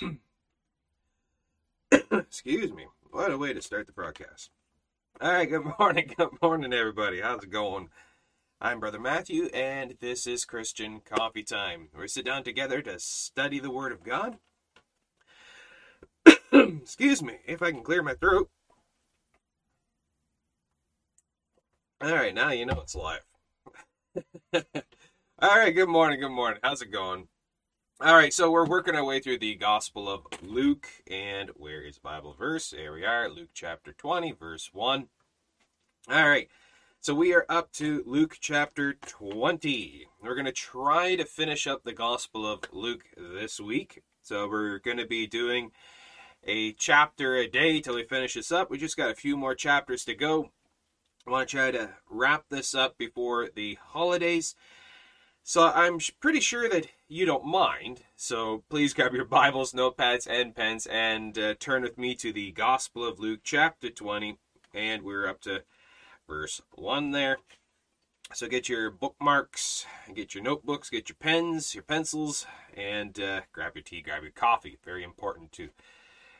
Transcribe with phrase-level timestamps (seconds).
[2.12, 2.86] Excuse me.
[3.10, 4.50] What a way to start the broadcast.
[5.20, 6.12] All right, good morning.
[6.16, 7.20] Good morning, everybody.
[7.20, 7.88] How's it going?
[8.60, 11.88] I'm Brother Matthew, and this is Christian Coffee Time.
[11.98, 14.38] We sit down together to study the Word of God.
[16.52, 18.50] Excuse me, if I can clear my throat.
[22.02, 23.24] All right, now you know it's live.
[24.54, 26.60] All right, good morning, good morning.
[26.62, 27.28] How's it going?
[28.02, 31.98] All right, so we're working our way through the Gospel of Luke, and where is
[31.98, 32.70] Bible verse?
[32.70, 35.06] There we are, Luke chapter 20, verse 1.
[36.10, 36.48] All right,
[37.02, 40.06] so we are up to Luke chapter 20.
[40.22, 44.02] We're going to try to finish up the Gospel of Luke this week.
[44.22, 45.70] So we're going to be doing
[46.42, 48.70] a chapter a day till we finish this up.
[48.70, 50.52] We just got a few more chapters to go.
[51.26, 54.54] I want to try to wrap this up before the holidays.
[55.42, 58.02] So I'm pretty sure that you don't mind.
[58.14, 62.52] So please grab your Bibles, notepads, and pens and uh, turn with me to the
[62.52, 64.38] Gospel of Luke, chapter 20.
[64.74, 65.64] And we're up to
[66.28, 67.38] verse 1 there.
[68.32, 72.46] So get your bookmarks, get your notebooks, get your pens, your pencils,
[72.76, 74.78] and uh, grab your tea, grab your coffee.
[74.84, 75.70] Very important to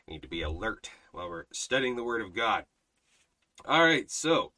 [0.06, 2.66] need to be alert while we're studying the Word of God.
[3.66, 4.52] All right, so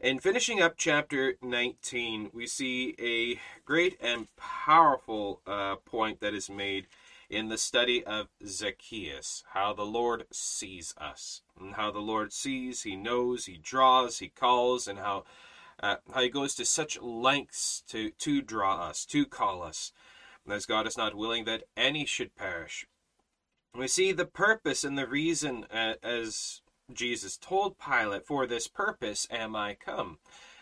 [0.00, 6.48] in finishing up chapter 19, we see a great and powerful uh, point that is
[6.48, 6.86] made
[7.28, 12.82] in the study of Zacchaeus, how the Lord sees us, and how the Lord sees,
[12.82, 15.24] he knows, he draws, he calls, and how
[15.82, 19.92] uh, how he goes to such lengths to to draw us, to call us,
[20.50, 22.86] as God is not willing that any should perish.
[23.74, 26.62] We see the purpose and the reason uh, as
[26.94, 30.18] Jesus told Pilate, For this purpose am I come.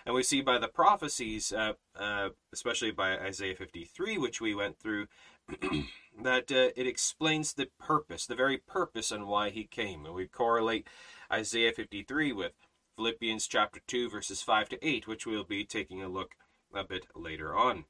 [0.06, 4.78] And we see by the prophecies, uh, uh, especially by Isaiah 53, which we went
[4.78, 5.06] through,
[6.22, 10.06] that uh, it explains the purpose, the very purpose and why he came.
[10.06, 10.86] And we correlate
[11.30, 12.52] Isaiah 53 with
[12.96, 16.34] Philippians chapter 2, verses 5 to 8, which we'll be taking a look
[16.74, 17.84] a bit later on.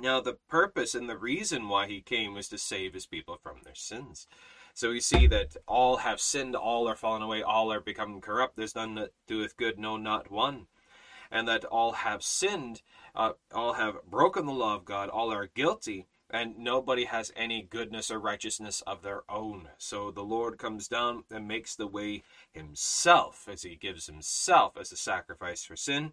[0.00, 3.58] Now, the purpose and the reason why he came was to save his people from
[3.64, 4.26] their sins.
[4.78, 8.56] So we see that all have sinned, all are fallen away, all are become corrupt.
[8.56, 10.68] There's none that doeth good, no, not one.
[11.32, 15.48] And that all have sinned, uh, all have broken the law of God, all are
[15.48, 19.70] guilty, and nobody has any goodness or righteousness of their own.
[19.78, 22.22] So the Lord comes down and makes the way
[22.52, 26.12] himself, as he gives himself as a sacrifice for sin,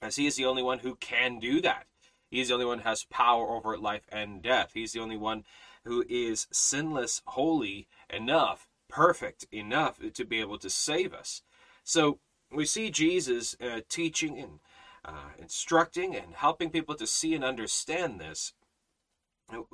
[0.00, 1.86] as he is the only one who can do that.
[2.30, 4.70] He's the only one who has power over life and death.
[4.72, 5.42] He's the only one
[5.84, 11.42] who is sinless, holy enough, perfect enough to be able to save us.
[11.84, 12.18] So
[12.50, 14.60] we see Jesus uh, teaching and
[15.04, 18.52] uh, instructing and helping people to see and understand this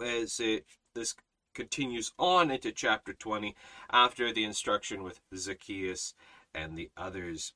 [0.03, 0.65] as it,
[0.95, 1.15] this
[1.55, 3.55] continues on into chapter 20
[3.91, 6.15] after the instruction with Zacchaeus
[6.55, 7.53] and the others.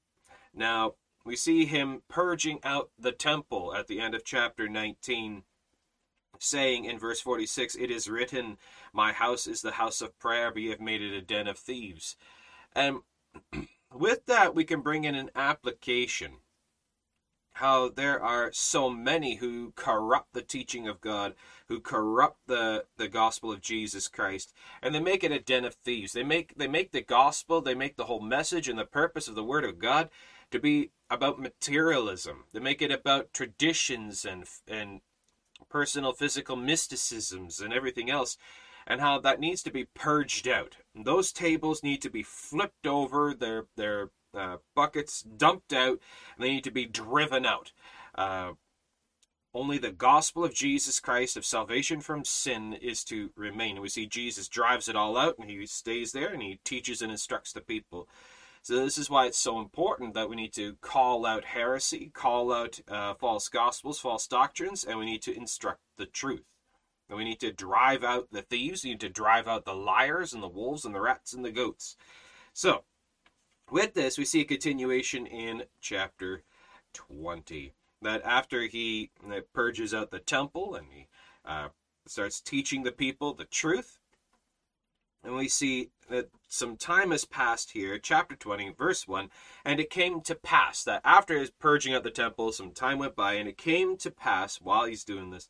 [0.55, 5.45] Now, we see him purging out the temple at the end of chapter 19
[6.43, 8.59] saying in verse 46, It is written,
[8.93, 11.59] My house is the house of prayer, but ye have made it a den of
[11.59, 12.17] thieves.
[12.75, 12.99] And
[13.95, 16.39] with that, we can bring in an application.
[17.57, 21.35] How there are so many who corrupt the teaching of God,
[21.69, 25.75] who corrupt the, the gospel of Jesus Christ, and they make it a den of
[25.75, 26.15] thieves.
[26.15, 29.35] They make they make the gospel, they make the whole message and the purpose of
[29.35, 30.09] the word of God
[30.51, 32.45] to be about materialism.
[32.55, 35.03] They make it about traditions and and
[35.69, 38.37] personal physical mysticisms and everything else,
[38.87, 40.77] and how that needs to be purged out.
[40.95, 46.01] And those tables need to be flipped over, their their uh, buckets dumped out,
[46.37, 47.73] and they need to be driven out.
[48.15, 48.53] Uh,
[49.55, 53.81] only the gospel of Jesus Christ of salvation from sin is to remain.
[53.83, 57.13] We see Jesus drives it all out and he stays there and he teaches and
[57.13, 58.09] instructs the people.
[58.63, 62.53] So this is why it's so important that we need to call out heresy, call
[62.53, 66.45] out uh, false gospels, false doctrines, and we need to instruct the truth.
[67.09, 70.33] And we need to drive out the thieves, we need to drive out the liars
[70.33, 71.97] and the wolves and the rats and the goats.
[72.53, 72.85] So,
[73.69, 76.45] with this, we see a continuation in chapter
[76.93, 77.75] 20.
[78.03, 81.09] That after he uh, purges out the temple and he
[81.45, 81.69] uh,
[82.07, 83.99] starts teaching the people the truth,
[85.25, 89.31] and we see that some time has passed here, chapter 20, verse 1.
[89.65, 93.15] And it came to pass that after his purging of the temple, some time went
[93.15, 95.49] by, and it came to pass while he's doing this,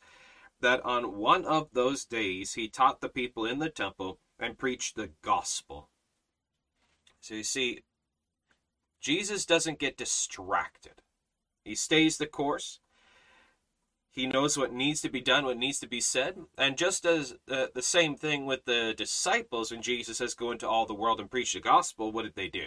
[0.61, 4.95] that on one of those days he taught the people in the temple and preached
[4.95, 5.89] the gospel.
[7.21, 7.83] So you see,
[9.01, 11.03] Jesus doesn't get distracted.
[11.65, 12.81] He stays the course.
[14.13, 16.39] He knows what needs to be done, what needs to be said.
[16.59, 20.69] And just as uh, the same thing with the disciples, when Jesus says, Go into
[20.69, 22.67] all the world and preach the gospel, what did they do?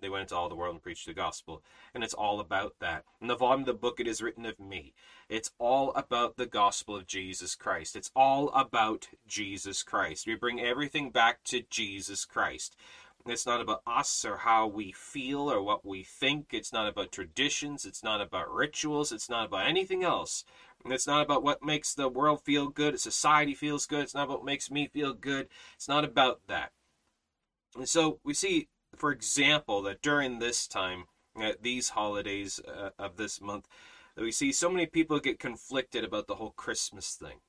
[0.00, 1.62] They went into all the world and preached the gospel.
[1.94, 3.04] And it's all about that.
[3.22, 4.92] In the volume of the book, it is written of me.
[5.28, 7.96] It's all about the gospel of Jesus Christ.
[7.96, 10.26] It's all about Jesus Christ.
[10.26, 12.76] We bring everything back to Jesus Christ.
[13.26, 16.48] It's not about us or how we feel or what we think.
[16.52, 17.86] It's not about traditions.
[17.86, 19.12] It's not about rituals.
[19.12, 20.44] It's not about anything else.
[20.84, 23.00] It's not about what makes the world feel good.
[23.00, 24.02] Society feels good.
[24.02, 25.48] It's not about what makes me feel good.
[25.74, 26.72] It's not about that.
[27.74, 31.04] And so we see, for example, that during this time,
[31.40, 33.68] uh, these holidays uh, of this month,
[34.14, 37.40] that we see so many people get conflicted about the whole Christmas thing.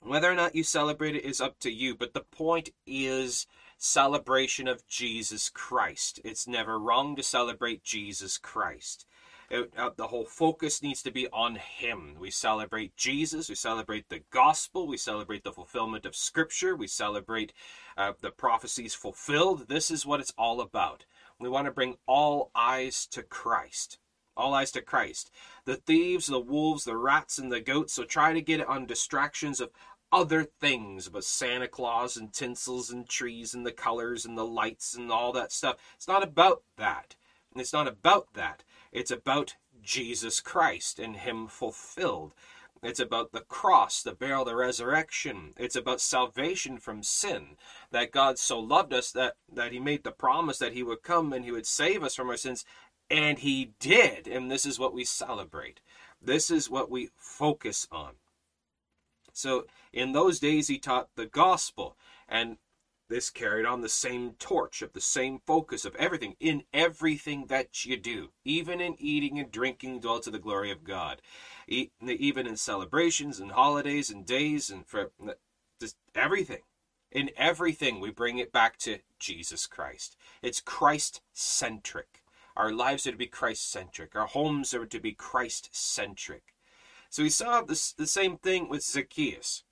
[0.00, 3.46] Whether or not you celebrate it is up to you, but the point is
[3.78, 6.20] celebration of Jesus Christ.
[6.24, 9.06] It's never wrong to celebrate Jesus Christ.
[9.50, 12.16] It, uh, the whole focus needs to be on Him.
[12.18, 17.52] We celebrate Jesus, we celebrate the gospel, we celebrate the fulfillment of Scripture, we celebrate
[17.96, 19.68] uh, the prophecies fulfilled.
[19.68, 21.04] This is what it's all about.
[21.38, 23.98] We want to bring all eyes to Christ.
[24.36, 25.30] All eyes to Christ.
[25.64, 27.92] The thieves, the wolves, the rats, and the goats.
[27.92, 29.70] So try to get it on distractions of
[30.14, 34.94] other things but Santa Claus and tinsels and trees and the colors and the lights
[34.94, 35.74] and all that stuff.
[35.96, 37.16] It's not about that.
[37.56, 38.62] It's not about that.
[38.92, 42.32] It's about Jesus Christ and Him fulfilled.
[42.80, 45.52] It's about the cross, the burial, the resurrection.
[45.56, 47.56] It's about salvation from sin.
[47.90, 51.32] That God so loved us that, that He made the promise that He would come
[51.32, 52.64] and He would save us from our sins.
[53.10, 54.28] And He did.
[54.28, 55.80] And this is what we celebrate.
[56.22, 58.12] This is what we focus on.
[59.34, 61.96] So in those days, he taught the gospel,
[62.28, 62.56] and
[63.10, 67.84] this carried on the same torch of the same focus of everything in everything that
[67.84, 71.20] you do, even in eating and drinking, dwell to the glory of God,
[71.68, 75.10] even in celebrations and holidays and days and for
[75.78, 76.62] just everything.
[77.12, 80.16] In everything, we bring it back to Jesus Christ.
[80.42, 82.22] It's Christ centric.
[82.56, 84.16] Our lives are to be Christ centric.
[84.16, 86.53] Our homes are to be Christ centric.
[87.14, 89.62] So we saw this, the same thing with Zacchaeus.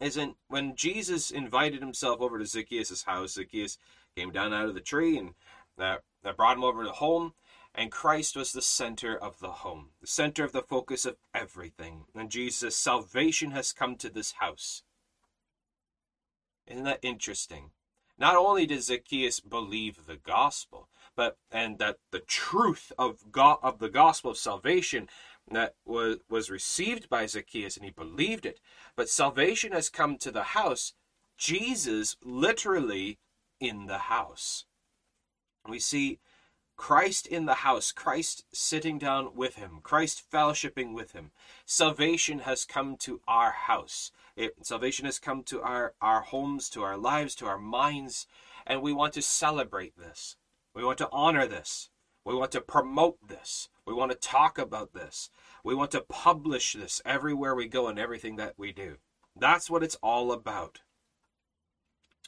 [0.00, 3.78] As in, when Jesus invited himself over to Zacchaeus' house, Zacchaeus
[4.16, 5.34] came down out of the tree and
[5.78, 7.34] that, that brought him over to home.
[7.76, 12.06] And Christ was the center of the home, the center of the focus of everything.
[12.12, 14.82] And Jesus' salvation has come to this house.
[16.66, 17.70] Isn't that interesting?
[18.18, 23.78] Not only did Zacchaeus believe the gospel, but and that the truth of God of
[23.78, 25.08] the gospel of salvation
[25.50, 28.60] that was, was received by Zacchaeus and he believed it.
[28.96, 30.92] But salvation has come to the house,
[31.36, 33.18] Jesus literally
[33.58, 34.64] in the house.
[35.68, 36.18] We see
[36.76, 41.30] Christ in the house, Christ sitting down with him, Christ fellowshipping with him.
[41.66, 44.12] Salvation has come to our house.
[44.34, 48.26] It, salvation has come to our, our homes, to our lives, to our minds,
[48.66, 50.36] and we want to celebrate this.
[50.74, 51.90] We want to honor this.
[52.24, 53.68] We want to promote this.
[53.90, 55.30] We want to talk about this.
[55.64, 58.98] We want to publish this everywhere we go and everything that we do.
[59.34, 60.82] That's what it's all about.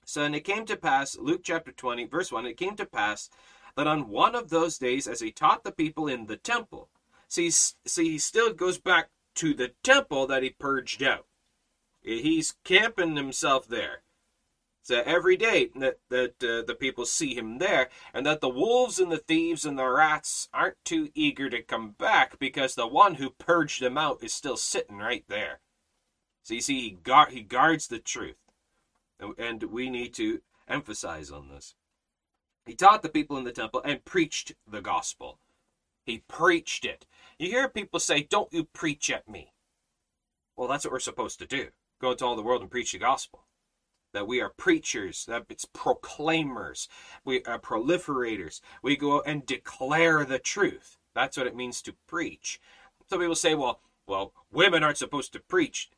[0.05, 3.31] So, and it came to pass, Luke chapter 20, verse 1, it came to pass
[3.77, 6.89] that on one of those days, as he taught the people in the temple,
[7.29, 11.27] see, see, he still goes back to the temple that he purged out.
[12.01, 14.03] He's camping himself there.
[14.85, 18.99] So every day that that uh, the people see him there, and that the wolves
[18.99, 23.15] and the thieves and the rats aren't too eager to come back because the one
[23.15, 25.61] who purged them out is still sitting right there.
[26.43, 28.39] So you see, he guard he guards the truth,
[29.21, 31.77] and we need to emphasize on this.
[32.67, 35.39] He taught the people in the temple and preached the gospel.
[36.05, 37.07] He preached it.
[37.39, 39.53] You hear people say, "Don't you preach at me?"
[40.57, 41.71] Well, that's what we're supposed to do.
[42.01, 43.47] Go into all the world and preach the gospel
[44.13, 46.89] that we are preachers, that it's proclaimers,
[47.25, 48.61] we are proliferators.
[48.83, 50.99] We go and declare the truth.
[51.15, 52.61] That's what it means to preach.
[53.09, 55.91] Some people say, well, well, women aren't supposed to preach.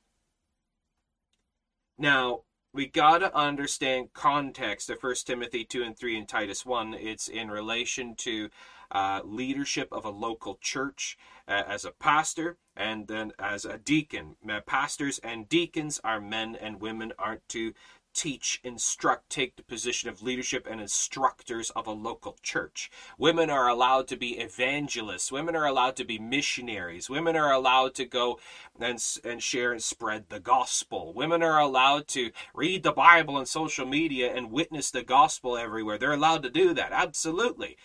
[1.98, 2.40] Now,
[2.72, 6.94] we got to understand context of 1 Timothy 2 and 3 and Titus 1.
[6.94, 8.50] It's in relation to
[8.90, 11.16] uh, leadership of a local church
[11.46, 14.36] uh, as a pastor and then as a deacon.
[14.66, 17.74] Pastors and deacons are men and women aren't to
[18.14, 22.90] teach, instruct, take the position of leadership and instructors of a local church.
[23.18, 25.32] Women are allowed to be evangelists.
[25.32, 27.10] Women are allowed to be missionaries.
[27.10, 28.38] Women are allowed to go
[28.80, 31.12] and, and share and spread the gospel.
[31.12, 35.98] Women are allowed to read the Bible on social media and witness the gospel everywhere.
[35.98, 37.76] They're allowed to do that, absolutely.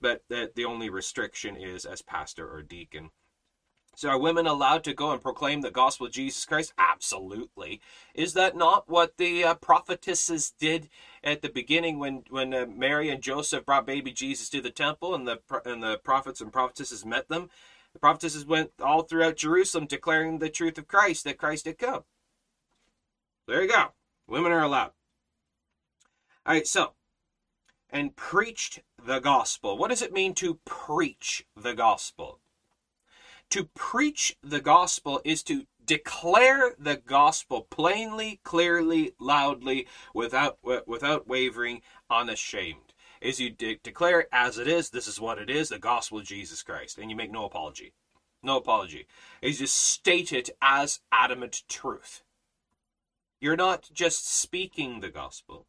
[0.00, 3.10] But the, the only restriction is as pastor or deacon.
[3.98, 6.72] So are women allowed to go and proclaim the gospel of Jesus Christ?
[6.78, 7.80] Absolutely.
[8.14, 10.88] Is that not what the uh, prophetesses did
[11.24, 15.16] at the beginning when when uh, Mary and Joseph brought baby Jesus to the temple
[15.16, 17.50] and the and the prophets and prophetesses met them?
[17.92, 22.04] The prophetesses went all throughout Jerusalem declaring the truth of Christ that Christ had come.
[23.48, 23.94] There you go.
[24.28, 24.92] Women are allowed.
[26.46, 26.92] All right, so
[27.90, 29.76] and preached the gospel.
[29.76, 32.38] What does it mean to preach the gospel?
[33.50, 41.80] To preach the gospel is to declare the gospel plainly, clearly, loudly, without without wavering,
[42.10, 42.92] unashamed.
[43.20, 44.90] Is you de- declare it as it is.
[44.90, 45.70] This is what it is.
[45.70, 47.94] The gospel of Jesus Christ, and you make no apology.
[48.42, 49.06] No apology.
[49.40, 52.22] Is just state it as adamant truth.
[53.40, 55.66] You're not just speaking the gospel.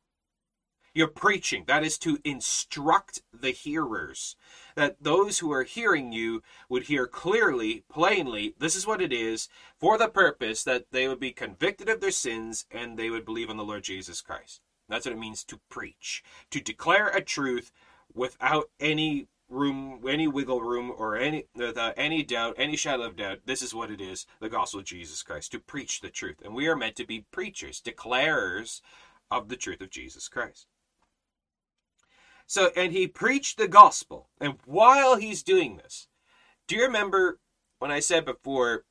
[0.93, 1.65] You're preaching.
[1.67, 4.36] That is to instruct the hearers.
[4.75, 9.50] That those who are hearing you would hear clearly, plainly, this is what it is,
[9.77, 13.50] for the purpose that they would be convicted of their sins and they would believe
[13.50, 14.62] on the Lord Jesus Christ.
[14.88, 16.24] That's what it means to preach.
[16.50, 17.72] To declare a truth
[18.13, 23.39] without any room, any wiggle room, or any without any doubt, any shadow of doubt.
[23.46, 25.51] This is what it is: the gospel of Jesus Christ.
[25.51, 28.81] To preach the truth, and we are meant to be preachers, declarers
[29.29, 30.67] of the truth of Jesus Christ.
[32.50, 34.27] So, and he preached the gospel.
[34.41, 36.08] And while he's doing this,
[36.68, 37.39] do you remember
[37.77, 38.86] when I said before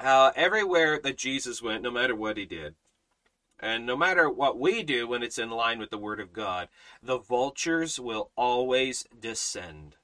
[0.00, 2.74] how everywhere that Jesus went, no matter what he did,
[3.60, 6.66] and no matter what we do when it's in line with the Word of God,
[7.00, 9.94] the vultures will always descend.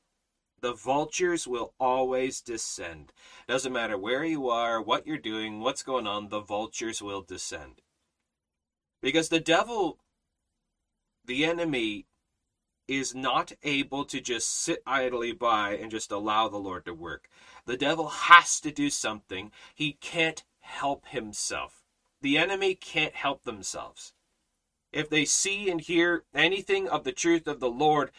[0.60, 3.12] The vultures will always descend.
[3.48, 7.80] Doesn't matter where you are, what you're doing, what's going on, the vultures will descend.
[9.02, 9.98] Because the devil,
[11.24, 12.06] the enemy,
[12.86, 17.28] is not able to just sit idly by and just allow the Lord to work.
[17.66, 19.50] The devil has to do something.
[19.74, 21.82] He can't help himself.
[22.20, 24.12] The enemy can't help themselves.
[24.92, 28.10] If they see and hear anything of the truth of the Lord,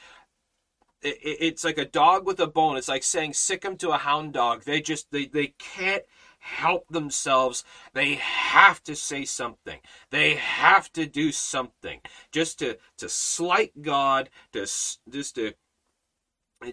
[1.02, 2.78] it's like a dog with a bone.
[2.78, 4.64] It's like saying sick him to a hound dog.
[4.64, 6.04] They just they, they can't
[6.46, 7.64] help themselves.
[7.94, 9.80] They have to say something.
[10.12, 14.62] They have to do something just to to slight God, to
[15.10, 15.54] just to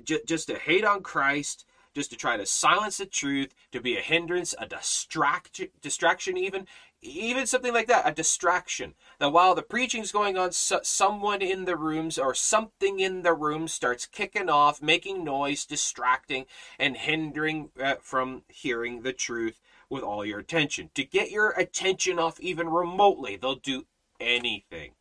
[0.05, 1.65] just to hate on Christ,
[1.95, 6.67] just to try to silence the truth, to be a hindrance, a distraction, distraction even,
[7.03, 8.95] even something like that, a distraction.
[9.19, 13.35] That while the preaching's going on, so, someone in the rooms or something in the
[13.35, 16.47] room starts kicking off, making noise, distracting,
[16.79, 20.91] and hindering uh, from hearing the truth with all your attention.
[20.95, 23.87] To get your attention off even remotely, they'll do
[24.21, 24.93] anything.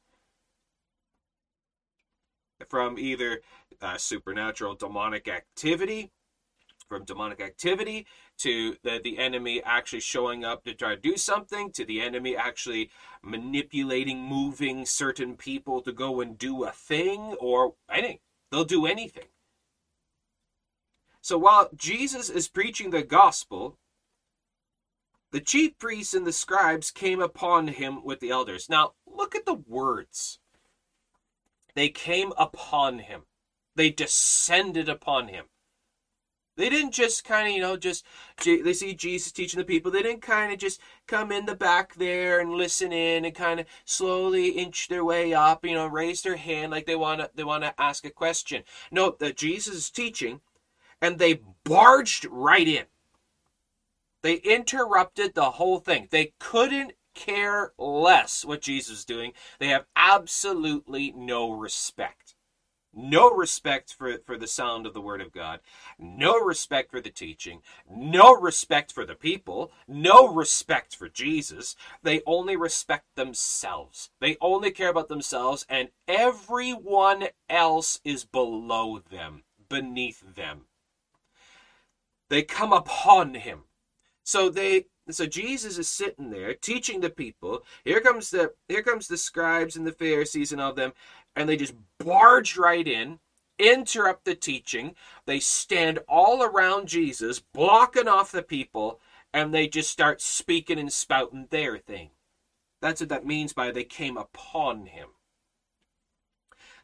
[2.67, 3.41] From either
[3.81, 6.11] uh, supernatural demonic activity
[6.91, 8.05] from demonic activity
[8.37, 12.35] to the, the enemy actually showing up to try to do something to the enemy
[12.35, 12.89] actually
[13.23, 18.19] manipulating moving certain people to go and do a thing or anything
[18.51, 19.29] they'll do anything.
[21.21, 23.77] So while jesus is preaching the gospel
[25.31, 28.67] the chief priests and the scribes came upon him with the elders.
[28.69, 30.39] Now look at the words.
[31.73, 33.21] They came upon him.
[33.77, 35.45] They descended upon him
[36.57, 38.05] they didn't just kind of, you know, just
[38.43, 39.91] they see Jesus teaching the people.
[39.91, 43.59] They didn't kind of just come in the back there and listen in and kind
[43.59, 47.31] of slowly inch their way up, you know, raise their hand like they want to
[47.33, 48.63] they want to ask a question.
[48.91, 50.41] No, that Jesus is teaching,
[51.01, 52.85] and they barged right in.
[54.21, 56.07] They interrupted the whole thing.
[56.11, 59.33] They couldn't care less what Jesus is doing.
[59.59, 62.35] They have absolutely no respect
[62.93, 65.59] no respect for, for the sound of the Word of God,
[65.97, 71.75] no respect for the teaching, no respect for the people, no respect for Jesus.
[72.03, 74.09] They only respect themselves.
[74.19, 80.65] They only care about themselves, and everyone else is below them, beneath them.
[82.29, 83.63] They come upon him.
[84.23, 87.65] So they so Jesus is sitting there teaching the people.
[87.83, 90.93] Here comes the here comes the scribes and the Pharisees and all of them,
[91.35, 93.19] and they just barge right in,
[93.59, 94.95] interrupt the teaching.
[95.25, 98.99] They stand all around Jesus, blocking off the people,
[99.33, 102.09] and they just start speaking and spouting their thing.
[102.81, 105.09] That's what that means by they came upon him.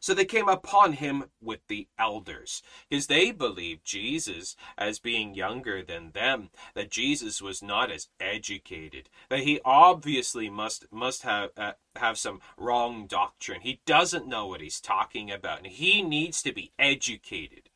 [0.00, 5.82] So they came upon him with the elders, because they believed Jesus as being younger
[5.82, 11.72] than them, that Jesus was not as educated, that he obviously must must have uh,
[11.96, 13.60] have some wrong doctrine.
[13.62, 17.70] He doesn't know what he's talking about, and he needs to be educated.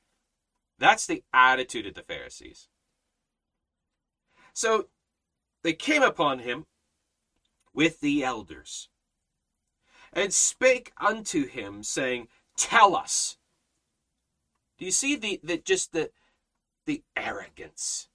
[0.79, 2.69] That's the attitude of the Pharisees.
[4.52, 4.88] So
[5.62, 6.67] they came upon him
[7.73, 8.88] with the elders
[10.12, 13.38] and spake unto him, saying, Tell us.
[14.78, 16.11] Do you see the, the just the
[16.87, 18.09] the arrogance?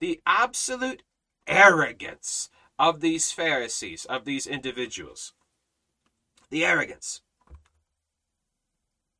[0.00, 1.02] The absolute
[1.46, 5.32] arrogance of these Pharisees, of these individuals.
[6.50, 7.20] The arrogance.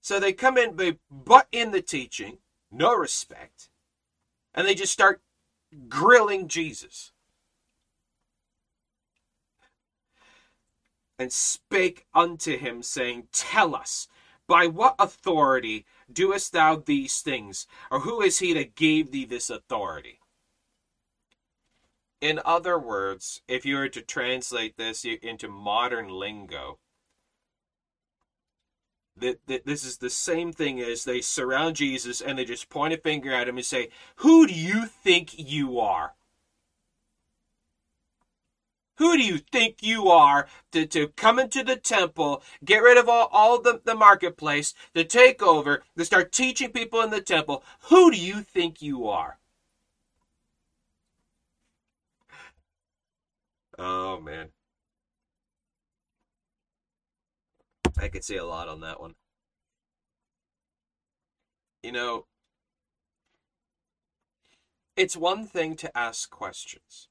[0.00, 2.38] So they come in, they butt in the teaching,
[2.70, 3.68] no respect,
[4.54, 5.20] and they just start
[5.88, 7.12] grilling Jesus.
[11.19, 14.09] And spake unto him, saying, Tell us,
[14.47, 17.67] by what authority doest thou these things?
[17.91, 20.21] Or who is he that gave thee this authority?
[22.21, 26.79] In other words, if you were to translate this into modern lingo,
[29.17, 33.33] this is the same thing as they surround Jesus and they just point a finger
[33.33, 36.15] at him and say, Who do you think you are?
[38.99, 43.09] Who do you think you are to, to come into the temple, get rid of
[43.09, 47.62] all, all the, the marketplace, to take over, to start teaching people in the temple?
[47.90, 49.38] Who do you think you are?
[53.78, 54.49] Oh, man.
[58.00, 59.14] I could say a lot on that one.
[61.82, 62.26] You know,
[64.97, 67.07] it's one thing to ask questions.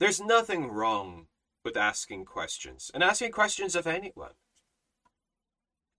[0.00, 1.26] There's nothing wrong
[1.62, 4.32] with asking questions, and asking questions of anyone.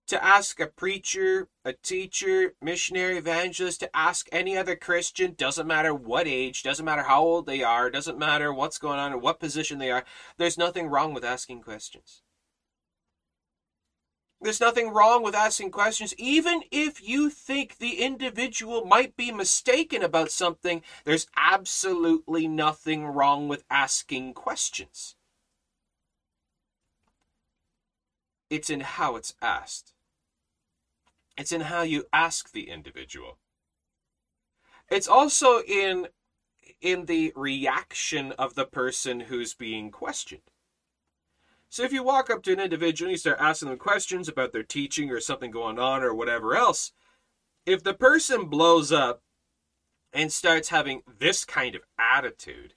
[0.08, 5.94] To ask a preacher, a teacher, missionary, evangelist, to ask any other Christian, doesn't matter
[5.94, 9.38] what age, doesn't matter how old they are, doesn't matter what's going on or what
[9.38, 10.04] position they are,
[10.36, 12.22] there's nothing wrong with asking questions.
[14.42, 16.14] There's nothing wrong with asking questions.
[16.18, 23.46] Even if you think the individual might be mistaken about something, there's absolutely nothing wrong
[23.46, 25.14] with asking questions.
[28.50, 29.94] It's in how it's asked,
[31.38, 33.38] it's in how you ask the individual.
[34.90, 36.08] It's also in
[36.80, 40.51] in the reaction of the person who's being questioned.
[41.72, 44.52] So if you walk up to an individual and you start asking them questions about
[44.52, 46.92] their teaching or something going on or whatever else,
[47.64, 49.22] if the person blows up
[50.12, 52.74] and starts having this kind of attitude,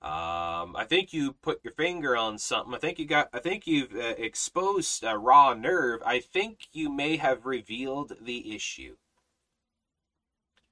[0.00, 2.72] um, I think you put your finger on something.
[2.72, 3.30] I think you got.
[3.32, 6.02] I think you've uh, exposed a raw nerve.
[6.06, 8.94] I think you may have revealed the issue.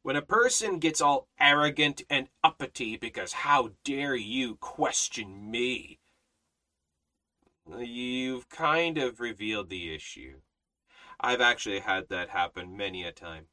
[0.05, 5.99] When a person gets all arrogant and uppity because how dare you question me?
[7.79, 10.41] You've kind of revealed the issue.
[11.21, 13.47] I've actually had that happen many a time.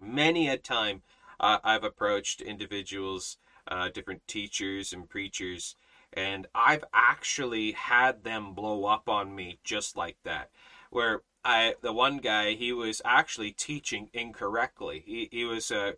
[0.00, 1.02] Many a time
[1.38, 3.36] uh, I've approached individuals,
[3.70, 5.76] uh, different teachers and preachers,
[6.12, 10.50] and I've actually had them blow up on me just like that.
[10.90, 15.02] Where I, the one guy, he was actually teaching incorrectly.
[15.06, 15.92] He, he was uh,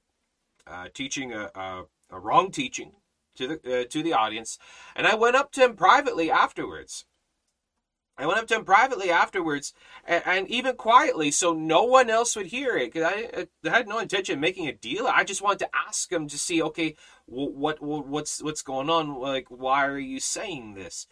[0.67, 2.93] uh teaching a, a, a wrong teaching
[3.37, 4.59] to the uh, to the audience,
[4.95, 7.05] and I went up to him privately afterwards.
[8.19, 9.73] I went up to him privately afterwards,
[10.05, 12.93] and, and even quietly, so no one else would hear it.
[12.93, 15.07] Because I, I, had no intention of making a deal.
[15.07, 16.95] I just wanted to ask him to see, okay,
[17.27, 19.19] what, what what's what's going on?
[19.19, 21.07] Like, why are you saying this?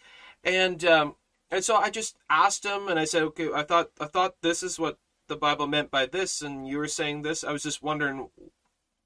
[0.44, 1.16] And um,
[1.50, 4.62] and so I just asked him, and I said, okay, I thought I thought this
[4.62, 7.42] is what the Bible meant by this, and you were saying this.
[7.44, 8.28] I was just wondering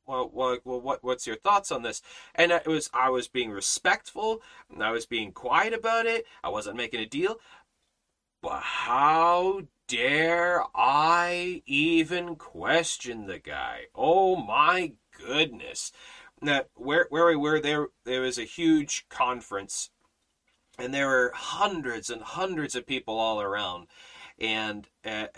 [0.07, 2.03] well, well, well, what, what's your thoughts on this?
[2.35, 6.27] And it was, I was being respectful, and I was being quiet about it.
[6.43, 7.37] I wasn't making a deal.
[8.43, 13.85] But how dare I even question the guy?
[13.95, 15.93] Oh my goodness!
[16.43, 19.88] Now, where where we were, there there was a huge conference,
[20.79, 23.87] and there were hundreds and hundreds of people all around,
[24.38, 24.88] and.
[25.05, 25.29] Uh,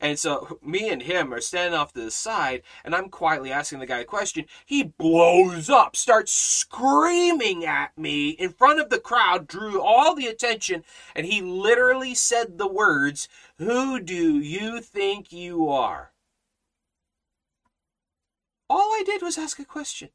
[0.00, 3.80] and so me and him are standing off to the side, and I'm quietly asking
[3.80, 4.46] the guy a question.
[4.64, 10.26] He blows up, starts screaming at me in front of the crowd, drew all the
[10.26, 10.84] attention,
[11.14, 16.12] and he literally said the words, Who do you think you are?
[18.68, 20.10] All I did was ask a question.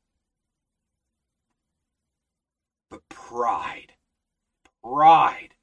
[2.89, 3.93] But pride,
[4.81, 5.54] pride,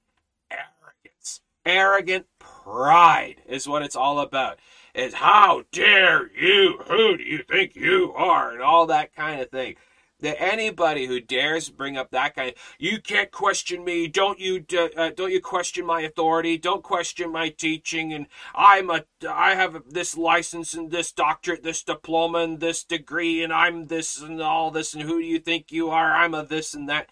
[1.65, 4.59] arrogant pride is what it's all about.
[4.95, 6.81] Is how dare you?
[6.89, 8.53] Who do you think you are?
[8.53, 9.77] And all that kind of thing.
[10.21, 14.65] that anybody who dares bring up that kind of, you can't question me don't you
[14.97, 19.83] uh, don't you question my authority don't question my teaching and i'm a i have
[19.91, 24.71] this license and this doctorate this diploma and this degree and i'm this and all
[24.71, 27.09] this and who do you think you are i'm a this and that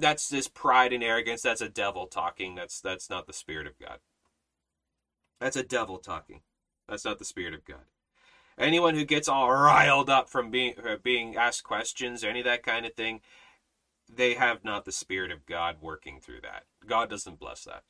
[0.00, 3.78] that's this pride and arrogance that's a devil talking that's that's not the spirit of
[3.78, 3.98] god
[5.40, 6.40] that's a devil talking
[6.88, 7.84] that's not the spirit of god
[8.60, 12.44] anyone who gets all riled up from being uh, being asked questions or any of
[12.44, 13.20] that kind of thing,
[14.08, 16.64] they have not the spirit of God working through that.
[16.86, 17.82] God doesn't bless that.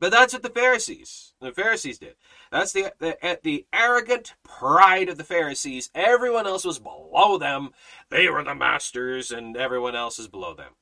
[0.00, 2.14] But that's what the Pharisees, the Pharisees did.
[2.52, 5.90] That's the, the the arrogant pride of the Pharisees.
[5.94, 7.70] Everyone else was below them.
[8.08, 10.74] They were the masters, and everyone else is below them.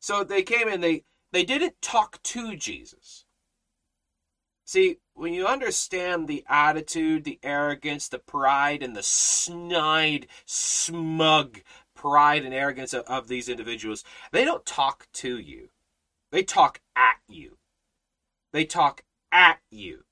[0.00, 0.80] So they came in.
[0.80, 3.26] They they didn't talk to Jesus.
[4.64, 11.60] See, when you understand the attitude, the arrogance, the pride, and the snide, smug
[11.94, 15.68] pride and arrogance of, of, these individuals, they don't talk to you.
[16.32, 17.58] They talk at you.
[18.54, 20.04] They talk at you.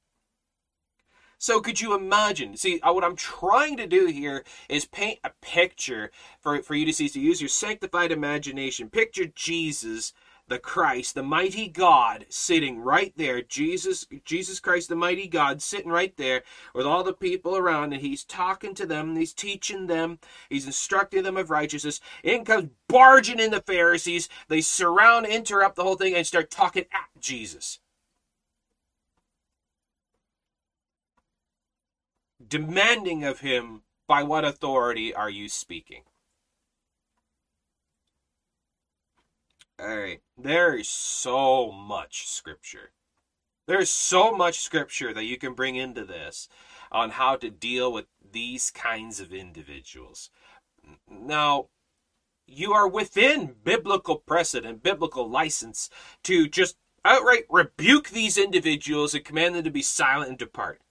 [1.39, 2.57] So could you imagine?
[2.57, 6.85] See, uh, what I'm trying to do here is paint a picture for, for you
[6.87, 8.91] to see, to use your sanctified imagination.
[8.91, 10.13] Picture Jesus
[10.49, 13.43] the Christ, the mighty God, sitting right there.
[13.43, 16.43] Jesus, Jesus Christ, the mighty God, sitting right there
[16.75, 21.23] with all the people around, and he's talking to them, he's teaching them, he's instructing
[21.23, 22.01] them of righteousness.
[22.25, 24.29] In comes barging in the Pharisees.
[24.49, 27.79] They surround, interrupt the whole thing, and start talking at Jesus.
[32.53, 36.03] Demanding of him, by what authority are you speaking?
[39.81, 40.21] All right.
[40.37, 42.91] There is so much scripture.
[43.67, 46.47] There's so much scripture that you can bring into this
[46.91, 50.29] on how to deal with these kinds of individuals.
[51.09, 51.69] Now,
[52.47, 55.89] you are within biblical precedent, biblical license
[56.25, 60.83] to just outright rebuke these individuals and command them to be silent and depart.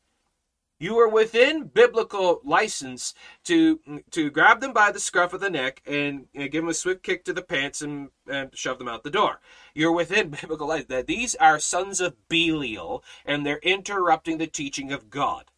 [0.81, 3.13] You are within biblical license
[3.43, 7.03] to to grab them by the scruff of the neck and, give them a swift
[7.03, 9.41] kick to the pants and, and shove them out the door.
[9.75, 14.91] You're within biblical license that these are sons of Belial and they're interrupting the teaching
[14.91, 15.51] of God.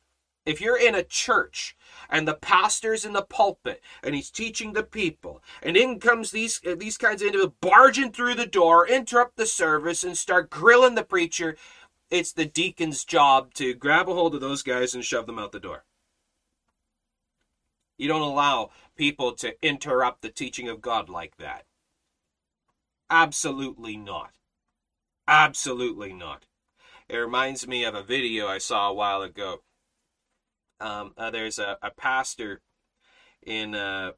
[0.46, 1.78] If you're in a church
[2.10, 6.60] and the pastor's in the pulpit and he's teaching the people, and in comes these
[6.60, 11.04] these kinds of individuals barging through the door, interrupt the service, and start grilling the
[11.06, 11.56] preacher,
[12.14, 15.52] it's the deacon's job to grab a hold of those guys and shove them out
[15.52, 15.84] the door.
[17.98, 21.66] You don't allow people to interrupt the teaching of God like that.
[23.10, 24.34] Absolutely not.
[25.28, 26.46] Absolutely not.
[27.10, 29.64] It reminds me of a video I saw a while ago.
[30.80, 32.62] Um, uh, there's a, a pastor
[33.42, 34.12] in uh,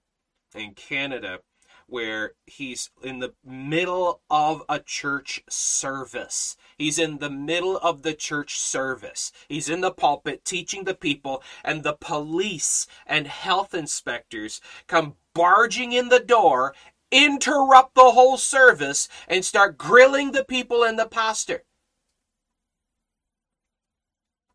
[0.53, 1.39] in Canada
[1.87, 6.57] where he's in the middle of a church service.
[6.77, 9.31] He's in the middle of the church service.
[9.47, 15.91] He's in the pulpit teaching the people, and the police and health inspectors come barging
[15.91, 16.73] in the door,
[17.11, 21.63] interrupt the whole service, and start grilling the people and the pastor.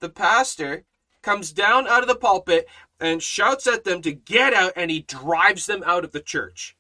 [0.01, 0.85] The pastor
[1.23, 2.67] comes down out of the pulpit
[2.99, 6.77] and shouts at them to get out, and he drives them out of the church.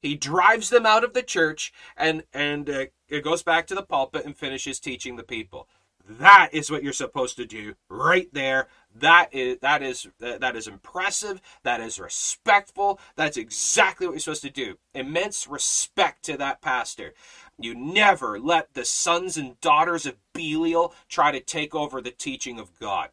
[0.00, 3.82] He drives them out of the church and and uh, it goes back to the
[3.82, 5.68] pulpit and finishes teaching the people.
[6.08, 8.68] That is what you're supposed to do right there.
[8.94, 11.42] That is that is that is impressive.
[11.64, 12.98] That is respectful.
[13.16, 14.78] That's exactly what you're supposed to do.
[14.94, 17.12] Immense respect to that pastor.
[17.58, 22.58] You never let the sons and daughters of Belial try to take over the teaching
[22.58, 23.10] of God.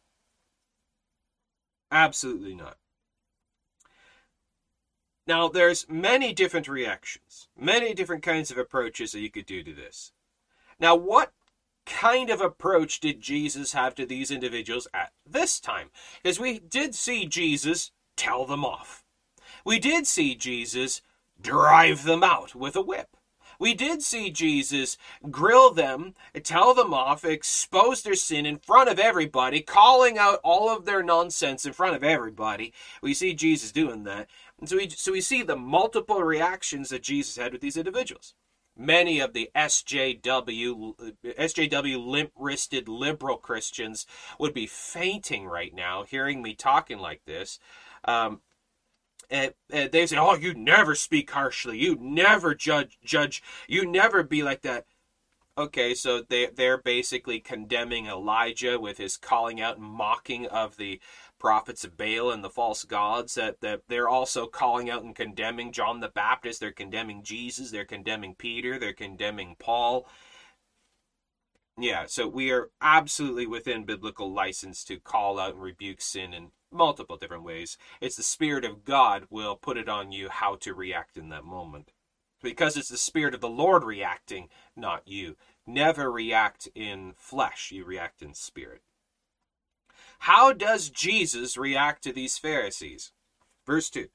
[1.90, 2.78] Absolutely not.
[5.26, 9.72] Now, there's many different reactions, many different kinds of approaches that you could do to
[9.72, 10.12] this.
[10.78, 11.32] Now, what
[11.84, 15.90] kind of approach did Jesus have to these individuals at this time?
[16.22, 19.04] Because we did see Jesus tell them off.
[19.64, 21.02] We did see Jesus
[21.40, 23.16] drive them out with a whip.
[23.58, 24.98] We did see Jesus
[25.30, 30.68] grill them, tell them off, expose their sin in front of everybody, calling out all
[30.68, 32.74] of their nonsense in front of everybody.
[33.00, 34.28] We see Jesus doing that.
[34.58, 38.34] And so we, so we see the multiple reactions that Jesus had with these individuals.
[38.78, 44.06] Many of the SJW, SJW limp-wristed liberal Christians
[44.38, 47.58] would be fainting right now hearing me talking like this.
[48.04, 48.42] Um,
[49.30, 51.78] and, and they say, "Oh, you never speak harshly.
[51.78, 52.98] You never judge.
[53.04, 53.42] Judge.
[53.66, 54.86] You never be like that."
[55.58, 61.00] Okay, so they they're basically condemning Elijah with his calling out and mocking of the
[61.38, 65.72] prophets of Baal and the false gods, that, that they're also calling out and condemning
[65.72, 66.60] John the Baptist.
[66.60, 67.70] They're condemning Jesus.
[67.70, 68.78] They're condemning Peter.
[68.78, 70.06] They're condemning Paul.
[71.78, 76.52] Yeah, so we are absolutely within biblical license to call out and rebuke sin in
[76.72, 77.76] multiple different ways.
[78.00, 81.44] It's the Spirit of God will put it on you how to react in that
[81.44, 81.92] moment.
[82.42, 85.36] Because it's the Spirit of the Lord reacting, not you.
[85.66, 88.82] Never react in flesh, you react in spirit.
[90.20, 93.12] How does Jesus react to these Pharisees?
[93.66, 94.08] Verse 2.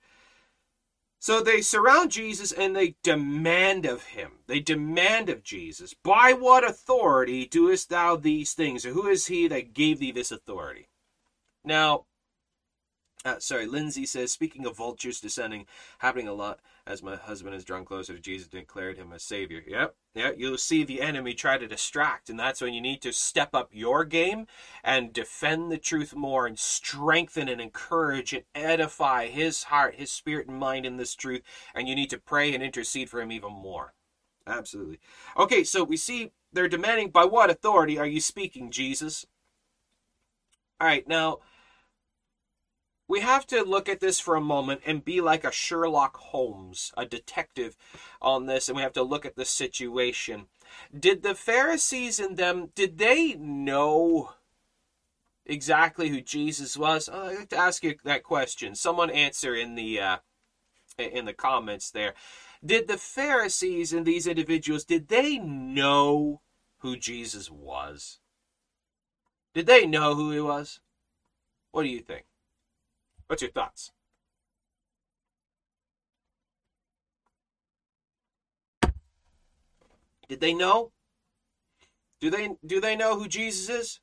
[1.19, 4.39] So they surround Jesus and they demand of him.
[4.47, 8.85] They demand of Jesus, By what authority doest thou these things?
[8.85, 10.89] Or who is he that gave thee this authority?
[11.63, 12.05] Now,
[13.23, 15.67] uh, sorry, Lindsay says, speaking of vultures descending,
[15.99, 19.61] happening a lot as my husband has drawn closer to Jesus declared him as Savior.
[19.65, 23.13] Yep, yeah, you'll see the enemy try to distract, and that's when you need to
[23.13, 24.47] step up your game
[24.83, 30.47] and defend the truth more and strengthen and encourage and edify his heart, his spirit
[30.47, 31.41] and mind in this truth,
[31.73, 33.93] and you need to pray and intercede for him even more.
[34.47, 34.99] Absolutely.
[35.37, 39.25] Okay, so we see they're demanding, by what authority are you speaking, Jesus?
[40.79, 41.39] All right, now
[43.11, 46.93] we have to look at this for a moment and be like a Sherlock Holmes,
[46.95, 47.75] a detective
[48.21, 50.45] on this, and we have to look at the situation.
[50.97, 54.31] Did the Pharisees and them, did they know
[55.45, 57.09] exactly who Jesus was?
[57.11, 58.75] Oh, I'd like to ask you that question.
[58.75, 60.17] Someone answer in the uh,
[60.97, 62.13] in the comments there.
[62.65, 66.39] Did the Pharisees and these individuals, did they know
[66.77, 68.19] who Jesus was?
[69.53, 70.79] Did they know who he was?
[71.71, 72.23] What do you think?
[73.31, 73.93] What's your thoughts?
[80.27, 80.91] Did they know?
[82.19, 83.99] Do they do they know who Jesus is?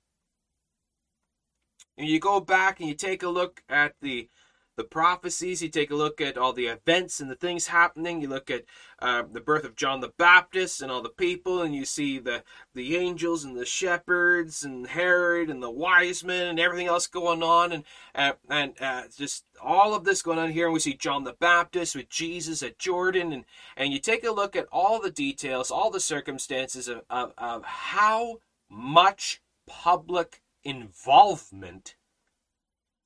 [1.98, 4.30] And you go back and you take a look at the
[4.78, 8.28] the prophecies, you take a look at all the events and the things happening, you
[8.28, 8.64] look at
[9.00, 12.44] uh, the birth of John the Baptist and all the people, and you see the,
[12.74, 17.42] the angels and the shepherds and Herod and the wise men and everything else going
[17.42, 20.66] on, and, uh, and uh, just all of this going on here.
[20.66, 23.44] And we see John the Baptist with Jesus at Jordan, and,
[23.76, 27.64] and you take a look at all the details, all the circumstances of, of, of
[27.64, 28.36] how
[28.70, 31.96] much public involvement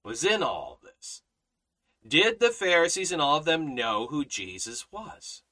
[0.04, 1.22] was in all this.
[2.06, 5.42] Did the Pharisees and all of them know who Jesus was?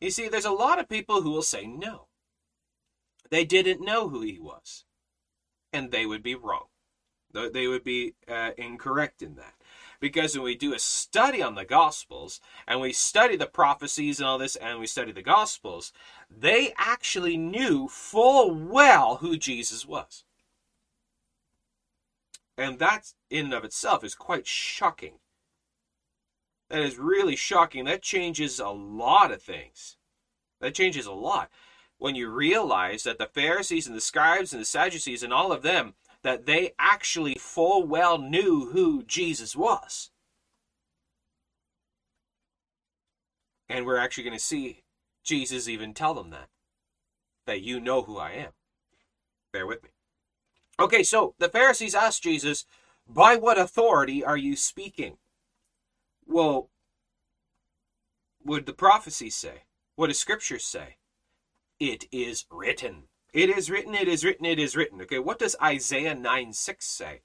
[0.00, 2.06] You see, there's a lot of people who will say no.
[3.30, 4.84] They didn't know who he was.
[5.72, 6.66] And they would be wrong.
[7.32, 9.54] They would be uh, incorrect in that.
[10.00, 14.28] Because when we do a study on the Gospels, and we study the prophecies and
[14.28, 15.92] all this, and we study the Gospels,
[16.30, 20.24] they actually knew full well who Jesus was.
[22.56, 25.18] And that, in and of itself, is quite shocking
[26.70, 27.84] that is really shocking.
[27.84, 29.96] That changes a lot of things.
[30.60, 31.50] That changes a lot.
[31.98, 35.62] When you realize that the Pharisees and the scribes and the Sadducees and all of
[35.62, 40.10] them, that they actually full well knew who Jesus was.
[43.68, 44.82] And we're actually going to see
[45.24, 46.48] Jesus even tell them that.
[47.46, 48.52] That you know who I am.
[49.52, 49.90] Bear with me.
[50.80, 52.64] Okay, so the Pharisees asked Jesus,
[53.06, 55.16] By what authority are you speaking?
[56.28, 56.68] Well,
[58.44, 59.62] would the prophecies say?
[59.96, 60.98] What does scripture say?
[61.80, 63.04] It is written.
[63.32, 65.00] It is written, it is written, it is written.
[65.02, 67.22] Okay, what does Isaiah 9 6 say?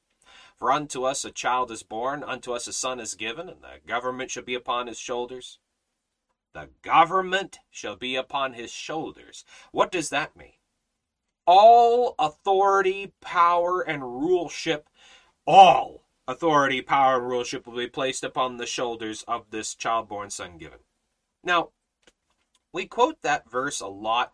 [0.58, 3.86] For unto us a child is born, unto us a son is given, and the
[3.86, 5.60] government shall be upon his shoulders.
[6.54, 9.44] The government shall be upon his shoulders.
[9.72, 10.54] What does that mean?
[11.46, 14.84] All authority, power, and ruleship,
[15.46, 20.58] all authority, power, and rulership will be placed upon the shoulders of this child-born son
[20.58, 20.80] given.
[21.44, 21.70] Now,
[22.72, 24.34] we quote that verse a lot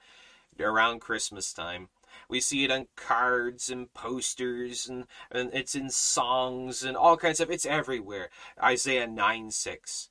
[0.59, 1.89] around Christmas time.
[2.29, 7.39] We see it on cards and posters, and, and it's in songs and all kinds
[7.39, 7.49] of.
[7.49, 8.29] It's everywhere.
[8.61, 10.09] Isaiah 9 6.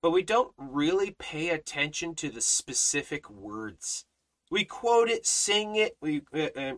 [0.00, 4.04] But we don't really pay attention to the specific words.
[4.50, 6.74] We quote it, sing it, we uh, uh,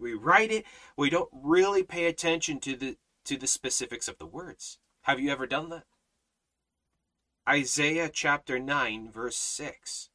[0.00, 0.64] we write it.
[0.96, 4.78] We don't really pay attention to the to the specifics of the words.
[5.02, 5.84] Have you ever done that?
[7.48, 10.10] Isaiah chapter 9, verse 6.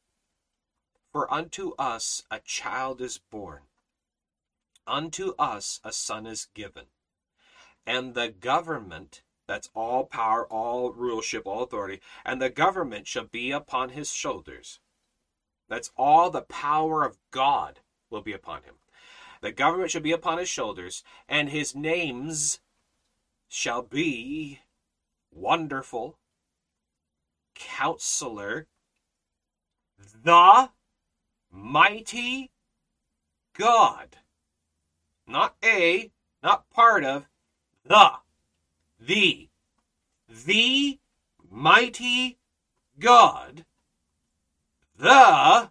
[1.12, 3.62] For unto us a child is born,
[4.86, 6.86] unto us a son is given,
[7.86, 13.50] and the government, that's all power, all rulership, all authority, and the government shall be
[13.50, 14.78] upon his shoulders.
[15.68, 18.74] That's all the power of God will be upon him.
[19.42, 22.60] The government shall be upon his shoulders, and his names
[23.52, 24.60] shall be
[25.30, 26.16] wonderful,
[27.54, 28.66] counselor,
[30.24, 30.70] the
[31.50, 32.50] mighty
[33.52, 34.16] God.
[35.26, 36.10] Not a,
[36.42, 37.26] not part of,
[37.84, 38.12] the,
[38.98, 39.50] the,
[40.46, 40.98] the
[41.50, 42.38] mighty
[42.98, 43.66] God,
[44.96, 45.68] the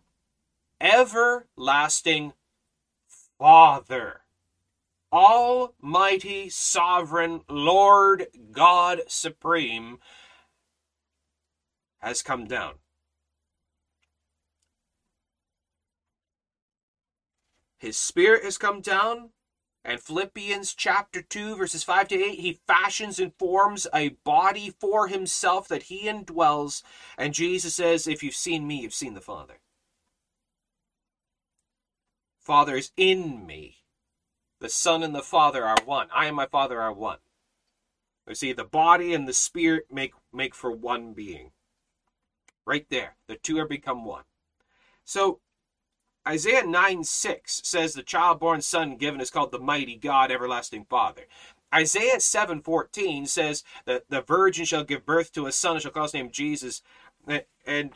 [0.80, 2.34] everlasting
[3.40, 4.21] Father,
[5.12, 10.00] Almighty Sovereign Lord God Supreme,
[12.00, 12.76] has come down.
[17.78, 19.32] His Spirit has come down.
[19.84, 25.08] And Philippians chapter 2, verses 5 to 8, he fashions and forms a body for
[25.08, 26.84] himself that he indwells.
[27.18, 29.60] And Jesus says, If you've seen me, you've seen the Father.
[32.40, 33.81] Father is in me.
[34.62, 36.08] The Son and the Father are one.
[36.14, 37.18] I and my Father are one.
[38.28, 41.52] You see, the body and the spirit make, make for one being.
[42.66, 43.18] Right there.
[43.28, 44.24] The two are become one.
[45.04, 45.40] So
[46.28, 50.86] Isaiah 9 6 says the child born son given is called the mighty God, everlasting
[50.86, 51.24] Father.
[51.74, 55.92] Isaiah 7 14 says that the virgin shall give birth to a son and shall
[55.92, 56.84] call his name Jesus,
[57.26, 57.92] and, and,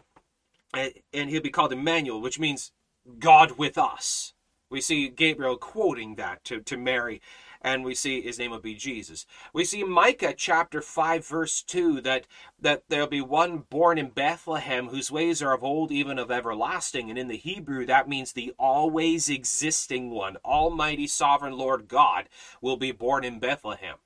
[0.73, 2.71] and he'll be called Emmanuel, which means
[3.19, 4.33] God with us.
[4.69, 7.21] We see Gabriel quoting that to, to Mary
[7.65, 9.25] and we see his name will be Jesus.
[9.51, 12.27] We see Micah chapter 5 verse 2 that
[12.59, 17.09] that there'll be one born in Bethlehem whose ways are of old even of everlasting
[17.09, 22.29] and in the Hebrew that means the always existing one, almighty sovereign Lord God
[22.61, 23.97] will be born in Bethlehem.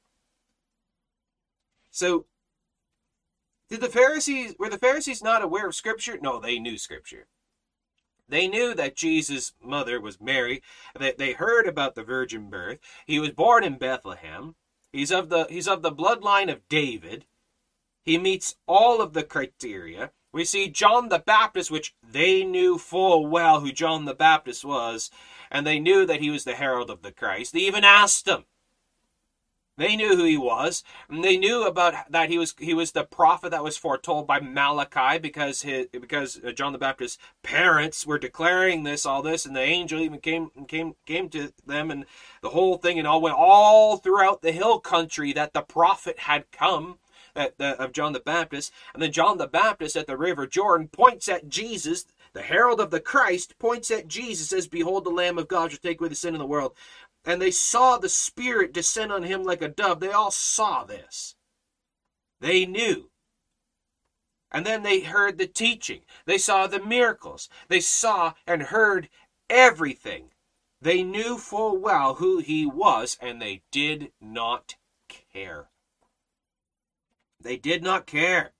[1.91, 2.25] So
[3.69, 6.17] did the Pharisees were the Pharisees not aware of scripture?
[6.21, 7.27] No, they knew scripture.
[8.29, 10.61] They knew that Jesus' mother was Mary.
[10.97, 12.79] That they heard about the virgin birth.
[13.05, 14.55] He was born in Bethlehem.
[14.93, 17.25] He's of the he's of the bloodline of David.
[18.03, 20.11] He meets all of the criteria.
[20.31, 25.09] We see John the Baptist, which they knew full well who John the Baptist was,
[25.49, 27.53] and they knew that he was the herald of the Christ.
[27.53, 28.45] They even asked him,
[29.79, 30.83] they knew who he was.
[31.09, 34.39] And they knew about that he was he was the prophet that was foretold by
[34.41, 39.55] Malachi because his because uh, John the Baptist's parents were declaring this all this, and
[39.55, 42.05] the angel even came came came to them, and
[42.41, 46.51] the whole thing and all went all throughout the hill country that the prophet had
[46.51, 46.99] come.
[47.35, 50.87] At the, of John the Baptist, and then John the Baptist at the river Jordan
[50.87, 55.37] points at Jesus, the herald of the Christ, points at Jesus, says, Behold the Lamb
[55.37, 56.75] of God shall take away the sin of the world
[57.29, 59.99] and they saw the Spirit descend on him like a dove.
[59.99, 61.35] They all saw this.
[62.41, 63.11] They knew.
[64.51, 66.01] And then they heard the teaching.
[66.25, 67.47] They saw the miracles.
[67.67, 69.09] They saw and heard
[69.47, 70.31] everything.
[70.81, 74.73] They knew full well who he was, and they did not
[75.31, 75.69] care.
[77.39, 78.53] They did not care.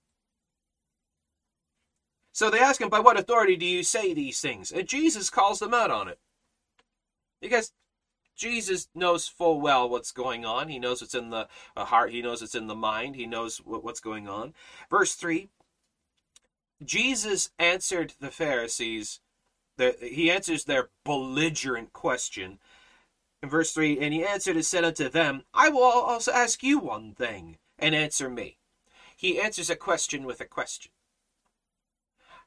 [2.30, 4.70] So they ask him, By what authority do you say these things?
[4.70, 6.20] And Jesus calls them out on it.
[7.40, 7.72] Because
[8.40, 10.68] Jesus knows full well what's going on.
[10.68, 12.10] He knows what's in the uh, heart.
[12.10, 13.14] He knows what's in the mind.
[13.14, 14.54] He knows what's going on.
[14.88, 15.50] Verse 3
[16.82, 19.20] Jesus answered the Pharisees,
[20.00, 22.58] he answers their belligerent question.
[23.42, 26.78] In verse 3 And he answered and said unto them, I will also ask you
[26.78, 28.56] one thing, and answer me.
[29.14, 30.92] He answers a question with a question.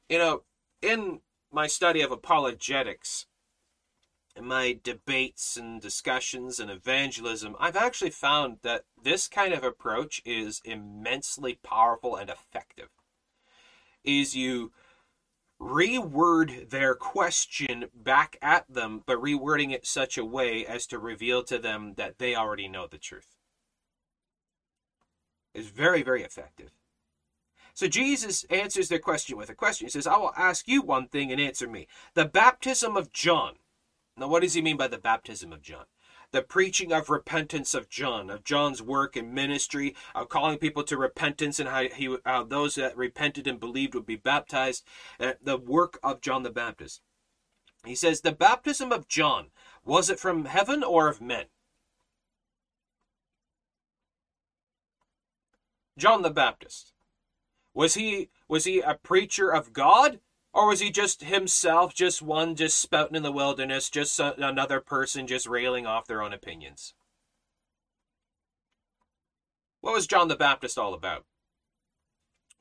[0.09, 0.43] You know,
[0.81, 3.27] in my study of apologetics,
[4.35, 10.21] in my debates and discussions and evangelism, I've actually found that this kind of approach
[10.25, 12.89] is immensely powerful and effective.
[14.03, 14.71] Is you
[15.61, 21.43] reword their question back at them, but rewording it such a way as to reveal
[21.43, 23.37] to them that they already know the truth.
[25.53, 26.71] It's very, very effective.
[27.75, 29.87] So Jesus answers their question with a question.
[29.87, 31.87] He says, I will ask you one thing and answer me.
[32.13, 33.53] The baptism of John
[34.17, 35.85] now, what does he mean by the baptism of John?
[36.31, 40.97] The preaching of repentance of John, of John's work and ministry, of calling people to
[40.97, 44.83] repentance and how, he, how those that repented and believed would be baptized,
[45.19, 47.01] uh, the work of John the Baptist.
[47.85, 49.47] He says, The baptism of John,
[49.83, 51.45] was it from heaven or of men?
[55.97, 56.93] John the Baptist.
[57.73, 60.19] Was he was he a preacher of God
[60.53, 65.25] or was he just himself, just one just spouting in the wilderness, just another person
[65.25, 66.93] just railing off their own opinions?
[69.81, 71.25] What was John the Baptist all about?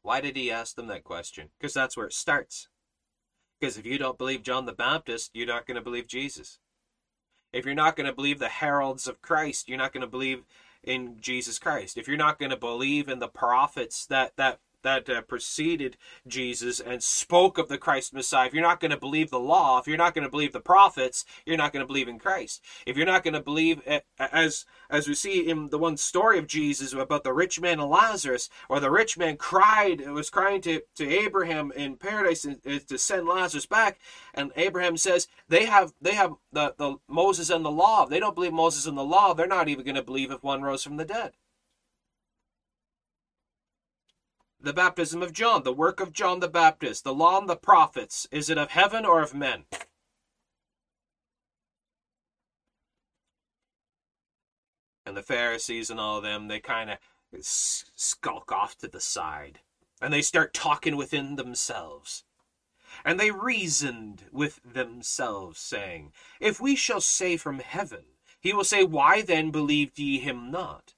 [0.02, 1.50] Why did he ask them that question?
[1.58, 2.68] Because that's where it starts.
[3.60, 6.58] Because if you don't believe John the Baptist, you're not going to believe Jesus.
[7.52, 10.44] If you're not going to believe the heralds of Christ, you're not going to believe
[10.82, 15.08] in Jesus Christ, if you're not going to believe in the prophets that that that
[15.08, 19.30] uh, preceded Jesus and spoke of the Christ Messiah, if you're not going to believe
[19.30, 22.08] the law, if you're not going to believe the prophets, you're not going to believe
[22.08, 22.62] in Christ.
[22.86, 26.38] If you're not going to believe, uh, as as we see in the one story
[26.38, 30.60] of Jesus about the rich man and Lazarus, or the rich man cried, was crying
[30.62, 33.98] to, to Abraham in paradise to send Lazarus back,
[34.34, 38.06] and Abraham says they have they have the, the Moses and the law.
[38.06, 39.34] They don't believe Moses and the law.
[39.34, 41.32] They're not even going to believe if one rose from the dead.
[44.62, 48.28] The baptism of John, the work of John the Baptist, the law and the prophets,
[48.30, 49.64] is it of heaven or of men?
[55.04, 56.98] And the Pharisees and all of them, they kind of
[57.40, 59.58] skulk off to the side.
[60.00, 62.24] And they start talking within themselves.
[63.04, 68.04] And they reasoned with themselves, saying, If we shall say from heaven,
[68.38, 70.94] he will say, Why then believed ye him not?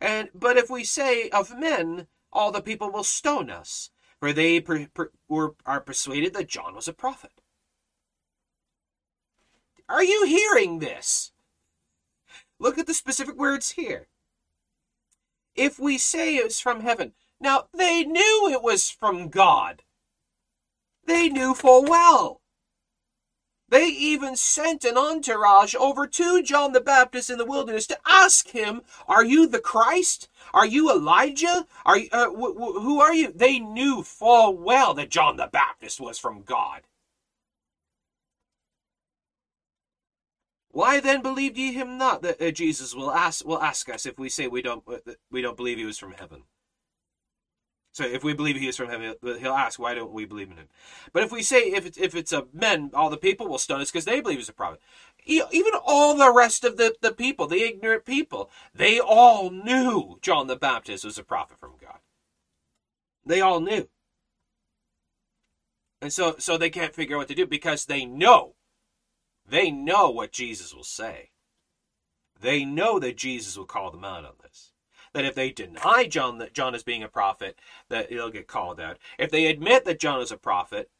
[0.00, 4.60] And but if we say of men, all the people will stone us, for they
[4.60, 7.40] per, per, were, are persuaded that John was a prophet.
[9.88, 11.32] Are you hearing this?
[12.58, 14.06] Look at the specific words here.
[15.54, 19.82] If we say it's from heaven, now they knew it was from God.
[21.04, 22.41] They knew full well.
[23.72, 28.50] They even sent an entourage over to John the Baptist in the wilderness to ask
[28.50, 30.28] him, Are you the Christ?
[30.52, 31.66] Are you Elijah?
[31.86, 33.32] Are you, uh, wh- wh- who are you?
[33.32, 36.82] They knew full well that John the Baptist was from God.
[40.70, 42.20] Why then believed ye him not?
[42.20, 44.98] That uh, Jesus will ask will ask us if we say we don't uh,
[45.30, 46.42] we don't believe he was from heaven.
[47.92, 50.56] So if we believe he is from heaven, he'll ask, why don't we believe in
[50.56, 50.68] him?
[51.12, 53.82] But if we say if it's, if it's a men, all the people will stone
[53.82, 54.80] us because they believe he's a prophet.
[55.26, 60.46] Even all the rest of the, the people, the ignorant people, they all knew John
[60.46, 61.98] the Baptist was a prophet from God.
[63.26, 63.88] They all knew.
[66.00, 68.54] And so, so they can't figure out what to do because they know.
[69.46, 71.30] They know what Jesus will say.
[72.40, 74.71] They know that Jesus will call them out on this
[75.12, 77.58] that if they deny John that John is being a prophet,
[77.88, 78.98] that he'll get called out.
[79.18, 80.90] If they admit that John is a prophet,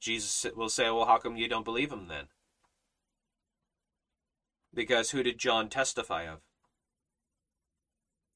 [0.00, 2.28] Jesus will say, "Well, how come you don't believe him then?"
[4.72, 6.40] Because who did John testify of?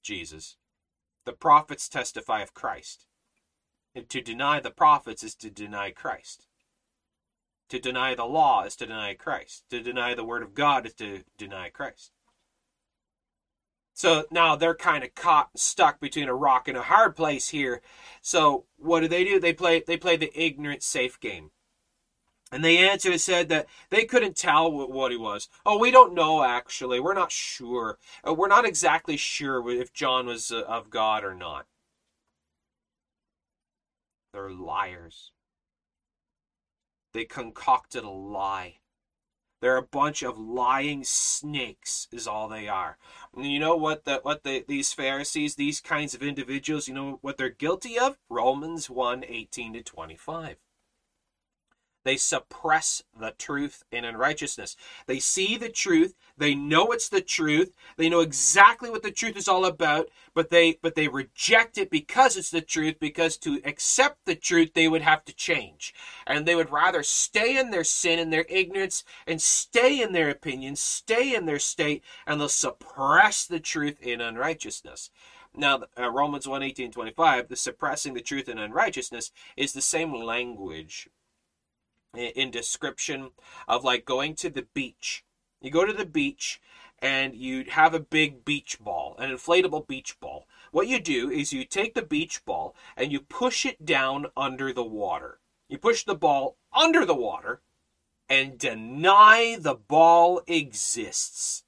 [0.02, 0.56] Jesus.
[1.24, 3.06] The prophets testify of Christ.
[3.94, 6.46] And to deny the prophets is to deny Christ.
[7.68, 9.64] To deny the law is to deny Christ.
[9.70, 12.12] To deny the word of God is to deny Christ.
[14.00, 17.82] So now they're kind of caught stuck between a rock and a hard place here.
[18.22, 19.38] So what do they do?
[19.38, 21.50] They play they play the ignorant safe game.
[22.50, 25.50] And the answer said that they couldn't tell what he was.
[25.66, 26.98] Oh, we don't know actually.
[26.98, 27.98] We're not sure.
[28.26, 31.66] Uh, we're not exactly sure if John was uh, of God or not.
[34.32, 35.30] They're liars.
[37.12, 38.79] They concocted a lie.
[39.60, 42.96] They're a bunch of lying snakes, is all they are.
[43.36, 44.04] And you know what?
[44.04, 48.16] The, what the, these Pharisees, these kinds of individuals, you know what they're guilty of?
[48.28, 50.56] Romans 1 18 to 25.
[52.02, 54.76] They suppress the truth in unrighteousness.
[55.06, 59.36] They see the truth, they know it's the truth, they know exactly what the truth
[59.36, 63.60] is all about, but they but they reject it because it's the truth because to
[63.66, 65.94] accept the truth they would have to change.
[66.26, 70.30] And they would rather stay in their sin and their ignorance and stay in their
[70.30, 75.10] opinions, stay in their state and they'll suppress the truth in unrighteousness.
[75.54, 80.14] Now, uh, Romans 1 18 25, the suppressing the truth in unrighteousness is the same
[80.14, 81.08] language
[82.14, 83.30] in description
[83.68, 85.24] of like going to the beach.
[85.60, 86.60] You go to the beach
[86.98, 90.46] and you have a big beach ball, an inflatable beach ball.
[90.72, 94.72] What you do is you take the beach ball and you push it down under
[94.72, 95.40] the water.
[95.68, 97.60] You push the ball under the water
[98.28, 101.64] and deny the ball exists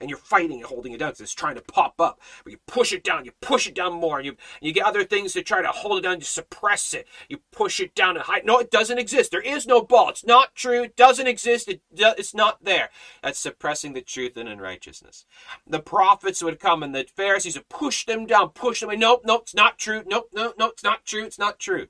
[0.00, 2.20] and you're fighting and holding it down because it's trying to pop up.
[2.44, 5.04] But you push it down, you push it down more, and you, you get other
[5.04, 7.06] things to try to hold it down, to suppress it.
[7.28, 8.44] You push it down and hide.
[8.44, 9.30] No, it doesn't exist.
[9.30, 10.10] There is no ball.
[10.10, 10.82] It's not true.
[10.82, 11.68] It doesn't exist.
[11.68, 12.90] It, it's not there.
[13.22, 15.26] That's suppressing the truth and unrighteousness.
[15.66, 18.96] The prophets would come and the Pharisees would push them down, push them away.
[18.96, 20.02] Nope, nope, it's not true.
[20.06, 21.24] Nope, nope, nope, it's not true.
[21.24, 21.88] It's not true.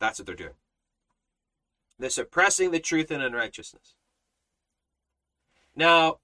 [0.00, 0.54] That's what they're doing.
[1.98, 3.94] They're suppressing the truth and unrighteousness.
[5.74, 6.18] Now,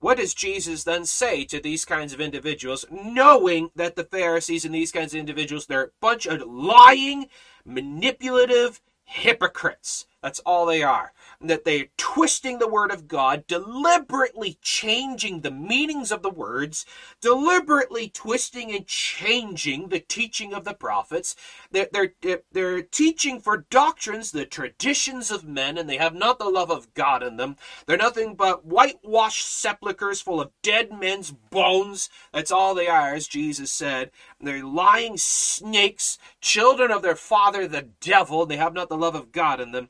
[0.00, 4.74] what does Jesus then say to these kinds of individuals, knowing that the Pharisees and
[4.74, 7.28] these kinds of individuals, they're a bunch of lying,
[7.64, 10.06] manipulative hypocrites?
[10.22, 11.12] That's all they are.
[11.40, 16.86] That they're twisting the word of God, deliberately changing the meanings of the words,
[17.20, 21.34] deliberately twisting and changing the teaching of the prophets.
[21.72, 21.88] They're,
[22.20, 26.70] they're, they're teaching for doctrines, the traditions of men, and they have not the love
[26.70, 27.56] of God in them.
[27.86, 32.08] They're nothing but whitewashed sepulchres full of dead men's bones.
[32.32, 34.12] That's all they are, as Jesus said.
[34.40, 38.46] They're lying snakes, children of their father, the devil.
[38.46, 39.88] They have not the love of God in them.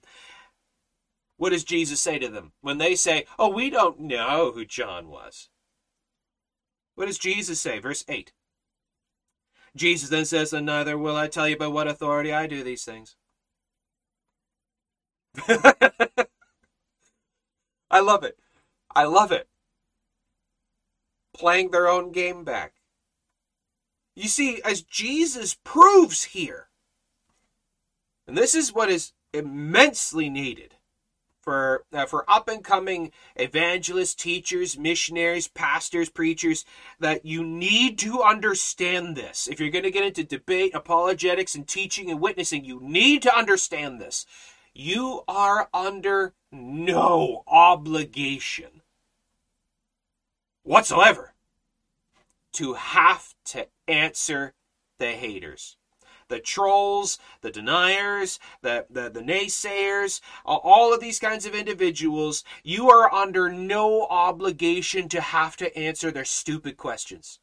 [1.42, 5.08] What does Jesus say to them when they say, Oh, we don't know who John
[5.08, 5.48] was?
[6.94, 7.80] What does Jesus say?
[7.80, 8.32] Verse 8.
[9.74, 12.84] Jesus then says, And neither will I tell you by what authority I do these
[12.84, 13.16] things.
[15.48, 16.28] I
[18.00, 18.38] love it.
[18.94, 19.48] I love it.
[21.36, 22.74] Playing their own game back.
[24.14, 26.68] You see, as Jesus proves here,
[28.28, 30.76] and this is what is immensely needed
[31.42, 36.64] for uh, for up and coming evangelists, teachers, missionaries, pastors, preachers
[37.00, 39.48] that you need to understand this.
[39.48, 43.36] If you're going to get into debate, apologetics and teaching and witnessing, you need to
[43.36, 44.24] understand this.
[44.72, 48.82] You are under no obligation
[50.62, 51.34] whatsoever
[52.52, 54.54] to have to answer
[54.98, 55.76] the haters
[56.32, 62.88] the trolls, the deniers, the, the, the naysayers, all of these kinds of individuals, you
[62.88, 67.38] are under no obligation to have to answer their stupid questions.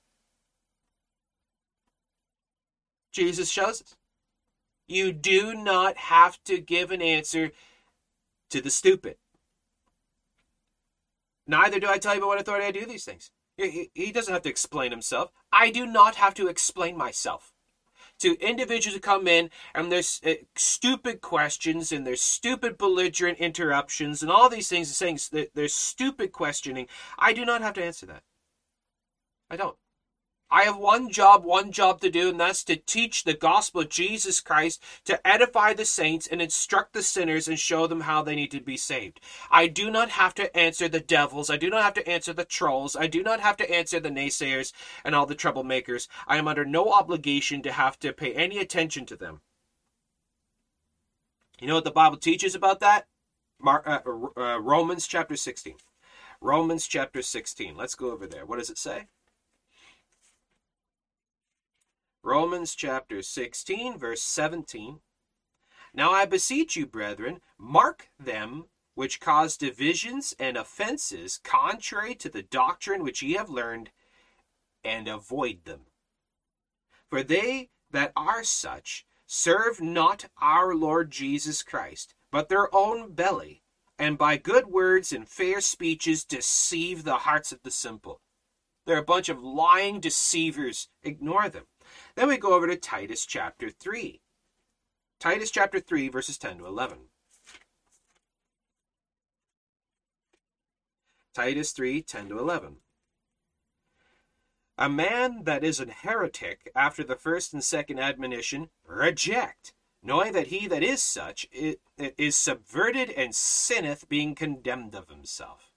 [3.11, 3.95] Jesus shows us.
[4.87, 7.51] You do not have to give an answer
[8.49, 9.17] to the stupid.
[11.45, 13.29] Neither do I tell you by what authority I do these things.
[13.55, 15.31] He doesn't have to explain himself.
[15.51, 17.53] I do not have to explain myself
[18.19, 24.21] to individuals who come in and there's uh, stupid questions and there's stupid belligerent interruptions
[24.21, 26.87] and all these things and saying there's stupid questioning.
[27.17, 28.23] I do not have to answer that.
[29.49, 29.75] I don't.
[30.51, 33.89] I have one job, one job to do, and that's to teach the gospel of
[33.89, 38.35] Jesus Christ, to edify the saints and instruct the sinners and show them how they
[38.35, 39.19] need to be saved.
[39.51, 41.51] I do not have to answer the devils.
[41.51, 42.95] I do not have to answer the trolls.
[42.95, 44.73] I do not have to answer the naysayers
[45.05, 46.07] and all the troublemakers.
[46.27, 49.41] I am under no obligation to have to pay any attention to them.
[51.61, 53.05] You know what the Bible teaches about that?
[53.63, 53.99] Uh,
[54.37, 55.75] uh, Romans chapter 16.
[56.41, 57.75] Romans chapter 16.
[57.75, 58.45] Let's go over there.
[58.45, 59.07] What does it say?
[62.23, 64.99] Romans chapter 16, verse 17.
[65.93, 72.41] Now I beseech you, brethren, mark them which cause divisions and offenses contrary to the
[72.41, 73.91] doctrine which ye have learned,
[74.83, 75.85] and avoid them.
[77.09, 83.63] For they that are such serve not our Lord Jesus Christ, but their own belly,
[83.97, 88.19] and by good words and fair speeches deceive the hearts of the simple.
[88.89, 90.89] They're a bunch of lying deceivers.
[91.03, 91.65] Ignore them.
[92.15, 94.19] Then we go over to Titus chapter 3.
[95.19, 96.97] Titus chapter 3, verses 10 to 11.
[101.35, 102.77] Titus 3, 10 to 11.
[104.79, 110.47] A man that is an heretic after the first and second admonition, reject, knowing that
[110.47, 115.68] he that is such is subverted and sinneth, being condemned of himself.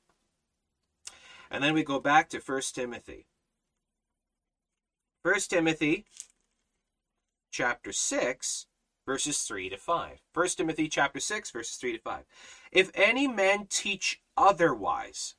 [1.53, 3.27] And then we go back to 1 Timothy.
[5.23, 6.07] 1 Timothy
[7.51, 8.67] chapter 6,
[9.07, 10.23] verses 3 to 5.
[10.33, 12.25] 1 Timothy chapter 6, verses 3 to 5.
[12.73, 15.35] If any man teach otherwise,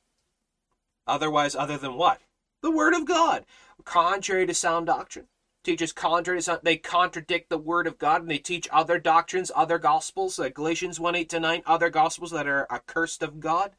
[1.04, 2.20] otherwise other than what?
[2.62, 3.44] The word of God,
[3.84, 5.26] contrary to sound doctrine.
[5.64, 9.50] Teaches contrary to sound, they contradict the word of God and they teach other doctrines,
[9.52, 13.72] other gospels, Galatians 1 8 to 9, other gospels that are accursed of God.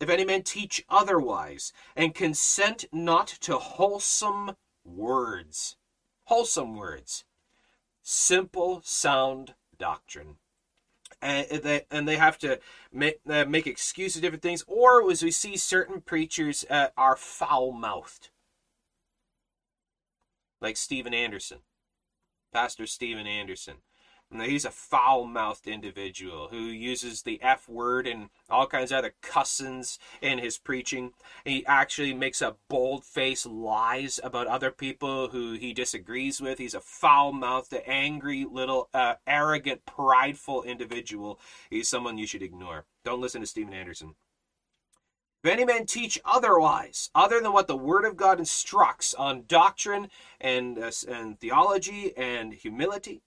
[0.00, 5.76] If any man teach otherwise, and consent not to wholesome words,
[6.24, 7.24] wholesome words,
[8.02, 10.36] simple, sound doctrine.
[11.22, 12.60] And they, and they have to
[12.92, 17.72] make, uh, make excuses, different things, or as we see certain preachers uh, are foul
[17.72, 18.28] mouthed,
[20.60, 21.60] like Steven Anderson,
[22.52, 23.76] Pastor Steven Anderson.
[24.40, 29.14] He's a foul mouthed individual who uses the F word and all kinds of other
[29.22, 31.12] cussings in his preaching.
[31.44, 36.58] He actually makes a bold face lies about other people who he disagrees with.
[36.58, 41.38] He's a foul mouthed, angry, little, uh, arrogant, prideful individual.
[41.70, 42.84] He's someone you should ignore.
[43.04, 44.14] Don't listen to Steven Anderson.
[45.44, 50.08] If any man teach otherwise, other than what the Word of God instructs on doctrine
[50.40, 53.20] and, uh, and theology and humility,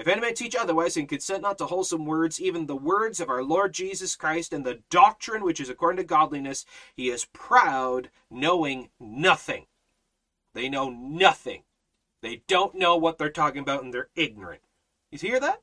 [0.00, 3.28] If any man teach otherwise and consent not to wholesome words, even the words of
[3.28, 6.64] our Lord Jesus Christ and the doctrine which is according to godliness,
[6.96, 9.66] he is proud, knowing nothing.
[10.54, 11.64] They know nothing.
[12.22, 14.62] They don't know what they're talking about and they're ignorant.
[15.10, 15.60] You hear that?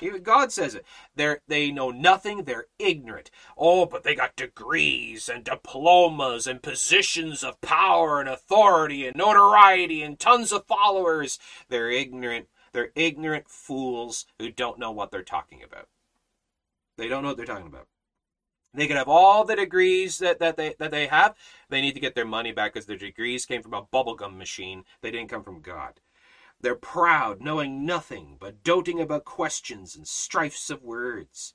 [0.00, 0.84] Even God says it.
[1.16, 2.44] They're, they know nothing.
[2.44, 3.32] They're ignorant.
[3.58, 10.02] Oh, but they got degrees and diplomas and positions of power and authority and notoriety
[10.02, 11.40] and tons of followers.
[11.68, 12.46] They're ignorant.
[12.72, 15.88] They're ignorant fools who don't know what they're talking about.
[16.96, 17.88] They don't know what they're talking about.
[18.74, 21.34] They could have all the degrees that, that they that they have.
[21.70, 24.84] They need to get their money back because their degrees came from a bubblegum machine.
[25.00, 26.00] They didn't come from God.
[26.60, 31.54] They're proud, knowing nothing, but doting about questions and strifes of words.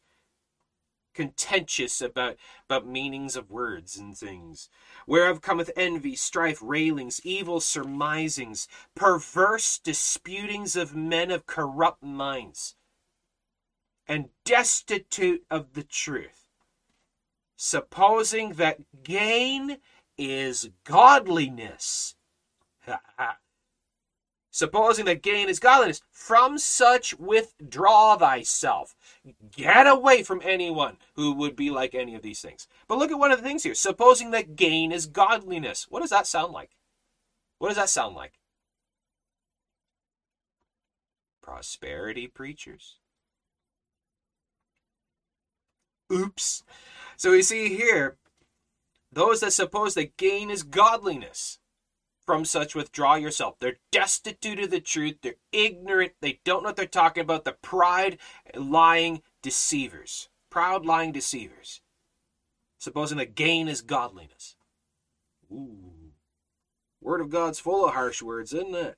[1.14, 2.38] Contentious about,
[2.70, 4.70] about meanings of words and things,
[5.06, 12.76] whereof cometh envy, strife, railings, evil surmisings, perverse disputings of men of corrupt minds,
[14.08, 16.48] and destitute of the truth,
[17.58, 19.78] supposing that gain
[20.18, 22.16] is godliness.
[24.52, 26.02] Supposing that gain is godliness.
[26.12, 28.96] From such withdraw thyself.
[29.52, 32.68] Get away from anyone who would be like any of these things.
[32.88, 33.74] But look at one of the things here.
[33.74, 35.88] Supposing that gain is godliness.
[35.90, 36.72] What does that sound like?
[37.60, 38.34] What does that sound like?
[41.42, 42.98] Prosperity preachers.
[46.12, 46.64] Oops.
[47.16, 48.18] So we see here
[49.14, 51.60] those that suppose that gain is godliness
[52.32, 53.60] from such withdraw yourself.
[53.60, 55.18] They're destitute of the truth.
[55.22, 56.14] They're ignorant.
[56.22, 57.44] They don't know what they're talking about.
[57.44, 58.20] The pride,
[58.56, 60.30] lying deceivers.
[60.50, 61.82] Proud, lying deceivers.
[62.78, 64.56] Supposing that gain is godliness.
[65.52, 66.14] Ooh.
[67.02, 68.96] Word of God's full of harsh words, isn't it?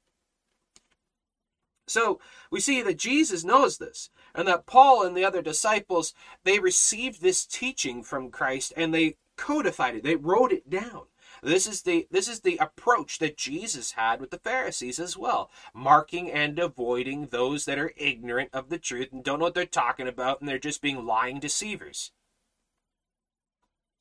[1.88, 2.20] So
[2.52, 6.14] we see that Jesus knows this, and that Paul and the other disciples,
[6.44, 10.04] they received this teaching from Christ and they codified it.
[10.04, 11.08] They wrote it down.
[11.44, 15.52] This is the this is the approach that Jesus had with the Pharisees as well,
[15.74, 19.66] marking and avoiding those that are ignorant of the truth and don't know what they're
[19.66, 22.12] talking about and they're just being lying deceivers.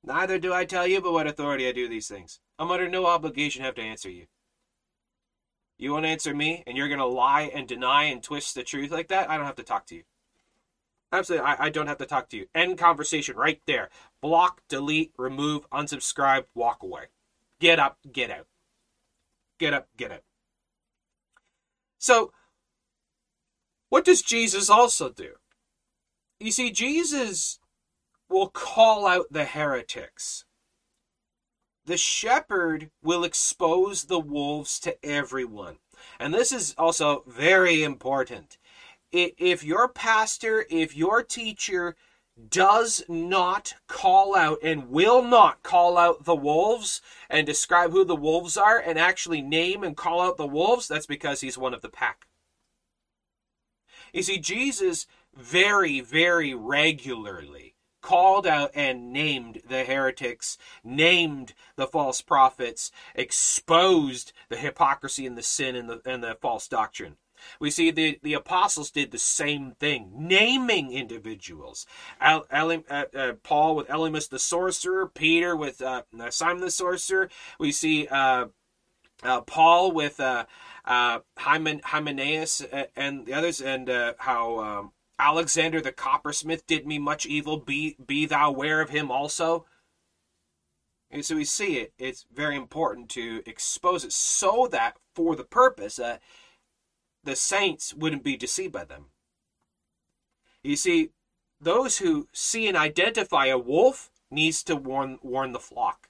[0.05, 2.39] Neither do I tell you by what authority I do these things.
[2.61, 4.27] I'm under no obligation to have to answer you.
[5.79, 8.93] You won't answer me, and you're going to lie and deny and twist the truth
[8.93, 9.29] like that?
[9.29, 10.05] I don't have to talk to you.
[11.11, 12.47] Absolutely, I, I don't have to talk to you.
[12.55, 13.91] End conversation right there.
[14.21, 17.07] Block, delete, remove, unsubscribe, walk away.
[17.63, 18.49] Get up, get out.
[19.61, 20.25] Get up, get out.
[21.97, 22.33] So,
[23.89, 25.35] what does Jesus also do?
[26.41, 27.61] You see, Jesus
[28.29, 30.45] will call out the heretics.
[31.87, 35.77] The shepherd will expose the wolves to everyone.
[36.19, 38.59] And this is also very important.
[39.13, 41.95] If your pastor, if your teacher
[42.49, 48.17] does not call out and will not call out the wolves and describe who the
[48.17, 51.83] wolves are and actually name and call out the wolves, that's because he's one of
[51.83, 52.27] the pack.
[54.13, 62.21] You see, Jesus very, very regularly called out and named the heretics, named the false
[62.21, 67.17] prophets, exposed the hypocrisy and the sin and the, and the false doctrine.
[67.61, 71.87] We see the, the apostles did the same thing, naming individuals.
[72.21, 77.31] El, uh, uh, Paul with Elymas the sorcerer, Peter with uh, Simon the sorcerer.
[77.59, 78.47] We see uh,
[79.23, 80.47] uh, Paul with uh,
[80.85, 82.63] Hymen, Hymenaeus
[82.97, 83.89] and the others, and
[84.19, 87.59] how um, Alexander the coppersmith did me much evil.
[87.59, 89.67] Be, be thou aware of him also.
[91.13, 91.93] And so we see it.
[91.99, 96.23] It's very important to expose it so that for the purpose that
[97.25, 99.07] the saints wouldn't be deceived by them.
[100.63, 101.11] You see,
[101.61, 106.09] those who see and identify a wolf needs to warn warn the flock.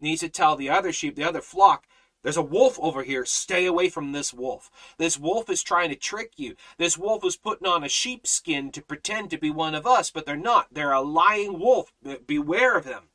[0.00, 1.86] Needs to tell the other sheep, the other flock,
[2.22, 3.24] there's a wolf over here.
[3.24, 4.70] Stay away from this wolf.
[4.96, 6.54] This wolf is trying to trick you.
[6.78, 10.24] This wolf is putting on a sheepskin to pretend to be one of us, but
[10.24, 10.68] they're not.
[10.70, 11.92] They're a lying wolf.
[12.26, 13.08] Beware of them.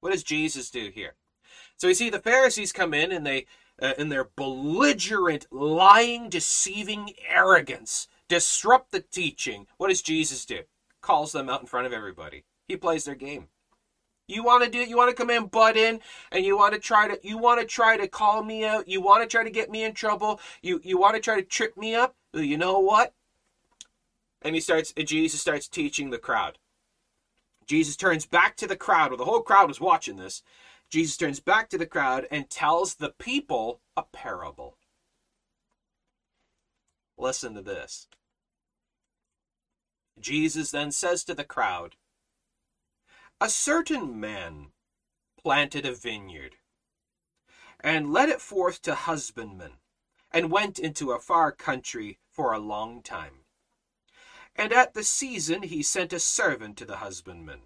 [0.00, 1.14] What does Jesus do here?
[1.76, 3.46] So you see, the Pharisees come in and they
[3.82, 9.66] uh, in their belligerent, lying, deceiving arrogance disrupt the teaching.
[9.76, 10.60] What does Jesus do?
[11.02, 12.44] Calls them out in front of everybody.
[12.66, 13.48] He plays their game.
[14.26, 14.88] You want to do it?
[14.88, 17.60] You want to come in, butt in, and you want to try to you want
[17.60, 18.88] to try to call me out.
[18.88, 20.40] You want to try to get me in trouble.
[20.62, 22.14] You you want to try to trip me up.
[22.32, 23.12] You know what?
[24.40, 24.94] And he starts.
[24.94, 26.56] Jesus starts teaching the crowd.
[27.66, 29.10] Jesus turns back to the crowd.
[29.10, 30.42] Well, the whole crowd was watching this,
[30.92, 34.76] Jesus turns back to the crowd and tells the people a parable.
[37.16, 38.08] Listen to this.
[40.20, 41.96] Jesus then says to the crowd,
[43.40, 44.72] A certain man
[45.42, 46.56] planted a vineyard,
[47.80, 49.78] and led it forth to husbandmen,
[50.30, 53.46] and went into a far country for a long time.
[54.54, 57.60] And at the season he sent a servant to the husbandmen,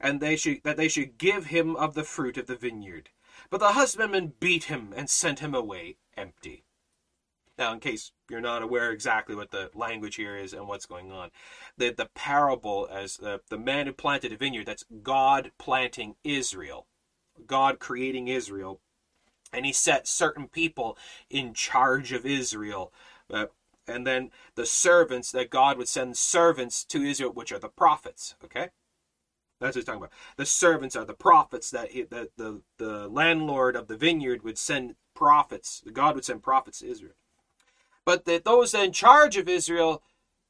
[0.00, 3.10] and they should, that they should give him of the fruit of the vineyard.
[3.50, 6.64] But the husbandman beat him and sent him away empty.
[7.58, 11.12] Now, in case you're not aware exactly what the language here is and what's going
[11.12, 11.30] on,
[11.76, 16.86] the, the parable as the, the man who planted a vineyard, that's God planting Israel,
[17.46, 18.80] God creating Israel,
[19.52, 20.96] and he set certain people
[21.28, 22.94] in charge of Israel.
[23.30, 23.46] Uh,
[23.86, 28.36] and then the servants that God would send servants to Israel, which are the prophets.
[28.42, 28.68] Okay,
[29.60, 30.12] that's what he's talking about.
[30.36, 34.58] The servants are the prophets that, he, that the the landlord of the vineyard would
[34.58, 35.82] send prophets.
[35.92, 37.14] God would send prophets to Israel
[38.04, 40.02] but that those in charge of Israel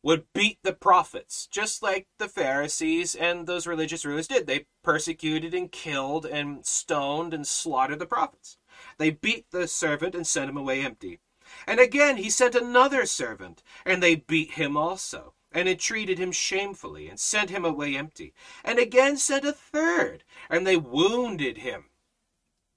[0.03, 4.47] would beat the prophets, just like the Pharisees and those religious rulers did.
[4.47, 8.57] They persecuted and killed and stoned and slaughtered the prophets.
[8.99, 11.21] They beat the servant and sent him away empty.
[11.67, 17.09] And again he sent another servant, and they beat him also, and entreated him shamefully,
[17.09, 18.33] and sent him away empty.
[18.65, 21.87] And again sent a third, and they wounded him.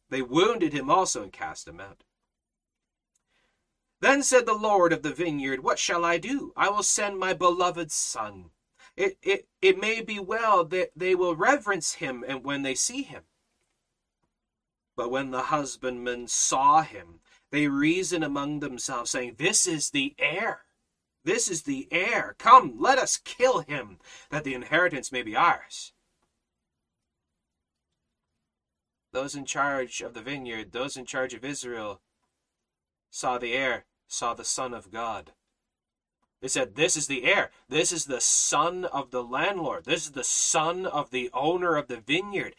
[0.10, 2.04] They wounded him also and cast him out.
[4.00, 6.52] Then said the Lord of the vineyard, What shall I do?
[6.58, 8.50] I will send my beloved son.
[8.96, 13.04] It, it, it may be well that they will reverence him and when they see
[13.04, 13.24] him.
[14.96, 20.66] But when the husbandmen saw him, they reasoned among themselves, saying, This is the heir.
[21.24, 22.36] This is the heir.
[22.38, 24.00] Come, let us kill him,
[24.30, 25.94] that the inheritance may be ours.
[29.12, 32.02] Those in charge of the vineyard, those in charge of Israel,
[33.12, 35.32] saw the heir saw the Son of God.
[36.42, 37.52] They said, This is the heir.
[37.70, 39.86] This is the son of the landlord.
[39.86, 42.56] This is the son of the owner of the vineyard.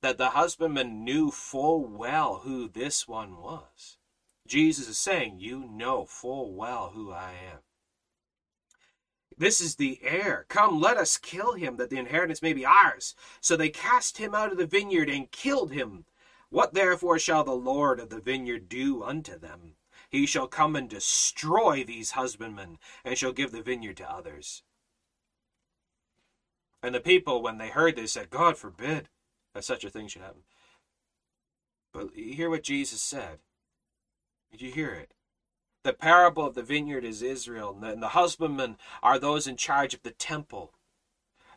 [0.00, 3.98] That the husbandman knew full well who this one was.
[4.46, 7.63] Jesus is saying, You know full well who I am.
[9.36, 10.46] This is the heir.
[10.48, 13.14] Come, let us kill him, that the inheritance may be ours.
[13.40, 16.04] So they cast him out of the vineyard and killed him.
[16.50, 19.74] What therefore shall the Lord of the vineyard do unto them?
[20.08, 24.62] He shall come and destroy these husbandmen, and shall give the vineyard to others.
[26.82, 29.08] And the people, when they heard this, said, God forbid
[29.54, 30.42] that such a thing should happen.
[31.92, 33.38] But you hear what Jesus said.
[34.52, 35.13] Did you hear it?
[35.84, 40.02] The parable of the vineyard is Israel, and the husbandmen are those in charge of
[40.02, 40.72] the temple.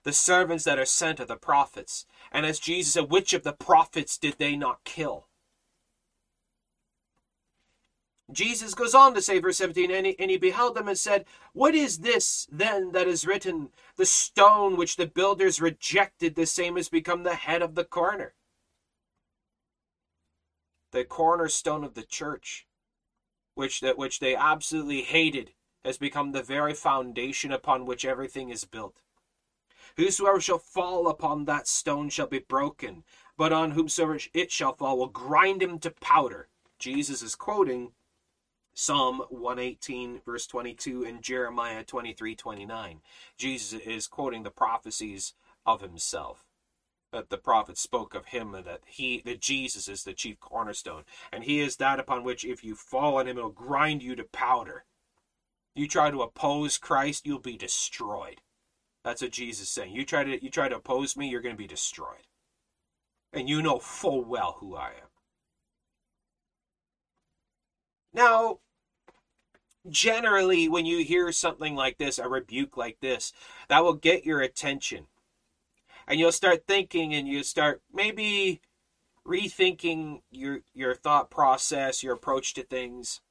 [0.03, 2.05] The servants that are sent are the prophets.
[2.29, 5.27] And as Jesus said, which of the prophets did they not kill?
[8.29, 11.23] Jesus goes on to say, verse 17, and he, and he beheld them and said,
[11.53, 13.69] What is this then that is written?
[13.95, 18.33] The stone which the builders rejected, the same has become the head of the corner.
[20.91, 22.67] The cornerstone of the church,
[23.57, 25.51] which that which they absolutely hated,
[25.83, 29.01] has become the very foundation upon which everything is built.
[29.95, 33.03] Whosoever shall fall upon that stone shall be broken,
[33.35, 36.49] but on whomsoever it shall fall will grind him to powder.
[36.77, 37.93] Jesus is quoting
[38.73, 43.01] Psalm 118, verse 22, and Jeremiah 23, 29.
[43.37, 45.33] Jesus is quoting the prophecies
[45.65, 46.46] of himself.
[47.13, 51.03] That the prophet spoke of him that he that Jesus is the chief cornerstone.
[51.31, 54.25] And he is that upon which if you fall on him, it'll grind you to
[54.25, 54.83] powder.
[55.73, 58.41] You try to oppose Christ, you'll be destroyed.
[59.03, 59.93] That's what Jesus is saying.
[59.93, 62.27] You try to you try to oppose me, you're going to be destroyed.
[63.31, 65.09] And you know full well who I am.
[68.13, 68.59] Now,
[69.89, 73.31] generally when you hear something like this, a rebuke like this,
[73.69, 75.07] that will get your attention.
[76.07, 78.61] And you'll start thinking and you start maybe
[79.25, 83.21] rethinking your your thought process, your approach to things.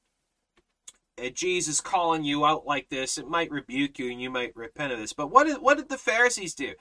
[1.18, 4.92] And Jesus calling you out like this, it might rebuke you and you might repent
[4.92, 5.14] of this.
[5.14, 6.74] But what did, what did the Pharisees do?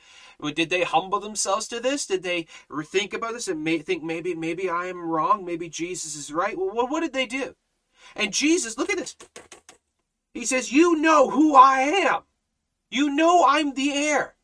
[0.54, 2.06] Did they humble themselves to this?
[2.06, 2.46] Did they
[2.84, 6.58] think about this and may, think maybe maybe I am wrong, maybe Jesus is right?
[6.58, 7.56] Well, what did they do?
[8.14, 9.16] And Jesus, look at this.
[10.34, 12.24] He says, You know who I am.
[12.92, 14.35] You know I'm the heir.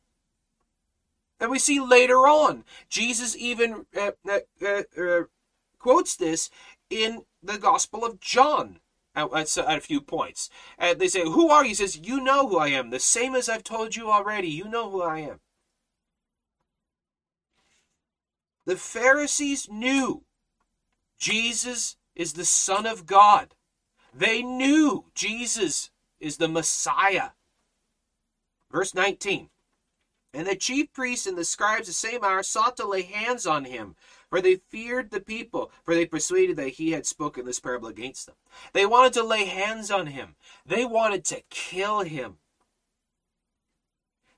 [1.41, 5.21] And we see later on, Jesus even uh, uh, uh, uh
[5.79, 6.51] quotes this
[6.91, 8.79] in the Gospel of John
[9.15, 10.51] at, at, at a few points.
[10.77, 11.69] And they say, Who are you?
[11.69, 12.91] He says, You know who I am.
[12.91, 14.49] The same as I've told you already.
[14.49, 15.39] You know who I am.
[18.65, 20.23] The Pharisees knew
[21.17, 23.55] Jesus is the Son of God.
[24.13, 25.89] They knew Jesus
[26.19, 27.29] is the Messiah.
[28.71, 29.49] Verse 19.
[30.33, 33.65] And the chief priests and the scribes the same hour sought to lay hands on
[33.65, 33.95] him,
[34.29, 38.27] for they feared the people, for they persuaded that he had spoken this parable against
[38.27, 38.35] them.
[38.71, 40.35] They wanted to lay hands on him.
[40.65, 42.37] They wanted to kill him.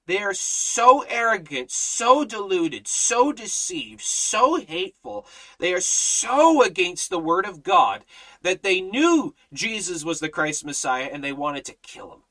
[0.05, 5.25] They are so arrogant, so deluded, so deceived, so hateful.
[5.59, 8.03] They are so against the word of God
[8.41, 12.22] that they knew Jesus was the Christ Messiah and they wanted to kill him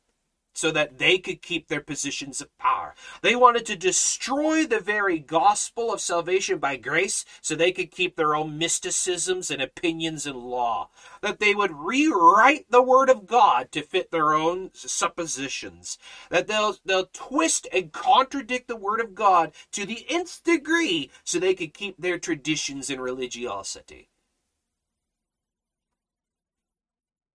[0.52, 2.94] so that they could keep their positions of power.
[3.22, 8.16] They wanted to destroy the very gospel of salvation by grace so they could keep
[8.16, 10.90] their own mysticisms and opinions and law.
[11.20, 15.98] That they would rewrite the word of God to fit their own suppositions.
[16.30, 21.38] That they'll they'll twist and contradict the word of God to the nth degree so
[21.38, 24.08] they could keep their traditions and religiosity.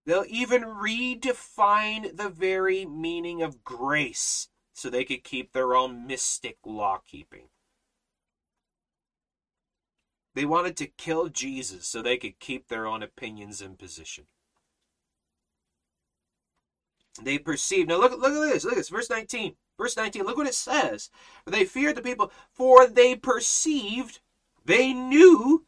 [0.08, 6.56] They'll even redefine the very meaning of grace so they could keep their own mystic
[6.66, 7.50] law keeping.
[10.34, 14.28] They wanted to kill Jesus so they could keep their own opinions and position.
[17.22, 17.90] They perceived.
[17.90, 18.64] Now look, look at this.
[18.64, 18.90] Look at this.
[18.90, 19.56] Verse 19.
[19.78, 20.24] Verse 19.
[20.24, 21.10] Look what it says.
[21.46, 24.22] They feared the people, for they perceived,
[24.64, 25.66] they knew,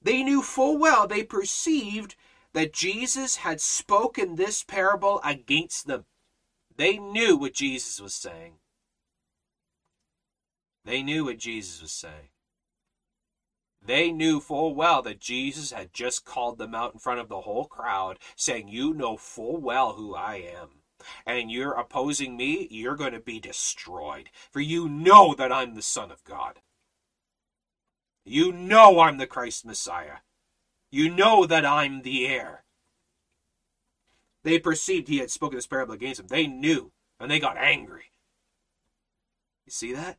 [0.00, 2.14] they knew full well, they perceived
[2.56, 6.06] that Jesus had spoken this parable against them.
[6.74, 8.54] They knew what Jesus was saying.
[10.82, 12.30] They knew what Jesus was saying.
[13.84, 17.42] They knew full well that Jesus had just called them out in front of the
[17.42, 20.80] whole crowd, saying, You know full well who I am.
[21.26, 24.30] And you're opposing me, you're going to be destroyed.
[24.50, 26.60] For you know that I'm the Son of God.
[28.24, 30.20] You know I'm the Christ Messiah.
[30.90, 32.64] You know that I'm the heir.
[34.44, 36.28] They perceived he had spoken this parable against them.
[36.28, 38.12] They knew, and they got angry.
[39.64, 40.18] You see that?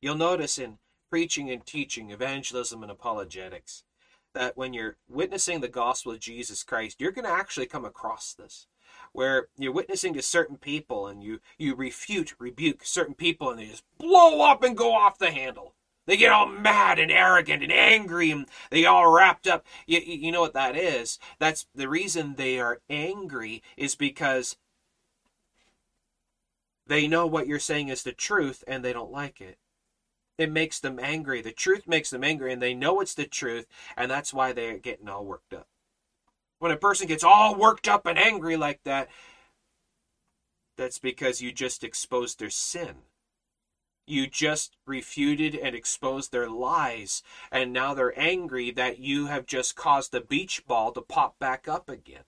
[0.00, 0.78] You'll notice in
[1.10, 3.82] preaching and teaching, evangelism and apologetics,
[4.34, 8.32] that when you're witnessing the gospel of Jesus Christ, you're going to actually come across
[8.34, 8.66] this
[9.12, 13.66] where you're witnessing to certain people and you you refute rebuke certain people and they
[13.66, 15.74] just blow up and go off the handle
[16.06, 19.66] they get all mad and arrogant and angry and they all wrapped up.
[19.86, 21.18] You, you know what that is?
[21.38, 24.56] That's the reason they are angry is because
[26.86, 29.58] they know what you're saying is the truth and they don't like it.
[30.38, 31.42] It makes them angry.
[31.42, 34.78] The truth makes them angry and they know it's the truth and that's why they're
[34.78, 35.66] getting all worked up.
[36.58, 39.08] When a person gets all worked up and angry like that,
[40.76, 42.96] that's because you just exposed their sin.
[44.08, 49.74] You just refuted and exposed their lies, and now they're angry that you have just
[49.74, 52.22] caused the beach ball to pop back up again.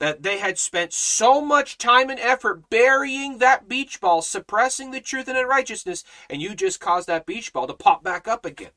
[0.00, 5.00] That they had spent so much time and effort burying that beach ball, suppressing the
[5.00, 8.72] truth and unrighteousness, and you just caused that beach ball to pop back up again.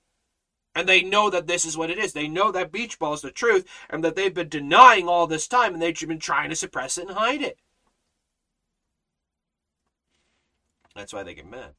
[0.76, 2.14] And they know that this is what it is.
[2.14, 5.48] They know that beach ball is the truth, and that they've been denying all this
[5.48, 7.58] time, and they've been trying to suppress it and hide it.
[10.96, 11.76] That's why they get mad.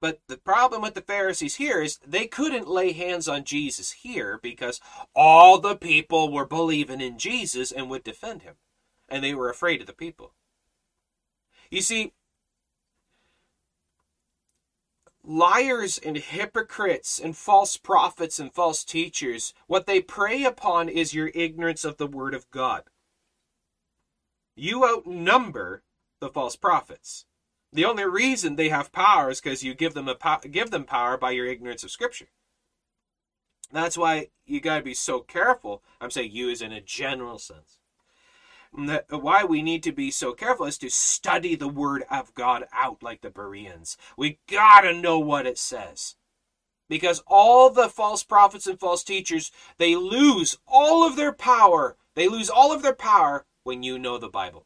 [0.00, 4.38] But the problem with the Pharisees here is they couldn't lay hands on Jesus here
[4.40, 4.80] because
[5.14, 8.56] all the people were believing in Jesus and would defend him.
[9.08, 10.34] And they were afraid of the people.
[11.70, 12.12] You see,
[15.24, 21.32] liars and hypocrites and false prophets and false teachers, what they prey upon is your
[21.34, 22.84] ignorance of the Word of God
[24.58, 25.82] you outnumber
[26.20, 27.26] the false prophets.
[27.72, 30.84] The only reason they have power is because you give them a po- give them
[30.84, 32.28] power by your ignorance of Scripture.
[33.70, 35.82] That's why you got to be so careful.
[36.00, 37.78] I'm saying you as in a general sense.
[38.76, 42.64] That why we need to be so careful is to study the Word of God
[42.72, 43.96] out like the Bereans.
[44.16, 46.16] We got to know what it says.
[46.88, 51.96] Because all the false prophets and false teachers, they lose all of their power.
[52.14, 54.64] They lose all of their power when you know the Bible.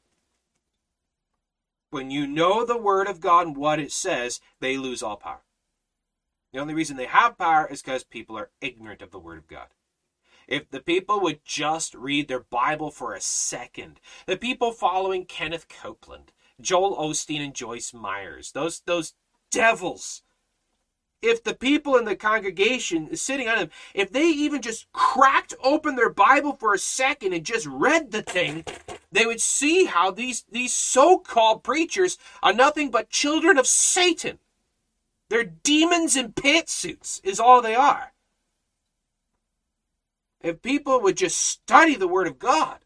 [1.91, 5.43] When you know the Word of God and what it says, they lose all power.
[6.53, 9.49] The only reason they have power is because people are ignorant of the Word of
[9.49, 9.67] God.
[10.47, 15.67] If the people would just read their Bible for a second, the people following Kenneth
[15.69, 16.31] Copeland,
[16.61, 19.15] Joel Osteen, and Joyce Myers, those those
[19.51, 20.23] devils
[21.23, 25.95] if the people in the congregation sitting on them, if they even just cracked open
[25.95, 28.65] their Bible for a second and just read the thing,
[29.13, 34.39] they would see how these, these so-called preachers are nothing but children of Satan.
[35.29, 38.13] They're demons in pantsuits, is all they are.
[40.43, 42.79] If people would just study the Word of God,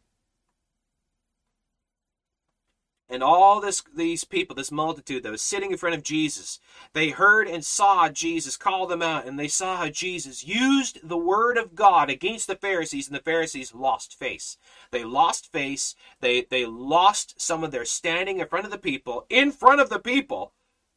[3.09, 6.59] and all this these people this multitude that was sitting in front of jesus
[6.93, 11.17] they heard and saw jesus call them out and they saw how jesus used the
[11.17, 14.57] word of god against the pharisees and the pharisees lost face.
[14.91, 15.95] They lost face.
[16.19, 19.89] They they lost some of their standing in front of the people in front of
[19.89, 20.53] the people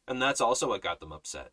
[0.07, 1.51] and that's also what got them upset.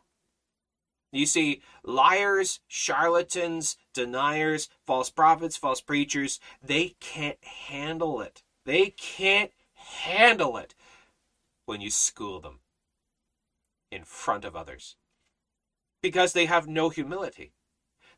[1.11, 8.43] You see, liars, charlatans, deniers, false prophets, false preachers, they can't handle it.
[8.67, 9.51] They can't
[9.89, 10.75] handle it
[11.67, 12.61] when you school them
[13.91, 14.97] in front of others
[16.03, 17.53] because they have no humility.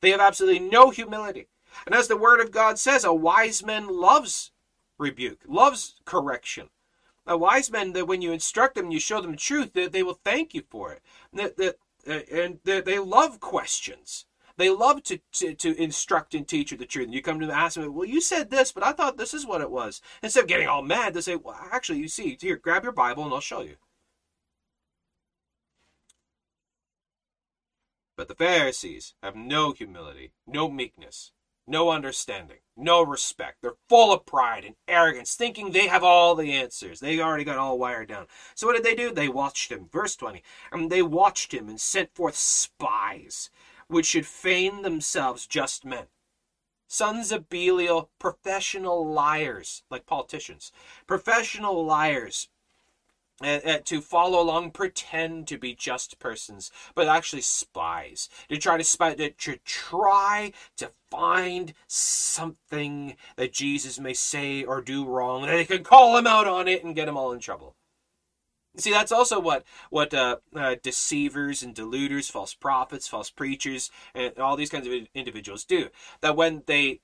[0.01, 1.49] They have absolutely no humility.
[1.87, 4.51] And as the word of God says, a wise man loves
[4.99, 6.69] rebuke, loves correction.
[7.27, 10.19] A wise man that when you instruct them, you show them truth, that they will
[10.25, 11.03] thank you for it.
[11.33, 14.27] That, that, uh, and they love questions.
[14.61, 17.07] They love to, to, to instruct and teach you the truth.
[17.07, 19.17] And you come to them and ask them, well, you said this, but I thought
[19.17, 20.03] this is what it was.
[20.23, 23.25] Instead of getting all mad, they say, well, actually, you see, here, grab your Bible
[23.25, 23.77] and I'll show you.
[28.19, 31.33] But the Pharisees have no humility, no meekness,
[31.67, 33.63] no understanding, no respect.
[33.63, 37.01] They're full of pride and arrogance, thinking they have all the answers.
[37.01, 38.27] They already got all wired down.
[38.55, 39.11] So what did they do?
[39.11, 39.89] They watched him.
[39.91, 40.43] Verse 20.
[40.71, 43.49] And they watched him and sent forth spies
[43.91, 46.07] which should feign themselves just men.
[46.87, 50.73] Sons of Belial, professional liars, like politicians,
[51.07, 52.49] professional liars
[53.43, 58.29] uh, uh, to follow along, pretend to be just persons, but actually spies.
[58.49, 64.81] To try to spy, to, to try to find something that Jesus may say or
[64.81, 67.41] do wrong, and they can call him out on it and get him all in
[67.41, 67.77] trouble.
[68.77, 74.39] See, that's also what what uh, uh, deceivers and deluders, false prophets, false preachers, and
[74.39, 75.89] all these kinds of individuals do.
[76.21, 77.01] That when they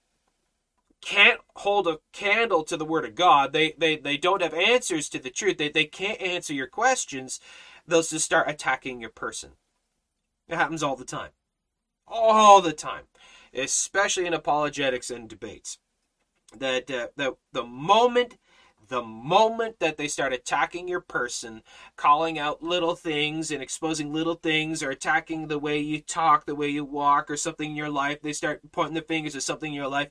[1.01, 5.09] can't hold a candle to the word of God, they they, they don't have answers
[5.09, 5.59] to the truth.
[5.59, 7.41] They they can't answer your questions.
[7.87, 9.53] They'll just start attacking your person.
[10.49, 11.31] It happens all the time,
[12.07, 13.05] all the time,
[13.53, 15.79] especially in apologetics and debates.
[16.57, 18.37] That uh, that the moment
[18.89, 21.63] the moment that they start attacking your person,
[21.97, 26.55] calling out little things and exposing little things, or attacking the way you talk, the
[26.55, 29.73] way you walk, or something in your life, they start pointing the fingers at something
[29.73, 30.09] in your life.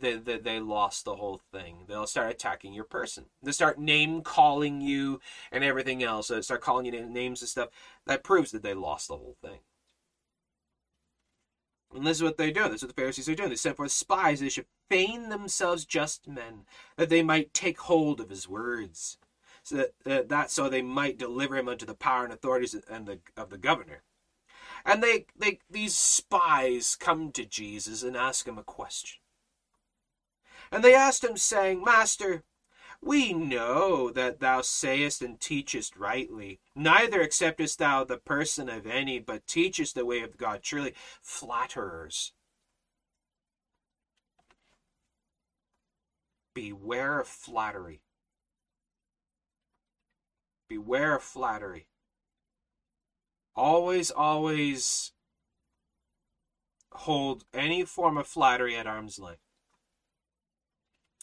[0.00, 1.84] They, they, they lost the whole thing.
[1.86, 3.26] They'll start attacking your person.
[3.42, 5.20] They start name calling you
[5.52, 6.28] and everything else.
[6.28, 7.68] They start calling you names and stuff.
[8.06, 9.60] That proves that they lost the whole thing.
[11.94, 12.64] And this is what they do.
[12.64, 13.50] This is what the Pharisees are doing.
[13.50, 14.40] They sent forth spies.
[14.40, 16.64] They should feign themselves just men,
[16.96, 19.18] that they might take hold of his words,
[19.62, 23.06] so that, uh, that so they might deliver him unto the power and authorities and
[23.06, 24.02] the, of the governor.
[24.84, 29.20] And they, they these spies come to Jesus and ask him a question.
[30.70, 32.42] And they asked him, saying, Master,
[33.02, 36.60] we know that thou sayest and teachest rightly.
[36.76, 40.62] Neither acceptest thou the person of any, but teachest the way of God.
[40.62, 42.32] Truly, flatterers.
[46.54, 48.02] Beware of flattery.
[50.68, 51.88] Beware of flattery.
[53.56, 55.12] Always, always
[56.92, 59.41] hold any form of flattery at arm's length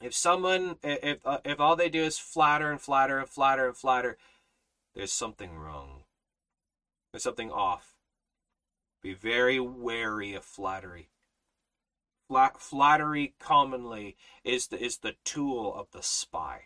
[0.02, 3.78] if someone if uh, if all they do is flatter and flatter and flatter and
[3.78, 4.18] flatter
[4.96, 6.04] there's something wrong.
[7.12, 7.96] There's something off.
[9.02, 11.10] Be very wary of flattery.
[12.28, 16.66] Flat, flattery commonly is the is the tool of the spy.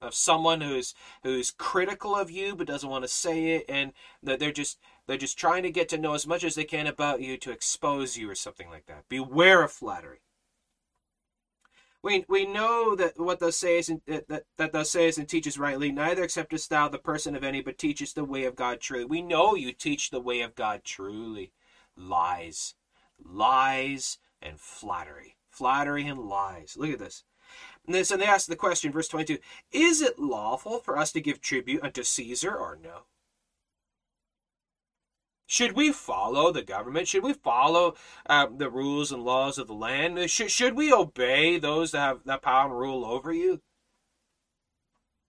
[0.00, 3.92] Of someone who's who's critical of you but doesn't want to say it and
[4.22, 6.86] that they're just they're just trying to get to know as much as they can
[6.86, 9.08] about you to expose you or something like that.
[9.08, 10.20] Beware of flattery
[12.04, 15.90] we, we know that what thou sayest and, that, that thou sayest and teachest rightly,
[15.90, 19.06] neither acceptest thou the person of any, but teachest the way of God truly.
[19.06, 21.52] We know you teach the way of God truly.
[21.96, 22.74] Lies,
[23.24, 26.76] lies, and flattery, flattery and lies.
[26.76, 27.24] Look at this.
[27.86, 29.38] And then, so they ask the question, verse twenty-two:
[29.72, 33.02] Is it lawful for us to give tribute unto Caesar or no?
[35.46, 37.08] Should we follow the government?
[37.08, 37.94] Should we follow
[38.26, 40.30] uh, the rules and laws of the land?
[40.30, 43.60] Should, should we obey those that have that power and rule over you?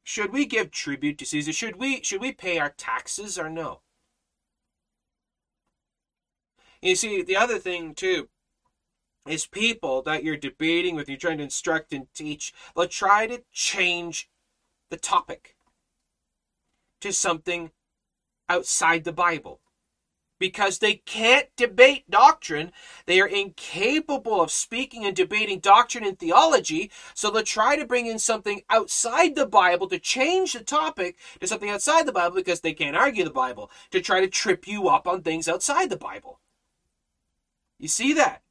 [0.03, 1.51] Should we give tribute to Caesar?
[1.51, 3.82] Should we should we pay our taxes or no?
[6.82, 8.30] You see, the other thing too
[9.28, 13.43] is people that you're debating with, you're trying to instruct and teach, they'll try to
[13.51, 14.30] change
[14.91, 15.55] the topic
[17.01, 17.72] to something
[18.47, 19.59] outside the Bible
[20.39, 22.71] because they can't debate doctrine.
[23.05, 26.91] They are incapable of speaking and debating doctrine and theology.
[27.13, 31.47] So they'll try to bring in something outside the Bible to change the topic to
[31.47, 34.88] something outside the Bible because they can't argue the Bible to try to trip you
[34.89, 36.39] up on things outside the Bible.
[37.79, 38.41] You see that?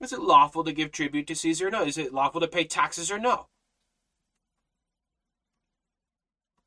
[0.00, 1.84] Is it lawful to give tribute to Caesar or no?
[1.84, 3.46] Is it lawful to pay taxes or no?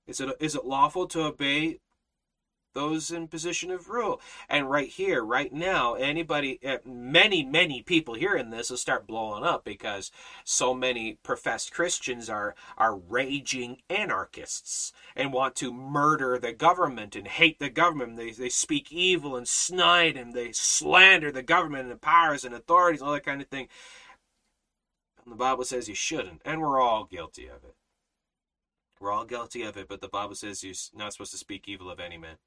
[0.08, 1.80] Is it, is it lawful to obey
[2.80, 4.22] those in position of rule.
[4.48, 9.44] And right here, right now, anybody, eh, many, many people hearing this will start blowing
[9.44, 10.12] up because
[10.46, 17.28] so many professed Christians are are raging anarchists and want to murder the government and
[17.28, 18.16] hate the government.
[18.16, 22.56] They they speak evil and snide and they slander the government and the powers and
[22.56, 23.68] authorities, and all that kind of thing.
[25.26, 27.76] And the Bible says you shouldn't, and we're all guilty of it.
[29.02, 31.90] We're all guilty of it, but the Bible says you're not supposed to speak evil
[31.90, 32.38] of any man.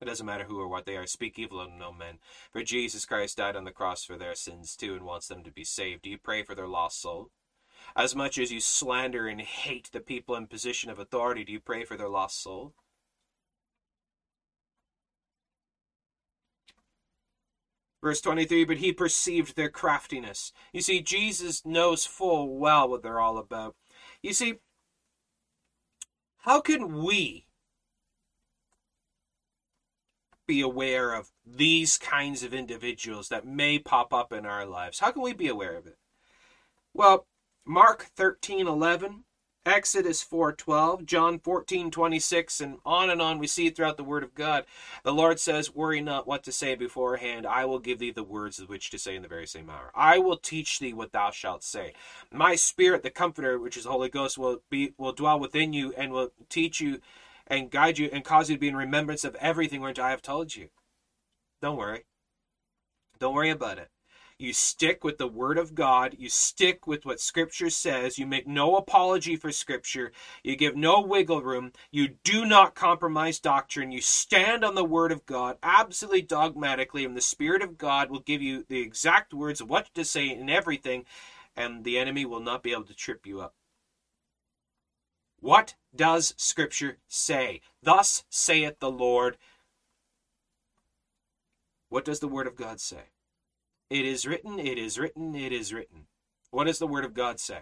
[0.00, 1.06] It doesn't matter who or what they are.
[1.06, 2.18] Speak evil of no men.
[2.52, 5.50] For Jesus Christ died on the cross for their sins too and wants them to
[5.50, 6.02] be saved.
[6.02, 7.30] Do you pray for their lost soul?
[7.94, 11.60] As much as you slander and hate the people in position of authority, do you
[11.60, 12.74] pray for their lost soul?
[18.02, 20.52] Verse 23 But he perceived their craftiness.
[20.72, 23.76] You see, Jesus knows full well what they're all about.
[24.22, 24.60] You see,
[26.38, 27.45] how can we
[30.46, 35.00] be aware of these kinds of individuals that may pop up in our lives?
[35.00, 35.98] How can we be aware of it?
[36.94, 37.26] Well,
[37.66, 39.24] Mark 13 11,
[39.66, 44.22] Exodus 4 12, John 14 26, and on and on we see throughout the Word
[44.22, 44.64] of God.
[45.02, 47.44] The Lord says, Worry not what to say beforehand.
[47.46, 49.90] I will give thee the words which to say in the very same hour.
[49.94, 51.94] I will teach thee what thou shalt say.
[52.32, 55.92] My Spirit, the Comforter, which is the Holy Ghost, will be will dwell within you
[55.96, 57.00] and will teach you
[57.46, 60.22] and guide you and cause you to be in remembrance of everything which I have
[60.22, 60.68] told you.
[61.62, 62.04] Don't worry.
[63.18, 63.90] Don't worry about it.
[64.38, 66.16] You stick with the Word of God.
[66.18, 68.18] You stick with what Scripture says.
[68.18, 70.12] You make no apology for Scripture.
[70.44, 71.72] You give no wiggle room.
[71.90, 73.92] You do not compromise doctrine.
[73.92, 78.20] You stand on the Word of God absolutely dogmatically, and the Spirit of God will
[78.20, 81.06] give you the exact words of what to say in everything,
[81.56, 83.54] and the enemy will not be able to trip you up.
[85.40, 87.60] What does Scripture say?
[87.82, 89.36] Thus saith the Lord.
[91.88, 93.10] What does the Word of God say?
[93.88, 96.06] It is written, it is written, it is written.
[96.50, 97.60] What does the Word of God say?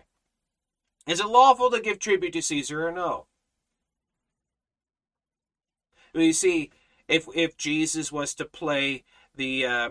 [1.06, 3.26] Is it lawful to give tribute to Caesar or no?
[6.14, 6.70] Well, you see,
[7.08, 9.04] if if Jesus was to play
[9.34, 9.90] the uh,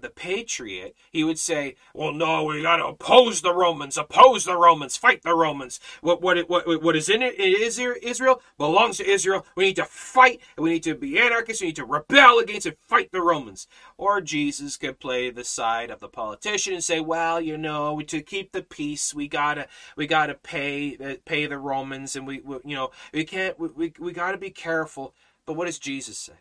[0.00, 4.56] the patriot, he would say, "Well, no, we got to oppose the Romans, oppose the
[4.56, 5.78] Romans, fight the Romans.
[6.00, 9.46] What what what what is in it is Israel belongs to Israel.
[9.56, 11.62] We need to fight, we need to be anarchists.
[11.62, 15.90] We need to rebel against and fight the Romans." Or Jesus could play the side
[15.90, 20.06] of the politician and say, "Well, you know, to keep the peace, we gotta we
[20.08, 23.92] gotta pay uh, pay the Romans, and we, we you know we can't we we,
[24.00, 25.14] we got to be careful."
[25.46, 26.34] But what does Jesus say?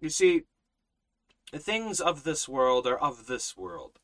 [0.00, 0.44] You see,
[1.52, 4.00] the things of this world are of this world.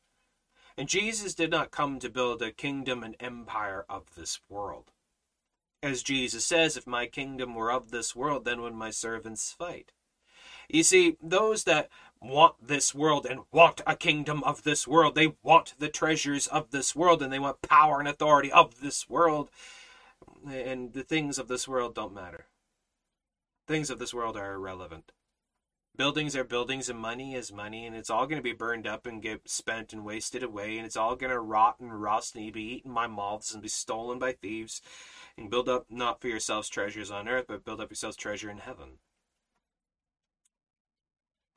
[0.77, 4.93] And Jesus did not come to build a kingdom and empire of this world.
[5.82, 9.93] As Jesus says, if my kingdom were of this world, then would my servants fight.
[10.69, 11.89] You see, those that
[12.20, 16.70] want this world and want a kingdom of this world, they want the treasures of
[16.70, 19.51] this world and they want power and authority of this world.
[20.48, 22.47] And the things of this world don't matter.
[23.66, 25.12] Things of this world are irrelevant
[25.97, 29.06] buildings are buildings and money is money and it's all going to be burned up
[29.06, 32.52] and get spent and wasted away and it's all going to rot and rust and
[32.52, 34.81] be eaten by moths and be stolen by thieves
[35.36, 38.59] and build up not for yourselves treasures on earth but build up yourselves treasure in
[38.59, 38.98] heaven.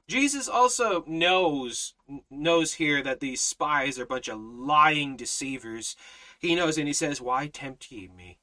[0.08, 1.96] Jesus also knows
[2.30, 5.96] knows here that these spies are a bunch of lying deceivers.
[6.40, 8.38] He knows and he says why tempt ye me?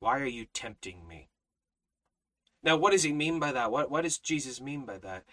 [0.00, 1.28] Why are you tempting me
[2.64, 3.72] now, what does he mean by that?
[3.72, 5.24] What what does Jesus mean by that?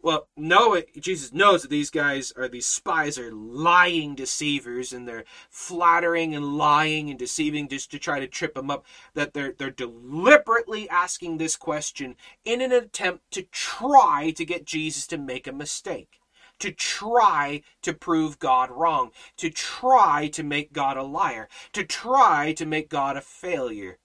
[0.00, 5.24] Well, no, Jesus knows that these guys are these spies are lying deceivers, and they're
[5.50, 8.84] flattering and lying and deceiving just to try to trip him up.
[9.14, 12.14] That they're they're deliberately asking this question
[12.44, 16.20] in an attempt to try to get Jesus to make a mistake
[16.60, 22.52] to try to prove God wrong, to try to make God a liar, to try
[22.54, 23.98] to make God a failure.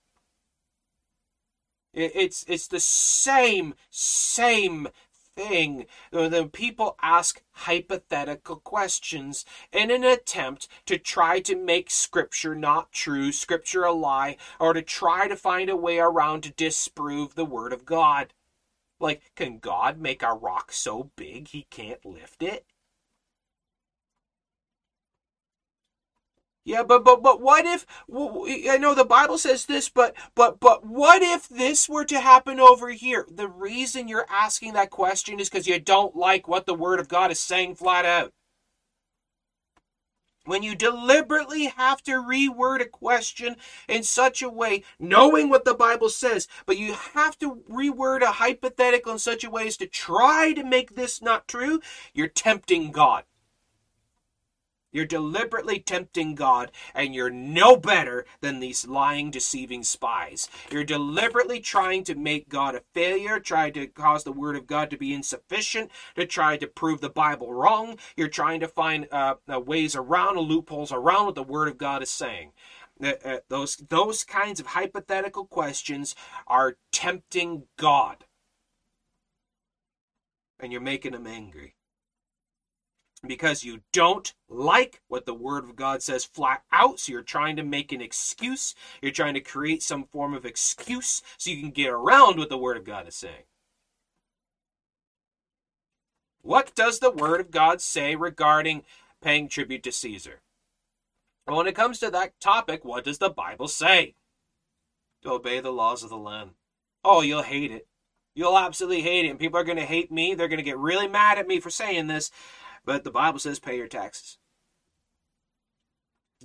[1.93, 4.87] It's it's the same same
[5.35, 5.85] thing.
[6.11, 13.31] The people ask hypothetical questions in an attempt to try to make Scripture not true,
[13.31, 17.73] Scripture a lie, or to try to find a way around to disprove the Word
[17.73, 18.33] of God.
[18.99, 22.65] Like, can God make a rock so big he can't lift it?
[26.65, 30.85] Yeah, but but but what if I know the Bible says this, but but but
[30.85, 33.27] what if this were to happen over here?
[33.29, 37.09] The reason you're asking that question is because you don't like what the Word of
[37.09, 38.31] God is saying flat out.
[40.45, 43.55] When you deliberately have to reword a question
[43.87, 48.33] in such a way, knowing what the Bible says, but you have to reword a
[48.33, 51.79] hypothetical in such a way as to try to make this not true,
[52.13, 53.23] you're tempting God.
[54.93, 60.47] You're deliberately tempting God, and you're no better than these lying, deceiving spies.
[60.71, 64.91] You're deliberately trying to make God a failure, trying to cause the Word of God
[64.91, 67.97] to be insufficient, to try to prove the Bible wrong.
[68.15, 72.03] You're trying to find uh, uh, ways around, loopholes around what the Word of God
[72.03, 72.51] is saying.
[73.03, 76.15] Uh, uh, those those kinds of hypothetical questions
[76.45, 78.25] are tempting God,
[80.59, 81.73] and you're making him angry
[83.25, 86.99] because you don't like what the Word of God says flat out.
[86.99, 88.75] So you're trying to make an excuse.
[89.01, 92.57] You're trying to create some form of excuse so you can get around what the
[92.57, 93.45] Word of God is saying.
[96.41, 98.83] What does the Word of God say regarding
[99.21, 100.41] paying tribute to Caesar?
[101.47, 104.15] Well, when it comes to that topic, what does the Bible say?
[105.23, 106.51] To obey the laws of the land.
[107.05, 107.87] Oh, you'll hate it.
[108.35, 109.29] You'll absolutely hate it.
[109.29, 110.33] And people are going to hate me.
[110.33, 112.31] They're going to get really mad at me for saying this.
[112.85, 114.37] But the Bible says pay your taxes.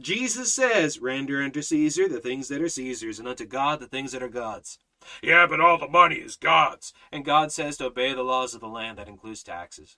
[0.00, 4.12] Jesus says, render unto Caesar the things that are Caesar's, and unto God the things
[4.12, 4.78] that are God's.
[5.22, 6.92] Yeah, but all the money is God's.
[7.10, 9.96] And God says to obey the laws of the land, that includes taxes.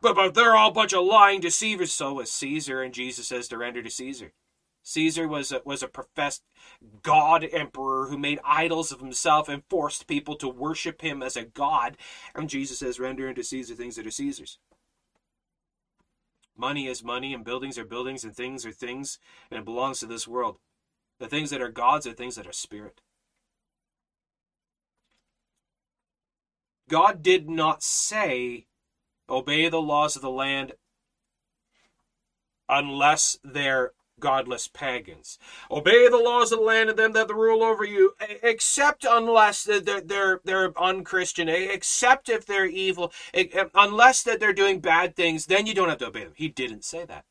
[0.00, 1.92] But, but they're all a bunch of lying deceivers.
[1.92, 4.32] So is Caesar, and Jesus says to render to Caesar.
[4.88, 6.44] Caesar was a, was a professed
[7.02, 11.44] god emperor who made idols of himself and forced people to worship him as a
[11.44, 11.96] god.
[12.36, 14.58] And Jesus says, render unto Caesar things that are Caesar's.
[16.56, 19.18] Money is money, and buildings are buildings, and things are things,
[19.50, 20.58] and it belongs to this world.
[21.18, 23.00] The things that are God's are things that are spirit.
[26.88, 28.66] God did not say,
[29.28, 30.74] obey the laws of the land
[32.68, 33.90] unless they're
[34.20, 35.38] godless pagans.
[35.70, 40.00] Obey the laws of the land and them that rule over you, except unless they're
[40.00, 43.12] they're they're unchristian, except if they're evil,
[43.74, 46.32] unless that they're doing bad things, then you don't have to obey them.
[46.34, 47.24] He didn't say that.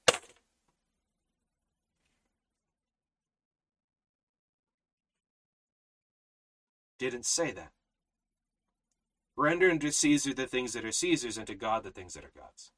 [6.97, 7.71] Didn't say that.
[9.35, 12.31] Render unto Caesar the things that are Caesar's, and to God the things that are
[12.33, 12.71] God's.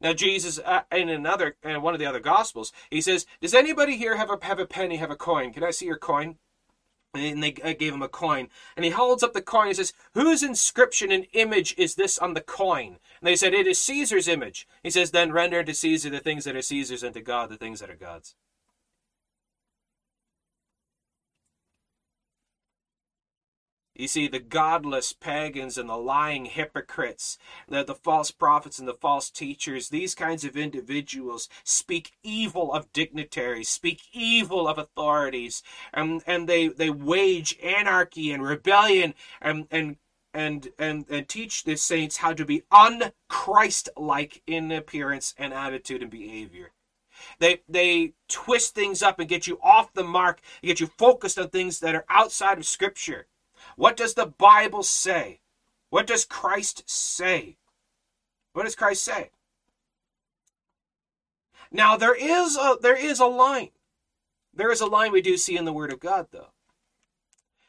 [0.00, 3.96] Now Jesus, uh, in another, in one of the other gospels, he says, "Does anybody
[3.96, 5.52] here have a have a penny, have a coin?
[5.52, 6.38] Can I see your coin?"
[7.14, 9.68] And they uh, gave him a coin, and he holds up the coin.
[9.68, 13.66] and says, "Whose inscription and image is this on the coin?" And they said, "It
[13.66, 17.14] is Caesar's image." He says, "Then render to Caesar the things that are Caesar's, and
[17.14, 18.34] to God the things that are God's."
[23.98, 28.94] You see, the godless pagans and the lying hypocrites, the, the false prophets and the
[28.94, 35.62] false teachers, these kinds of individuals speak evil of dignitaries, speak evil of authorities,
[35.94, 39.96] and, and they, they wage anarchy and rebellion and, and
[40.34, 46.10] and and and teach the saints how to be unchrist-like in appearance and attitude and
[46.10, 46.72] behavior.
[47.38, 51.48] They they twist things up and get you off the mark, get you focused on
[51.48, 53.26] things that are outside of Scripture.
[53.76, 55.40] What does the Bible say?
[55.90, 57.56] What does Christ say?
[58.52, 59.30] What does Christ say?
[61.70, 63.70] Now there is a there is a line.
[64.52, 66.52] There is a line we do see in the Word of God, though.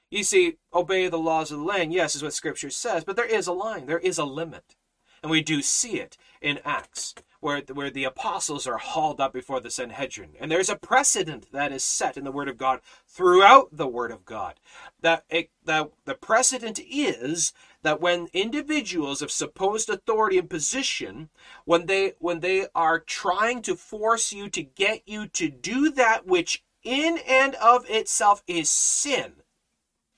[0.10, 3.26] You see, obey the laws of the land, yes, is what Scripture says, but there
[3.26, 4.76] is a line, there is a limit.
[5.22, 7.14] And we do see it in Acts
[7.48, 10.32] where, where the apostles are hauled up before the Sanhedrin.
[10.38, 14.12] And there's a precedent that is set in the Word of God throughout the Word
[14.12, 14.56] of God.
[15.00, 17.54] That, it, that the precedent is
[17.84, 21.30] that when individuals of supposed authority and position,
[21.64, 26.28] when they when they are trying to force you to get you to do that
[26.28, 29.36] which in and of itself is sin,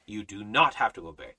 [0.07, 1.35] you do not have to obey.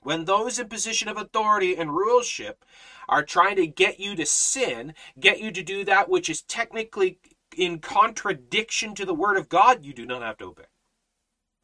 [0.00, 2.64] When those in position of authority and rulership
[3.08, 7.18] are trying to get you to sin, get you to do that which is technically
[7.56, 10.64] in contradiction to the word of God, you do not have to obey.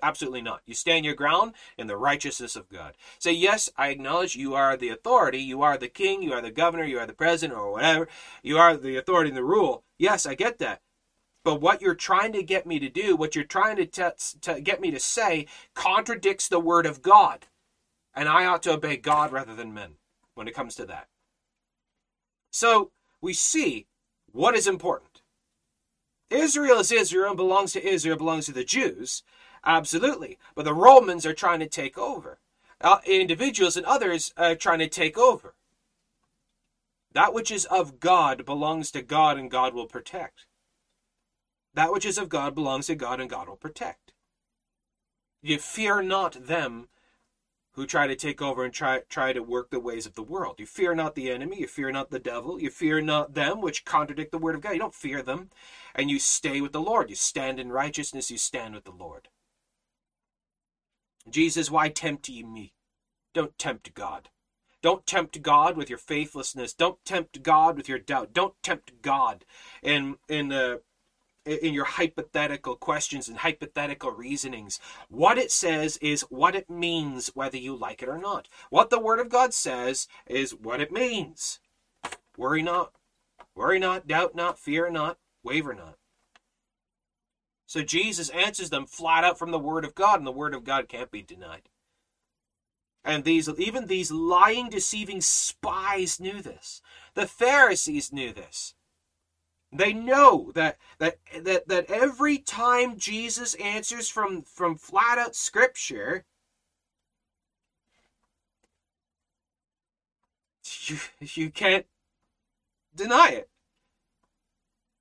[0.03, 0.63] Absolutely not.
[0.65, 2.95] You stand your ground in the righteousness of God.
[3.19, 5.39] Say, yes, I acknowledge you are the authority.
[5.39, 6.23] You are the king.
[6.23, 6.85] You are the governor.
[6.85, 8.09] You are the president or whatever.
[8.43, 9.85] You are the authority and the rule.
[9.99, 10.81] Yes, I get that.
[11.45, 14.61] But what you're trying to get me to do, what you're trying to, t- to
[14.61, 17.47] get me to say, contradicts the word of God.
[18.15, 19.97] And I ought to obey God rather than men
[20.35, 21.09] when it comes to that.
[22.51, 22.91] So
[23.21, 23.87] we see
[24.33, 25.23] what is important.
[26.31, 29.23] Israel is Israel and belongs to Israel, belongs to the Jews.
[29.65, 30.39] Absolutely.
[30.55, 32.39] But the Romans are trying to take over.
[32.81, 35.55] Uh, individuals and others are trying to take over.
[37.13, 40.47] That which is of God belongs to God and God will protect.
[41.75, 44.13] That which is of God belongs to God and God will protect.
[45.43, 46.89] You fear not them
[47.73, 50.57] who try to take over and try, try to work the ways of the world.
[50.59, 53.85] You fear not the enemy, you fear not the devil, you fear not them which
[53.85, 54.73] contradict the word of God.
[54.73, 55.51] You don't fear them.
[55.95, 57.11] And you stay with the Lord.
[57.11, 59.29] You stand in righteousness, you stand with the Lord.
[61.29, 62.75] Jesus, why tempt ye me?
[63.35, 64.31] Don't tempt God.
[64.83, 66.73] Don't tempt God with your faithlessness.
[66.73, 68.33] Don't tempt God with your doubt.
[68.33, 69.45] Don't tempt God
[69.83, 70.79] in in uh,
[71.51, 74.79] in your hypothetical questions and hypothetical reasonings.
[75.09, 78.49] What it says is what it means, whether you like it or not.
[78.71, 81.61] What the Word of God says is what it means.
[82.37, 82.93] Worry not.
[83.55, 85.97] Worry not, doubt not, fear not, waver not.
[87.67, 90.65] So Jesus answers them flat out from the Word of God, and the Word of
[90.65, 91.69] God can't be denied.
[93.05, 96.83] And these, even these lying, deceiving spies knew this.
[97.15, 98.75] The Pharisees knew this.
[99.73, 106.25] They know that that that that every time Jesus answers from from flat out Scripture,
[110.87, 111.87] you you can't
[112.95, 113.49] deny it.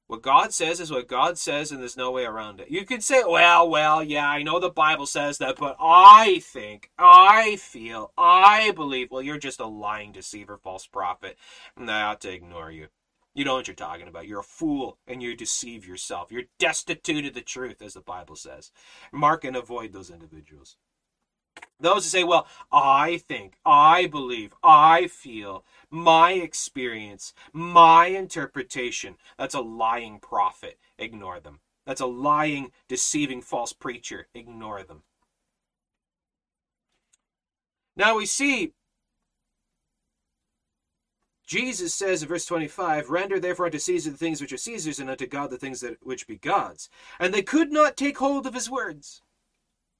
[0.05, 2.71] What God says is what God says, and there's no way around it.
[2.71, 6.89] You can say, well, well, yeah, I know the Bible says that, but I think,
[6.97, 9.11] I feel, I believe.
[9.11, 11.37] Well, you're just a lying deceiver, false prophet,
[11.77, 12.87] and I ought to ignore you.
[13.33, 14.27] You know what you're talking about.
[14.27, 16.31] You're a fool and you deceive yourself.
[16.31, 18.71] You're destitute of the truth, as the Bible says.
[19.11, 20.77] Mark and avoid those individuals.
[21.79, 29.55] Those who say, well, I think, I believe, I feel, my experience, my interpretation, that's
[29.55, 30.77] a lying prophet.
[30.97, 31.59] Ignore them.
[31.85, 34.27] That's a lying, deceiving, false preacher.
[34.33, 35.03] Ignore them.
[37.95, 38.73] Now we see
[41.49, 45.09] Jesus says in verse 25, Render therefore unto Caesar the things which are Caesar's, and
[45.09, 46.91] unto God the things that which be God's.
[47.19, 49.23] And they could not take hold of his words.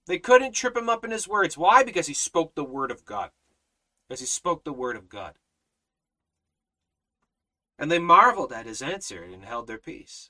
[0.06, 1.58] They couldn't trip him up in his words.
[1.58, 1.84] Why?
[1.84, 3.32] Because he spoke the word of God.
[4.08, 5.40] Because he spoke the word of God.
[7.80, 10.30] And they marveled at his answer and held their peace.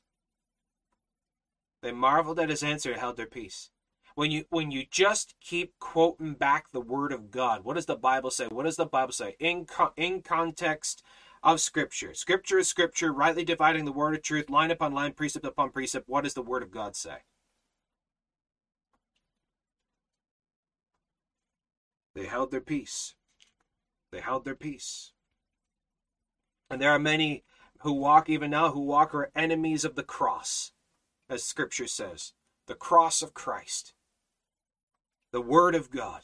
[1.82, 3.72] They marveled at his answer and held their peace.
[4.20, 7.96] When you when you just keep quoting back the word of God, what does the
[7.96, 8.48] Bible say?
[8.48, 9.38] What does the Bible say?
[9.40, 9.66] In
[9.96, 11.02] in context
[11.42, 12.14] of scripture.
[12.14, 16.10] Scripture is scripture, rightly dividing the word of truth, line upon line, precept upon precept.
[16.10, 17.20] What does the word of God say?
[22.14, 23.16] They held their peace.
[24.12, 25.14] They held their peace.
[26.70, 27.46] And there are many
[27.84, 30.74] who walk, even now, who walk are enemies of the cross,
[31.30, 32.34] as Scripture says
[32.68, 33.94] the cross of Christ,
[35.32, 36.22] the Word of God,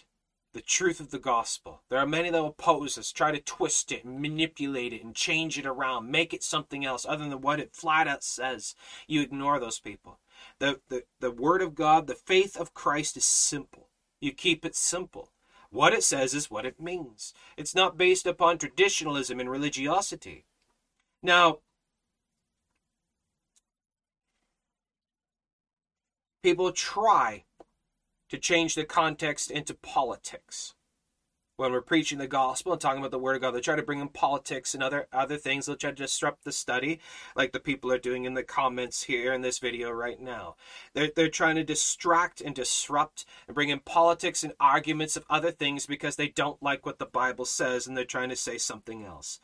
[0.54, 1.82] the truth of the gospel.
[1.90, 5.66] There are many that oppose us, try to twist it, manipulate it, and change it
[5.66, 8.76] around, make it something else other than what it flat out says.
[9.08, 10.20] You ignore those people.
[10.60, 13.90] The, the, the Word of God, the faith of Christ is simple.
[14.20, 15.32] You keep it simple.
[15.70, 17.34] What it says is what it means.
[17.58, 20.46] It's not based upon traditionalism and religiosity.
[21.22, 21.60] Now,
[26.42, 27.44] people try
[28.30, 30.74] to change the context into politics
[31.58, 33.52] when we're preaching the gospel and talking about the word of God.
[33.52, 35.66] They try to bring in politics and other other things.
[35.66, 37.00] They'll try to disrupt the study,
[37.36, 40.56] like the people are doing in the comments here in this video right now.
[40.94, 45.52] They're they're trying to distract and disrupt and bring in politics and arguments of other
[45.52, 49.04] things because they don't like what the Bible says and they're trying to say something
[49.04, 49.40] else.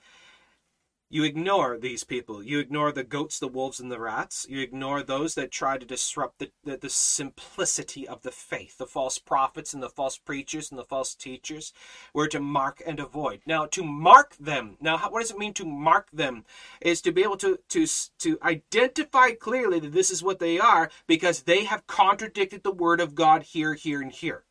[1.14, 2.42] You ignore these people.
[2.42, 4.48] You ignore the goats, the wolves, and the rats.
[4.50, 8.78] You ignore those that try to disrupt the, the, the, simplicity of the faith.
[8.78, 11.74] The false prophets and the false preachers and the false teachers
[12.14, 13.42] were to mark and avoid.
[13.46, 16.46] Now, to mark them, now, what does it mean to mark them?
[16.80, 17.86] Is to be able to, to,
[18.20, 23.02] to identify clearly that this is what they are because they have contradicted the word
[23.02, 24.46] of God here, here, and here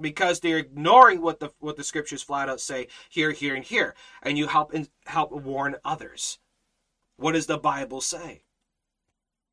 [0.00, 3.94] because they're ignoring what the what the scriptures flat out say here, here, and here,
[4.22, 6.38] and you help and help warn others.
[7.16, 8.42] What does the Bible say?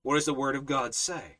[0.03, 1.37] What does the Word of God say?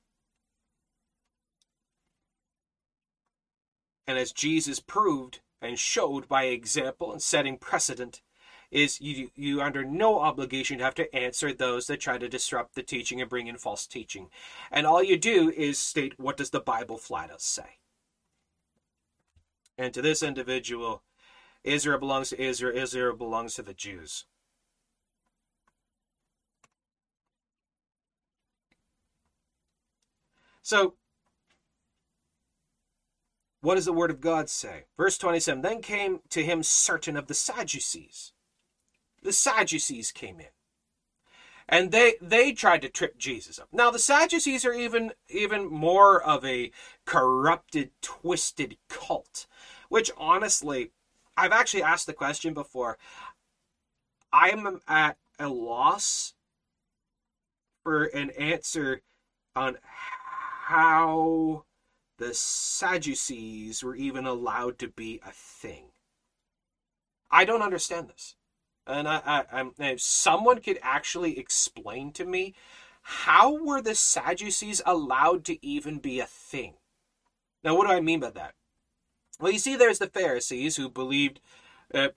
[4.11, 8.21] and as Jesus proved and showed by example and setting precedent,
[8.69, 12.75] is you you under no obligation to have to answer those that try to disrupt
[12.75, 14.29] the teaching and bring in false teaching.
[14.69, 17.79] And all you do is state what does the Bible flat out say.
[19.81, 21.01] And to this individual,
[21.63, 24.25] Israel belongs to Israel, Israel belongs to the Jews.
[30.61, 30.93] So,
[33.61, 34.85] what does the Word of God say?
[34.97, 38.33] Verse 27 Then came to him certain of the Sadducees.
[39.23, 40.53] The Sadducees came in.
[41.67, 43.69] And they they tried to trip Jesus up.
[43.71, 46.71] Now the Sadducees are even even more of a
[47.05, 49.47] corrupted, twisted cult,
[49.91, 50.89] which honestly,
[51.35, 52.97] I've actually asked the question before.
[54.31, 56.33] I am at a loss
[57.83, 59.01] for an answer
[59.53, 61.65] on how
[62.19, 65.87] the Sadducees were even allowed to be a thing.
[67.29, 68.35] I don't understand this.
[68.87, 72.55] And I, I, I'm, if someone could actually explain to me
[73.01, 76.75] how were the Sadducees allowed to even be a thing?
[77.61, 78.53] Now, what do I mean by that?
[79.41, 81.41] Well, you see, there's the Pharisees who believed,
[81.93, 82.09] uh,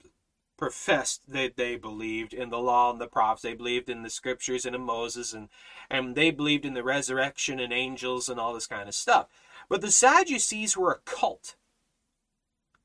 [0.57, 3.41] professed that they believed in the law and the prophets.
[3.41, 5.49] They believed in the scriptures and in Moses, and
[5.89, 9.27] and they believed in the resurrection and angels and all this kind of stuff.
[9.67, 11.55] But the Sadducees were a cult.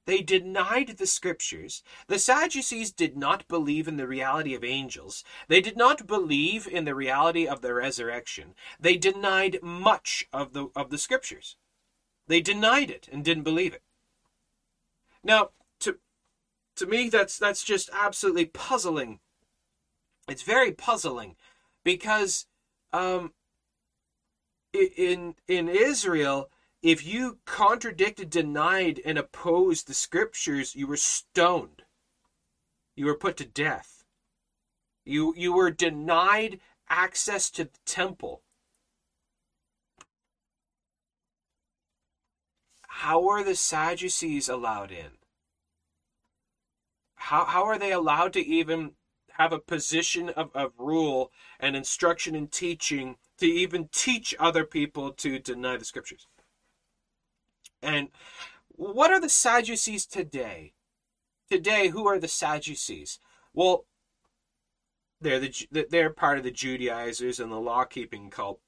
[0.07, 1.83] They denied the scriptures.
[2.09, 5.23] The Sadducees did not believe in the reality of angels.
[5.47, 8.55] They did not believe in the reality of the resurrection.
[8.81, 11.57] They denied much of the of the scriptures.
[12.27, 13.83] They denied it and didn't believe it.
[15.23, 15.99] Now, to
[16.77, 19.21] to me that's that's just absolutely puzzling.
[20.29, 21.37] It's very puzzling
[21.85, 22.47] because
[22.93, 23.33] um,
[24.73, 26.51] in in Israel,
[26.83, 31.83] if you contradicted, denied, and opposed the scriptures, you were stoned.
[32.97, 34.05] You were put to death.
[35.05, 38.43] You you were denied access to the temple.
[43.01, 45.13] How are the Sadducees allowed in?
[47.15, 48.93] How how are they allowed to even
[49.41, 55.13] have a position of, of rule and instruction and teaching to even teach other people
[55.13, 56.27] to deny the scriptures.
[57.81, 58.09] And
[58.69, 60.75] what are the Sadducees today?
[61.51, 63.19] Today, who are the Sadducees?
[63.55, 63.87] Well,
[65.23, 68.61] they're the they're part of the Judaizers and the law keeping cult.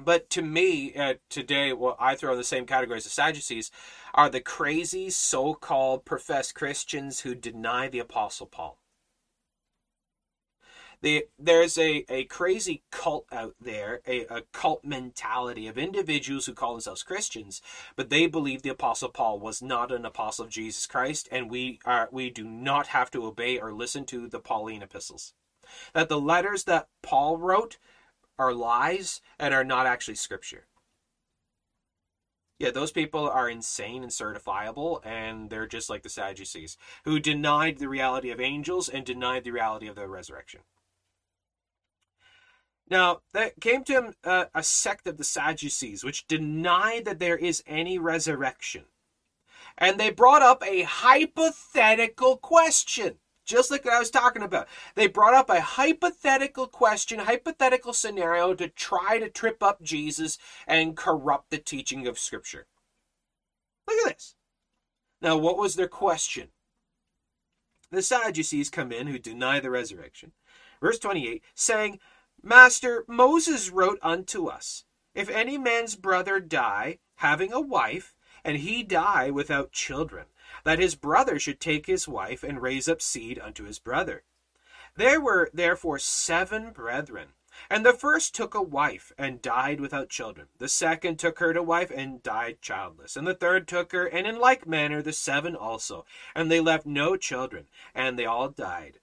[0.00, 3.70] But to me, uh, today, what I throw in the same category as the Sadducees
[4.14, 8.78] are the crazy so called professed Christians who deny the Apostle Paul.
[11.02, 16.54] The, there's a, a crazy cult out there, a, a cult mentality of individuals who
[16.54, 17.60] call themselves Christians,
[17.96, 21.80] but they believe the Apostle Paul was not an apostle of Jesus Christ, and we
[21.84, 25.34] are we do not have to obey or listen to the Pauline epistles.
[25.92, 27.78] That the letters that Paul wrote
[28.42, 30.66] are lies and are not actually scripture.
[32.58, 37.78] Yeah, those people are insane and certifiable, and they're just like the Sadducees, who denied
[37.78, 40.60] the reality of angels and denied the reality of the resurrection.
[42.88, 47.36] Now, there came to him uh, a sect of the Sadducees, which denied that there
[47.36, 48.84] is any resurrection.
[49.78, 54.68] And they brought up a hypothetical question, just like I was talking about.
[54.94, 60.96] They brought up a hypothetical question, hypothetical scenario to try to trip up Jesus and
[60.96, 62.66] corrupt the teaching of Scripture.
[63.86, 64.34] Look at this.
[65.20, 66.48] Now, what was their question?
[67.90, 70.32] The Sadducees come in who deny the resurrection.
[70.80, 72.00] Verse 28 saying,
[72.42, 78.82] Master, Moses wrote unto us, If any man's brother die, having a wife, and he
[78.82, 80.26] die without children,
[80.64, 84.22] that his brother should take his wife and raise up seed unto his brother.
[84.96, 87.28] There were therefore seven brethren.
[87.68, 90.48] And the first took a wife and died without children.
[90.58, 93.14] The second took her to wife and died childless.
[93.14, 96.06] And the third took her, and in like manner the seven also.
[96.34, 99.00] And they left no children, and they all died.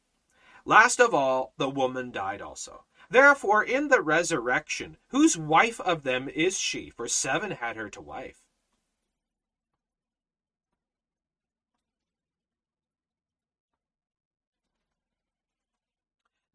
[0.65, 2.85] Last of all, the woman died also.
[3.09, 6.89] Therefore, in the resurrection, whose wife of them is she?
[6.89, 8.43] For seven had her to wife.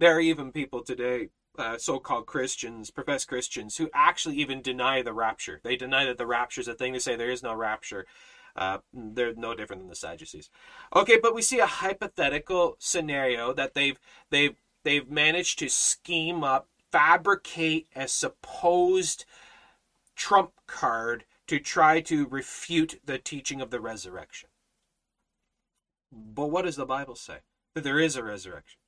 [0.04, 5.00] There are even people today, uh, so called Christians, professed Christians, who actually even deny
[5.00, 5.62] the rapture.
[5.64, 6.92] They deny that the rapture is a thing.
[6.92, 8.04] They say there is no rapture.
[8.54, 10.50] Uh, they're no different than the Sadducees.
[10.94, 13.98] Okay, but we see a hypothetical scenario that they've
[14.28, 19.24] they've they've managed to scheme up, fabricate a supposed
[20.14, 24.50] trump card to try to refute the teaching of the resurrection.
[26.12, 27.38] But what does the Bible say?
[27.74, 28.80] That there is a resurrection.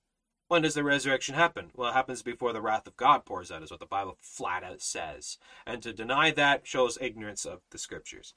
[0.48, 1.70] When does the resurrection happen?
[1.74, 4.62] Well, it happens before the wrath of God pours out, is what the Bible flat
[4.62, 5.38] out says.
[5.66, 8.32] And to deny that shows ignorance of the scriptures.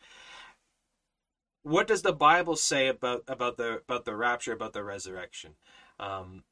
[1.61, 5.51] What does the Bible say about, about the about the rapture, about the resurrection?
[5.99, 6.43] Um,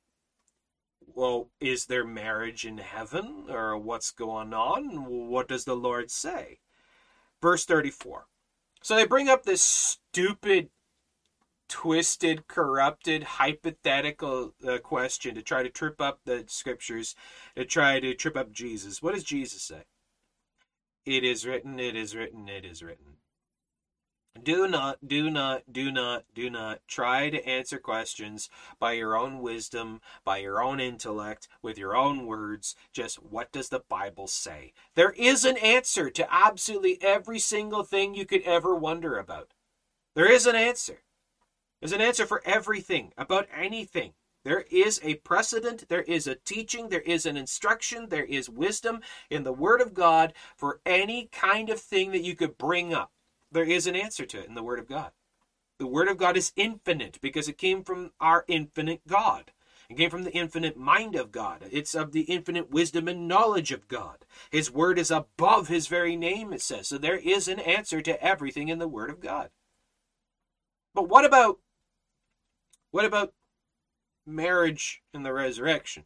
[1.08, 5.06] well, is there marriage in heaven, or what's going on?
[5.30, 6.60] What does the Lord say?
[7.42, 8.28] Verse thirty-four.
[8.84, 10.70] So they bring up this stupid
[11.68, 17.16] twisted, corrupted, hypothetical uh, question to try to trip up the scriptures,
[17.56, 19.02] to try to trip up Jesus.
[19.02, 19.84] What does Jesus say?
[21.06, 23.18] It is written, it is written, it is written.
[24.44, 28.50] Do not, do not, do not, do not try to answer questions
[28.80, 32.76] by your own wisdom, by your own intellect, with your own words.
[32.94, 34.74] Just what does the Bible say?
[34.96, 39.54] There is an answer to absolutely every single thing you could ever wonder about.
[40.14, 41.00] There is an answer.
[41.80, 44.14] There's an answer for everything, about anything.
[44.44, 49.02] There is a precedent, there is a teaching, there is an instruction, there is wisdom
[49.30, 53.12] in the Word of God for any kind of thing that you could bring up.
[53.52, 55.12] There is an answer to it in the Word of God.
[55.80, 59.52] The Word of God is infinite because it came from our infinite God.
[59.90, 61.64] It came from the infinite mind of God.
[61.72, 64.26] It's of the infinite wisdom and knowledge of God.
[64.50, 66.88] His Word is above His very name, it says.
[66.88, 69.50] So there is an answer to everything in the Word of God.
[70.94, 71.60] But what about
[72.98, 73.32] what about
[74.26, 76.06] marriage and the resurrection?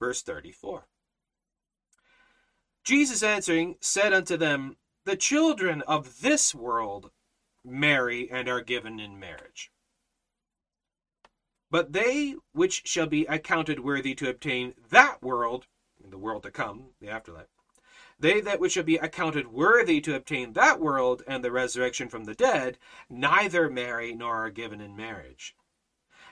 [0.00, 0.88] Verse 34.
[2.82, 7.12] Jesus answering said unto them, The children of this world
[7.64, 9.70] marry and are given in marriage.
[11.70, 15.68] But they which shall be accounted worthy to obtain that world,
[16.04, 17.46] the world to come, the afterlife,
[18.18, 22.24] they that which shall be accounted worthy to obtain that world and the resurrection from
[22.24, 22.78] the dead,
[23.08, 25.54] neither marry nor are given in marriage.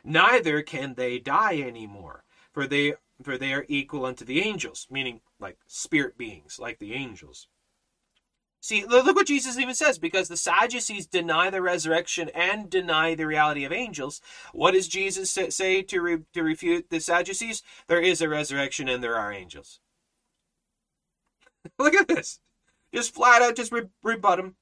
[0.04, 4.86] Neither can they die any more, for they for they are equal unto the angels,
[4.90, 7.46] meaning like spirit beings, like the angels.
[8.60, 13.26] See, look what Jesus even says, because the Sadducees deny the resurrection and deny the
[13.26, 14.20] reality of angels.
[14.52, 17.64] What does Jesus say to, re, to refute the Sadducees?
[17.88, 19.80] There is a resurrection and there are angels.
[21.78, 22.40] Look at this.
[22.94, 24.56] Just flat out, just re- rebut him.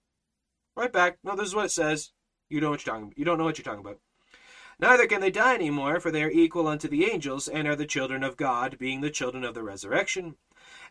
[0.76, 1.18] Right back.
[1.24, 2.12] No, this is what it says.
[2.48, 3.12] You know what you're talking.
[3.16, 3.98] You don't know what you're talking about.
[4.78, 7.76] Neither can they die any more, for they are equal unto the angels, and are
[7.76, 10.36] the children of God, being the children of the resurrection.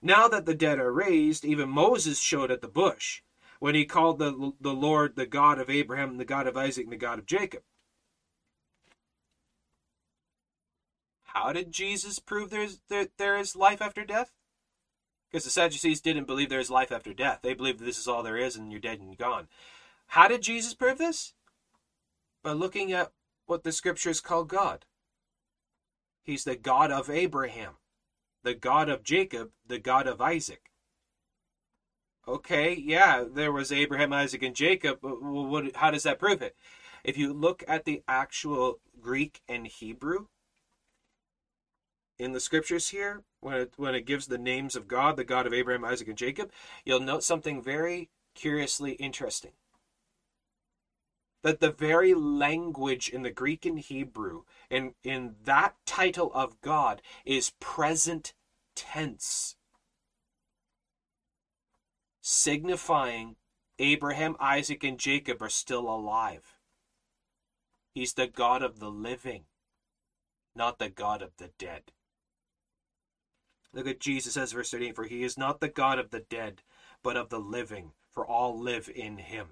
[0.01, 3.23] Now that the dead are raised, even Moses showed at the bush,
[3.59, 6.93] when he called the, the Lord the God of Abraham, the God of Isaac, and
[6.93, 7.63] the God of Jacob.
[11.23, 14.31] How did Jesus prove there's, there, there is life after death?
[15.29, 17.39] Because the Sadducees didn't believe there is life after death.
[17.43, 19.47] They believe this is all there is and you're dead and gone.
[20.07, 21.33] How did Jesus prove this?
[22.41, 23.11] By looking at
[23.45, 24.85] what the scriptures call God.
[26.23, 27.73] He's the God of Abraham,
[28.43, 30.71] the God of Jacob, the God of Isaac.
[32.27, 34.99] Okay, yeah, there was Abraham, Isaac, and Jacob.
[35.01, 36.55] But what, how does that prove it?
[37.03, 40.27] If you look at the actual Greek and Hebrew,
[42.19, 45.47] in the scriptures here, when it, when it gives the names of God, the God
[45.47, 46.51] of Abraham, Isaac, and Jacob,
[46.83, 49.51] you'll note something very curiously interesting.
[51.41, 57.01] That the very language in the Greek and Hebrew, in, in that title of God,
[57.25, 58.33] is present
[58.75, 59.55] tense,
[62.21, 63.37] signifying
[63.77, 66.55] Abraham, Isaac, and Jacob are still alive.
[67.93, 69.45] He's the God of the living,
[70.53, 71.91] not the God of the dead.
[73.73, 76.61] Look at Jesus says, verse 38 For he is not the God of the dead,
[77.03, 79.49] but of the living, for all live in him.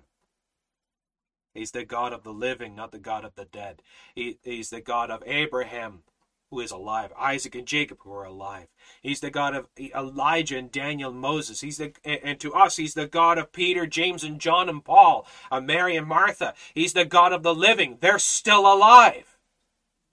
[1.54, 3.82] He's the God of the living, not the God of the dead.
[4.14, 6.04] He, he's the God of Abraham,
[6.52, 8.68] who is alive, Isaac and Jacob, who are alive.
[9.02, 11.62] He's the God of Elijah and Daniel and Moses.
[11.62, 15.28] He's the and to us, he's the God of Peter, James, and John and Paul,
[15.52, 16.54] of Mary and Martha.
[16.74, 17.98] He's the God of the living.
[18.02, 19.38] They're still alive.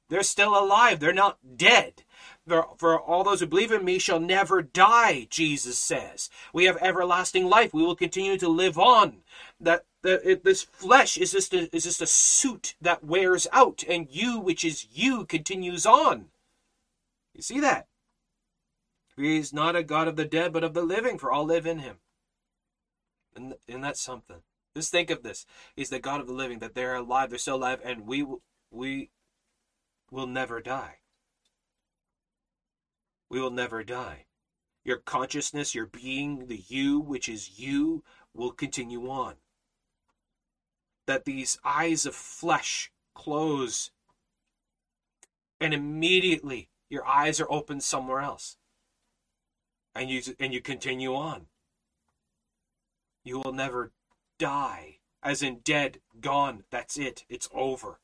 [0.08, 1.00] They're still alive.
[1.00, 2.03] They're not dead.
[2.46, 6.28] For, all those who believe in me shall never die, Jesus says.
[6.52, 7.72] We have everlasting life.
[7.72, 9.22] We will continue to live on.
[9.58, 13.82] That, that it, this flesh is just, a, is just a suit that wears out,
[13.88, 16.26] and you, which is you, continues on.
[17.32, 17.86] You see that?
[19.16, 21.66] He is not a God of the dead, but of the living, for all live
[21.66, 21.96] in him.
[23.34, 24.42] And, and that's something.
[24.76, 25.46] Just think of this.
[25.76, 28.26] He's the God of the living, that they're alive, they're still alive, and we,
[28.70, 29.10] we
[30.10, 30.98] will never die
[33.34, 34.26] we will never die.
[34.84, 39.34] Your consciousness, your being, the you, which is you, will continue on.
[41.08, 43.90] That these eyes of flesh close
[45.60, 48.56] and immediately your eyes are open somewhere else.
[49.96, 51.46] And you and you continue on.
[53.24, 53.90] You will never
[54.38, 54.98] die.
[55.24, 57.24] As in dead, gone, that's it.
[57.28, 57.98] It's over.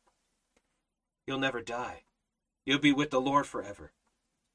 [1.24, 2.02] You'll never die.
[2.66, 3.92] You'll be with the Lord forever.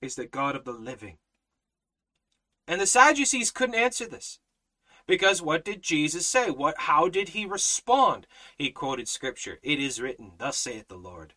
[0.05, 1.17] He's the God of the living.
[2.67, 4.37] And the Sadducees couldn't answer this.
[5.07, 6.51] Because what did Jesus say?
[6.51, 8.27] What how did he respond?
[8.55, 9.57] He quoted scripture.
[9.63, 11.33] It is written, thus saith the Lord.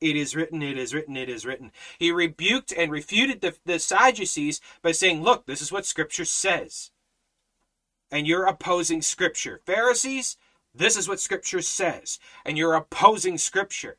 [0.00, 1.72] It is written, it is written, it is written.
[1.98, 6.92] He rebuked and refuted the, the Sadducees by saying, Look, this is what scripture says.
[8.12, 9.60] And you're opposing scripture.
[9.66, 10.36] Pharisees,
[10.72, 12.20] this is what scripture says.
[12.44, 13.96] And you're opposing scripture.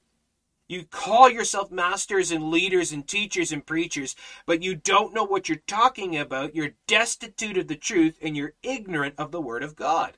[0.67, 4.15] You call yourself masters and leaders and teachers and preachers,
[4.47, 6.55] but you don't know what you're talking about.
[6.55, 10.17] You're destitute of the truth and you're ignorant of the Word of God.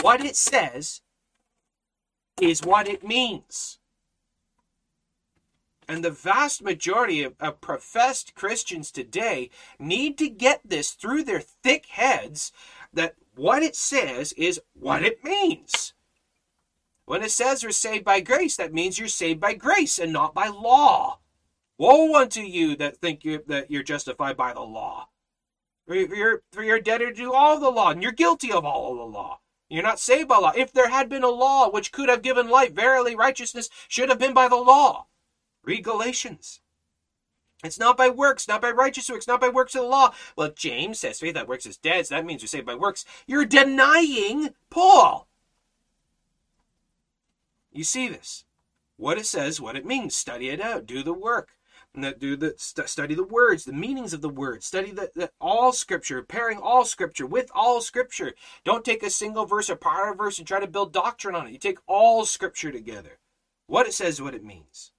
[0.00, 1.02] What it says
[2.40, 3.78] is what it means.
[5.88, 11.40] And the vast majority of, of, professed Christians today need to get this through their
[11.40, 12.52] thick heads
[12.92, 15.92] that what it says is what it means.
[17.04, 20.34] When it says you're saved by grace, that means you're saved by grace and not
[20.34, 21.18] by law.
[21.78, 25.08] Woe unto you that think you, that you're justified by the law.
[25.86, 29.02] For you're, for you're debtor to all the law, and you're guilty of all the
[29.02, 29.40] law.
[29.68, 30.52] You're not saved by law.
[30.54, 34.18] If there had been a law which could have given life, verily righteousness should have
[34.18, 35.06] been by the law.
[35.64, 36.60] Read Galatians.
[37.64, 40.12] It's not by works, not by righteous works, not by works of the law.
[40.36, 43.04] Well, James says faith that works is dead, so that means you're saved by works.
[43.26, 45.28] You're denying Paul.
[47.72, 48.44] You see this.
[48.96, 50.14] What it says, what it means.
[50.14, 50.86] Study it out.
[50.86, 51.50] Do the work.
[51.94, 54.64] Do the st- study the words, the meanings of the words.
[54.64, 58.32] Study the, the all scripture, pairing all scripture with all scripture.
[58.64, 61.34] Don't take a single verse or part of a verse and try to build doctrine
[61.34, 61.52] on it.
[61.52, 63.18] You take all scripture together.
[63.66, 64.92] What it says, what it means.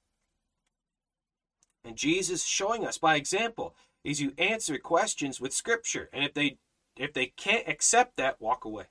[1.83, 6.09] And Jesus showing us by example is you answer questions with scripture.
[6.13, 6.57] And if they
[6.95, 8.85] if they can't accept that, walk away.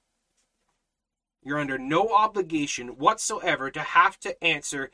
[1.42, 4.90] You're under no obligation whatsoever to have to answer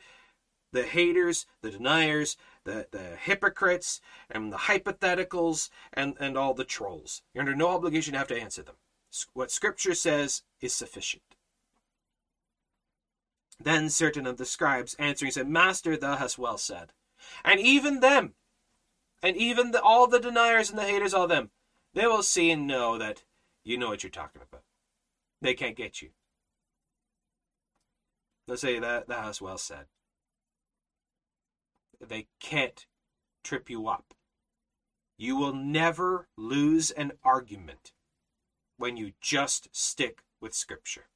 [0.71, 7.21] the haters, the deniers, the, the hypocrites, and the hypotheticals, and, and all the trolls.
[7.33, 8.75] You're under no obligation to have to answer them.
[9.33, 11.23] What Scripture says is sufficient.
[13.59, 16.93] Then certain of the scribes answering said, Master, thou hast well said.
[17.43, 18.35] And even them,
[19.21, 21.49] and even the, all the deniers and the haters, all them,
[21.93, 23.23] they will see and know that
[23.63, 24.63] you know what you're talking about.
[25.41, 26.09] They can't get you.
[28.49, 29.85] They'll say that that was well said.
[32.01, 32.87] They can't
[33.43, 34.15] trip you up.
[35.19, 37.91] You will never lose an argument
[38.77, 41.09] when you just stick with Scripture.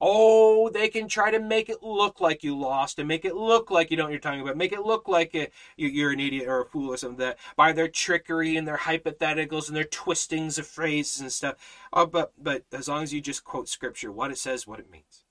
[0.00, 3.70] Oh, they can try to make it look like you lost and make it look
[3.70, 4.56] like you know what you're talking about.
[4.56, 7.86] Make it look like you're an idiot or a fool or something that by their
[7.86, 11.56] trickery and their hypotheticals and their twistings of phrases and stuff.
[11.92, 14.90] Oh, but but as long as you just quote scripture, what it says, what it
[14.90, 15.21] means.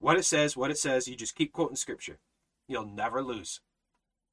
[0.00, 2.18] What it says, what it says, you just keep quoting scripture.
[2.68, 3.60] You'll never lose.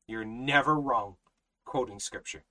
[0.07, 1.15] You're never wrong
[1.65, 2.43] quoting scripture.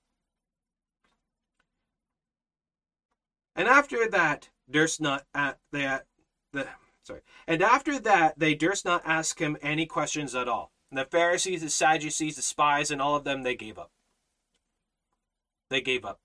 [3.55, 6.03] And after that, durst not at the,
[6.51, 6.67] the
[7.03, 7.21] sorry.
[7.47, 10.71] And after that, they durst not ask him any questions at all.
[10.91, 13.91] And the Pharisees, the Sadducees, the spies, and all of them, they gave up.
[15.69, 16.19] They gave up.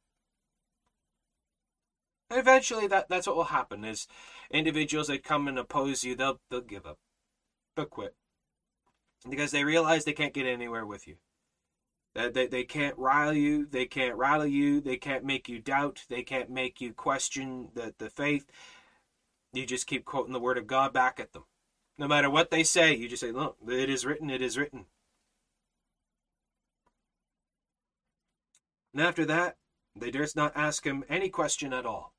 [2.29, 4.07] And eventually, that, that's what will happen is
[4.51, 6.99] individuals that come and oppose you, they'll, they'll give up.
[7.77, 8.15] They'll quit.
[9.29, 11.17] Because they realize they can't get anywhere with you.
[12.15, 16.05] That they, they can't rile you, they can't rattle you, they can't make you doubt,
[16.09, 18.47] they can't make you question the, the faith.
[19.53, 21.45] You just keep quoting the word of God back at them.
[21.99, 24.87] No matter what they say, you just say, Look, it is written, it is written.
[28.93, 29.57] And after that,
[29.95, 32.15] they durst not ask him any question at all.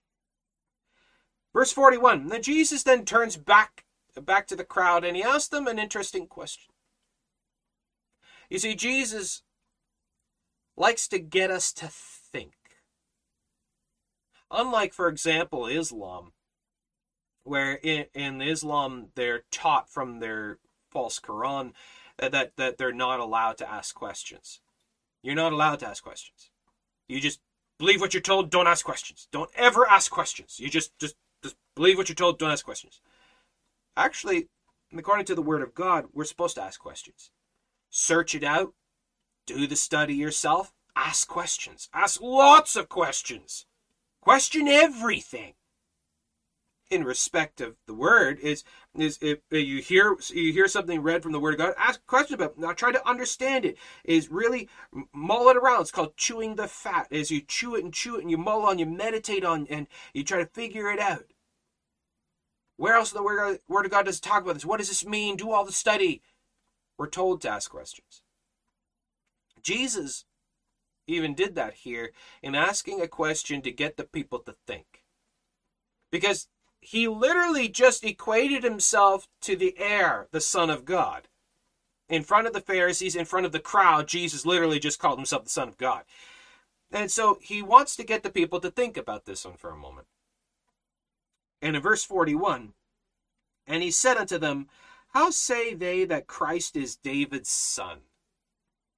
[1.54, 2.28] Verse 41.
[2.28, 3.86] Then Jesus then turns back
[4.22, 6.74] back to the crowd and he asks them an interesting question.
[8.50, 9.44] You see, Jesus
[10.76, 12.54] likes to get us to think.
[14.50, 16.34] Unlike, for example, Islam,
[17.44, 20.58] where in, in Islam they're taught from their
[20.90, 21.72] false Quran
[22.18, 24.60] that, that they're not allowed to ask questions.
[25.24, 26.50] You're not allowed to ask questions.
[27.08, 27.40] You just
[27.80, 29.28] believe what you're told, don't ask questions.
[29.32, 30.60] Don't ever ask questions.
[30.60, 33.02] You just just just believe what you're told, don't ask questions.
[33.98, 34.48] Actually,
[34.96, 37.32] according to the Word of God, we're supposed to ask questions.
[37.90, 38.74] Search it out,
[39.46, 41.90] do the study yourself, ask questions.
[41.94, 43.66] Ask lots of questions.
[44.22, 45.54] Question everything.
[46.92, 48.64] In respect of the word is
[48.96, 52.02] is if uh, you hear you hear something read from the word of God, ask
[52.02, 52.60] a question about it.
[52.60, 53.78] Now try to understand it.
[54.04, 54.68] Is really
[55.14, 55.82] mull it around.
[55.82, 57.08] It's called chewing the fat.
[57.12, 59.88] As you chew it and chew it and you mull on, you meditate on, and
[60.14, 61.26] you try to figure it out.
[62.76, 64.66] Where else in the word, word of God does it talk about this?
[64.66, 65.38] What does this mean?
[65.38, 66.22] Do all the study.
[66.98, 68.22] We're told to ask questions.
[69.64, 70.26] Jesus
[71.08, 72.12] even did that here
[72.42, 75.04] in asking a question to get the people to think.
[76.12, 76.48] Because
[76.82, 81.28] he literally just equated himself to the heir, the Son of God.
[82.10, 85.44] In front of the Pharisees, in front of the crowd, Jesus literally just called himself
[85.44, 86.04] the Son of God.
[86.92, 89.78] And so he wants to get the people to think about this one for a
[89.78, 90.08] moment.
[91.62, 92.74] And in verse 41,
[93.68, 94.68] and he said unto them,
[95.14, 98.00] How say they that Christ is David's son?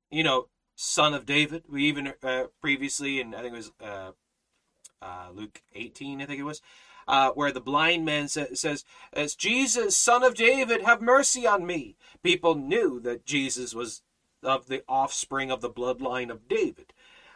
[0.10, 1.66] You know, son of David.
[1.70, 4.12] We even uh, previously, and I think it was uh,
[5.02, 6.62] uh, Luke 18, I think it was,
[7.08, 11.66] uh, where the blind man sa- says, As Jesus, son of David, have mercy on
[11.66, 11.96] me.
[12.22, 14.02] People knew that Jesus was
[14.44, 16.94] of the offspring of the bloodline of David.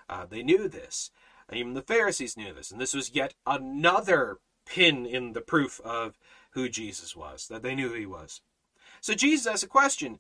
[0.10, 1.12] Uh, they knew this.
[1.52, 2.72] Even the Pharisees knew this.
[2.72, 6.18] And this was yet another pin in the proof of
[6.52, 8.42] who Jesus was, that they knew who he was.
[9.00, 10.20] So Jesus asks a question.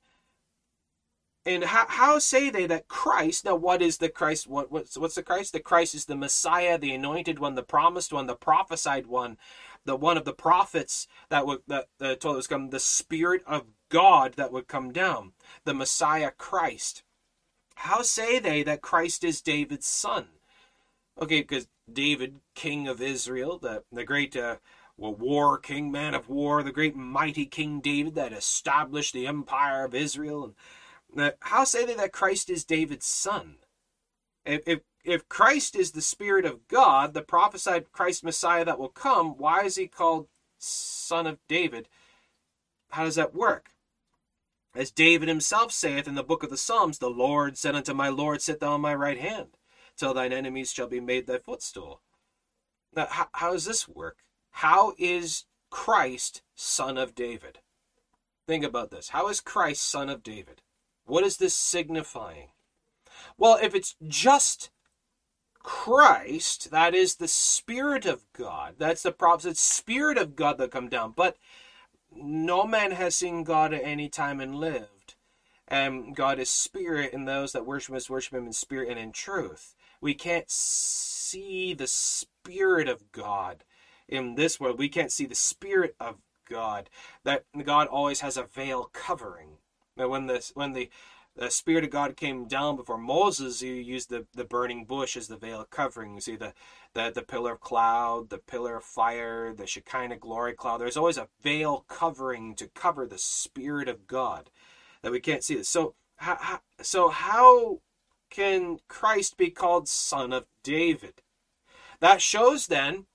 [1.48, 4.48] And how, how say they that Christ, now what is the Christ?
[4.48, 5.53] What, what's, what's the Christ?
[5.53, 9.38] The Christ is the Messiah, the anointed one, the promised one, the prophesied one,
[9.86, 13.64] the one of the prophets that would that, that told us come, the Spirit of
[13.88, 15.32] God that would come down,
[15.64, 17.03] the Messiah Christ.
[17.76, 20.28] How say they that Christ is David's son?
[21.18, 24.57] Okay, because David, king of Israel, the, the great uh,
[24.98, 29.86] well, war king, man of war, the great mighty King David that established the empire
[29.86, 30.56] of Israel, and
[31.40, 33.58] how say they that Christ is David's son?
[34.46, 38.90] If, if, if Christ is the Spirit of God, the prophesied Christ Messiah that will
[38.90, 40.28] come, why is he called
[40.58, 41.88] Son of David?
[42.92, 43.72] How does that work?
[44.76, 48.10] As David himself saith in the book of the Psalms, The Lord said unto my
[48.10, 49.58] Lord, Sit thou on my right hand,
[49.96, 52.02] till thine enemies shall be made thy footstool.
[52.96, 54.18] Now, how, how does this work?
[54.52, 57.60] How is Christ son of David?
[58.48, 59.10] Think about this.
[59.10, 60.62] How is Christ son of David?
[61.08, 62.50] What is this signifying?
[63.38, 64.70] Well, if it's just
[65.60, 68.76] Christ, that is the Spirit of God.
[68.78, 71.14] That's the prophesied Spirit of God that come down.
[71.16, 71.38] But
[72.16, 75.16] no man has seen God at any time and lived.
[75.68, 79.12] And God is spirit, and those that worship him worship him in spirit and in
[79.12, 79.76] truth.
[80.00, 83.64] We can't see the Spirit of God
[84.08, 84.80] in this world.
[84.80, 86.18] We can't see the Spirit of
[86.50, 86.90] God.
[87.24, 89.58] That God always has a veil covering.
[89.98, 90.90] Now, when the when the
[91.38, 95.28] the Spirit of God came down before Moses, he used the, the burning bush as
[95.28, 96.15] the veil covering.
[96.15, 96.53] You see the,
[96.94, 100.82] the, the pillar of cloud, the pillar of fire, the Shekinah glory cloud.
[100.82, 104.49] There's always a veil covering to cover the Spirit of God
[105.03, 105.69] that we can't see this.
[105.69, 107.82] So, how, so how
[108.32, 111.22] can Christ be called Son of David?
[111.99, 113.06] That shows then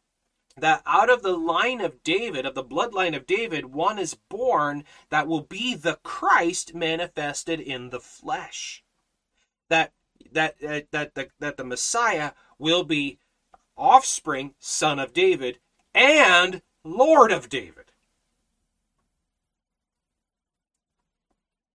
[0.56, 4.84] that out of the line of David, of the bloodline of David, one is born
[5.10, 8.84] that will be the Christ manifested in the flesh.
[9.68, 9.92] That
[10.32, 13.18] that uh, that the, that the Messiah will be
[13.76, 15.58] offspring, son of David,
[15.94, 17.92] and Lord of David.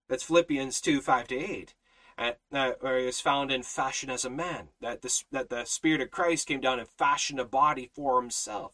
[0.08, 1.74] That's Philippians 2 5 to 8.
[2.18, 4.70] Uh, uh, where he was found in fashion as a man.
[4.82, 8.74] That the, that the Spirit of Christ came down and fashioned a body for himself.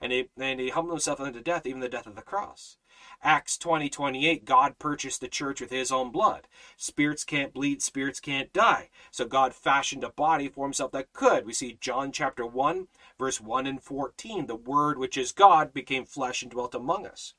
[0.00, 2.78] And he, and he humbled himself unto death, even the death of the cross.
[3.22, 6.46] Acts 20 28, God purchased the church with his own blood.
[6.76, 8.90] Spirits can't bleed, spirits can't die.
[9.10, 11.44] So God fashioned a body for himself that could.
[11.44, 12.88] We see John chapter 1,
[13.18, 14.46] verse 1 and 14.
[14.46, 17.34] The word which is God became flesh and dwelt among us.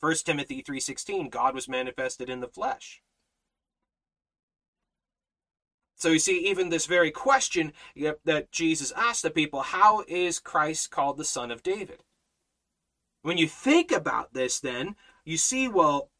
[0.00, 3.02] 1 Timothy 3:16 God was manifested in the flesh.
[5.96, 7.72] So you see, even this very question
[8.24, 12.04] that Jesus asked the people, how is Christ called the Son of David?
[13.22, 14.94] When you think about this, then
[15.24, 16.10] you see, well,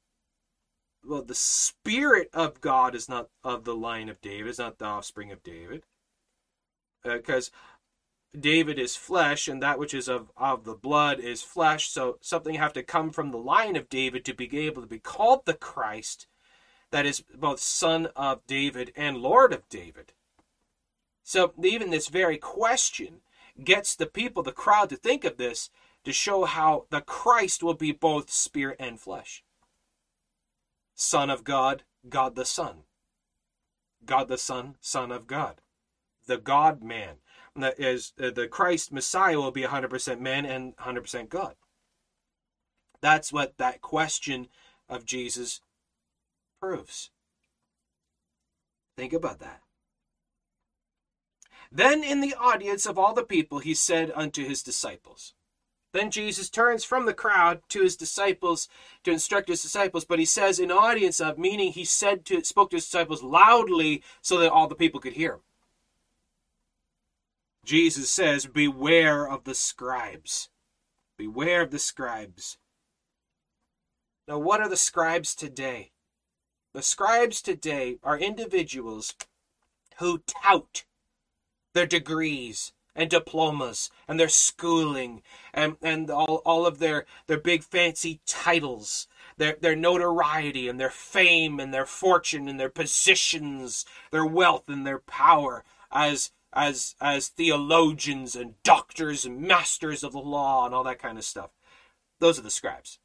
[1.05, 4.87] well, the Spirit of God is not of the line of David, is not the
[4.87, 5.85] offspring of David,
[7.05, 11.91] because uh, David is flesh, and that which is of, of the blood is flesh.
[11.91, 14.99] So something have to come from the line of David to be able to be
[14.99, 16.27] called the Christ
[16.91, 20.13] that is both son of David and Lord of David.
[21.23, 23.21] So even this very question
[23.63, 25.71] gets the people, the crowd, to think of this
[26.05, 29.43] to show how the Christ will be both spirit and flesh.
[30.95, 32.85] Son of God, God the Son.
[34.05, 35.61] God the Son, Son of God.
[36.27, 37.17] The God man.
[37.57, 41.57] That is, uh, the Christ Messiah will be 100% man and 100% God.
[43.01, 44.49] That's what that question
[44.89, 45.61] of Jesus
[46.61, 47.11] proves.
[48.97, 49.61] Think about that.
[51.71, 55.35] Then in the audience of all the people, he said unto his disciples.
[55.93, 58.69] Then Jesus turns from the crowd to his disciples
[59.05, 62.71] to instruct his disciples, but he says in audience of, meaning he said to spoke
[62.71, 65.41] to his disciples loudly so that all the people could hear him.
[67.65, 70.51] Jesus says, Beware of the scribes.
[71.17, 72.59] Beware of the scribes.
[74.29, 75.93] Now, what are the scribes today?
[76.77, 79.15] The scribes today are individuals
[79.97, 80.85] who tout
[81.73, 85.23] their degrees and diplomas and their schooling
[85.55, 89.09] and, and all, all of their, their big fancy titles,
[89.39, 94.87] their, their notoriety and their fame and their fortune and their positions, their wealth and
[94.87, 100.85] their power as as as theologians and doctors and masters of the law and all
[100.85, 101.53] that kind of stuff.
[102.19, 102.99] Those are the scribes.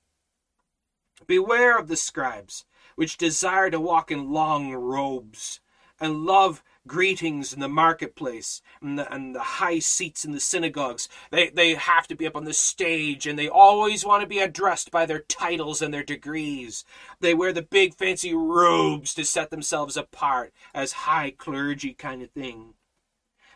[1.25, 2.65] Beware of the scribes,
[3.01, 5.59] which desire to walk in long robes,
[5.99, 11.09] and love greetings in the marketplace and the, and the high seats in the synagogues.
[11.31, 14.37] They, they have to be up on the stage and they always want to be
[14.37, 16.85] addressed by their titles and their degrees.
[17.19, 22.29] They wear the big fancy robes to set themselves apart as high clergy kind of
[22.29, 22.75] thing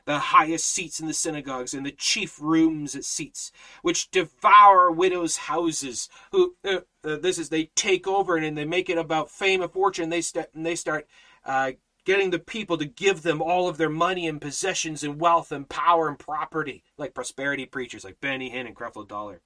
[0.05, 3.51] the highest seats in the synagogues and the chief rooms at seats,
[3.81, 6.09] which devour widows' houses.
[6.31, 9.61] Who uh, uh, this is they take over and, and they make it about fame
[9.61, 10.09] and fortune.
[10.09, 11.07] They start and they start
[11.43, 11.73] uh,
[12.05, 15.67] getting the people to give them all of their money and possessions and wealth and
[15.67, 19.41] power and property, like prosperity preachers like Benny Hinn and Creflo Dollar,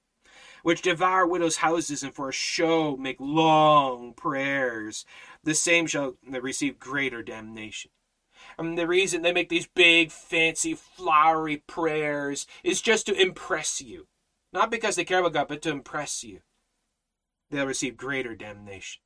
[0.62, 5.06] which devour widows' houses and for a show make long prayers.
[5.42, 7.90] The same shall receive greater damnation.
[8.60, 14.06] And the reason they make these big, fancy, flowery prayers is just to impress you.
[14.52, 16.40] Not because they care about God, but to impress you.
[17.50, 19.00] They'll receive greater damnation.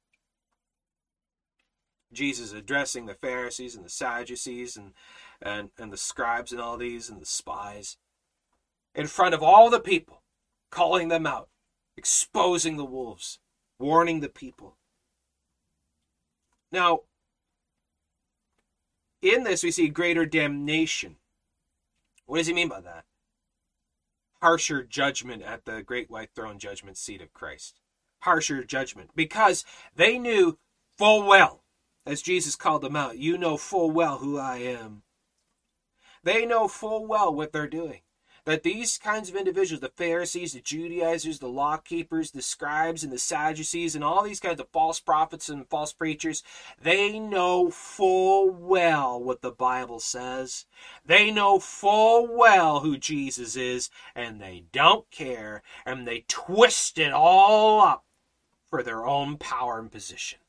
[2.13, 4.93] Jesus addressing the Pharisees and the Sadducees and,
[5.41, 7.97] and, and the scribes and all these and the spies
[8.93, 10.23] in front of all the people,
[10.71, 11.49] calling them out,
[11.97, 13.39] exposing the wolves,
[13.79, 14.79] warning the people.
[16.73, 17.03] Now,
[19.25, 21.17] in this, we see greater damnation.
[22.27, 23.05] What does he mean by that?
[24.41, 27.81] Harsher judgment at the great white throne judgment seat of Christ.
[28.21, 29.11] Harsher judgment.
[29.15, 29.65] Because
[29.97, 30.59] they knew
[30.97, 31.65] full well,
[32.07, 35.03] as Jesus called them out, you know full well who I am.
[36.23, 38.01] They know full well what they're doing
[38.45, 43.13] that these kinds of individuals, the Pharisees, the Judaizers, the law keepers, the scribes, and
[43.13, 46.43] the Sadducees, and all these kinds of false prophets and false preachers,
[46.81, 50.67] they know full well what the Bible says.
[51.07, 57.13] They know full well who Jesus is, and they don't care, and they twist it
[57.13, 58.05] all up
[58.69, 60.41] for their own power and position.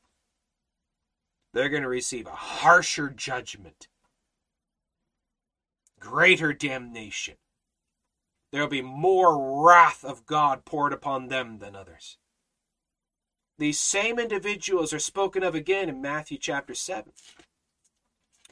[1.54, 3.88] They're going to receive a harsher judgment,
[5.98, 7.36] greater damnation
[8.56, 12.16] there will be more wrath of God poured upon them than others.
[13.58, 17.12] These same individuals are spoken of again in Matthew chapter 7.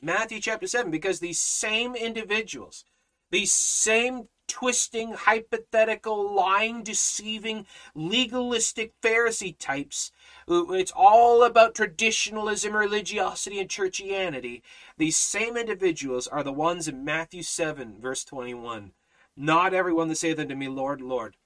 [0.02, 2.84] Matthew chapter 7, because these same individuals,
[3.30, 7.64] these same twisting, hypothetical, lying, deceiving,
[7.94, 10.12] legalistic Pharisee types,
[10.46, 14.60] it's all about traditionalism, religiosity, and churchianity.
[14.98, 18.92] These same individuals are the ones in Matthew 7, verse 21
[19.36, 21.36] not everyone that saith unto me, Lord, Lord.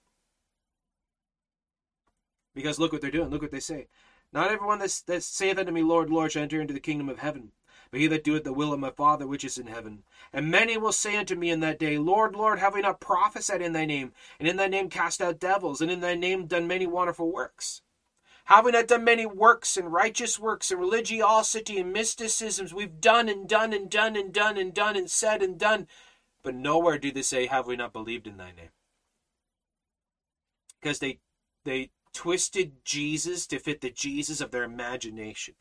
[2.55, 3.31] Because look what they're doing.
[3.31, 3.87] Look what they say.
[4.33, 7.21] Not everyone that, that saith unto me, Lord, Lord, shall enter into the kingdom of
[7.21, 7.53] heaven,
[7.91, 10.03] but he that doeth the will of my Father which is in heaven.
[10.33, 13.63] And many will say unto me in that day, Lord, Lord, have we not prophesied
[13.63, 16.67] in thy name, and in thy name cast out devils, and in thy name done
[16.67, 17.81] many wonderful works?
[18.49, 22.73] Have we not done many works and righteous works and religiosity and mysticisms?
[22.73, 25.87] We've done and done and done and done and done and said and done.
[26.43, 28.71] But nowhere do they say, Have we not believed in thy name?
[30.81, 31.19] Because they
[31.65, 35.55] they twisted Jesus to fit the Jesus of their imagination.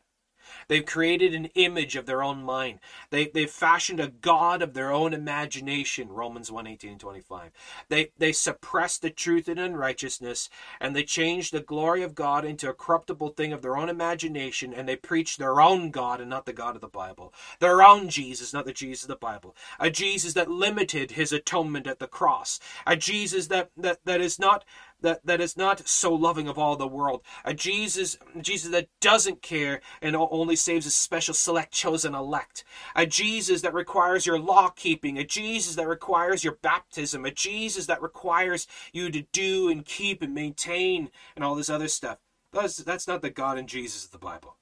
[0.68, 2.80] They've created an image of their own mind.
[3.10, 7.52] They, they've fashioned a God of their own imagination, Romans 1 18 and 25.
[7.90, 10.50] They, they suppress the truth in unrighteousness,
[10.80, 14.74] and they change the glory of God into a corruptible thing of their own imagination,
[14.74, 17.34] and they preach their own God and not the God of the Bible.
[17.60, 19.56] Their own Jesus, not the Jesus of the Bible.
[19.80, 22.60] A Jesus that limited his atonement at the cross.
[22.86, 24.66] A Jesus that, that, that is not
[25.02, 27.22] that, that is not so loving of all the world.
[27.46, 32.64] A Jesus, Jesus that doesn't care and only saves a special select chosen elect.
[32.96, 35.18] A Jesus that requires your law keeping.
[35.18, 37.26] A Jesus that requires your baptism.
[37.26, 41.88] A Jesus that requires you to do and keep and maintain and all this other
[41.88, 42.18] stuff.
[42.52, 44.58] That's, that's not the God and Jesus of the Bible.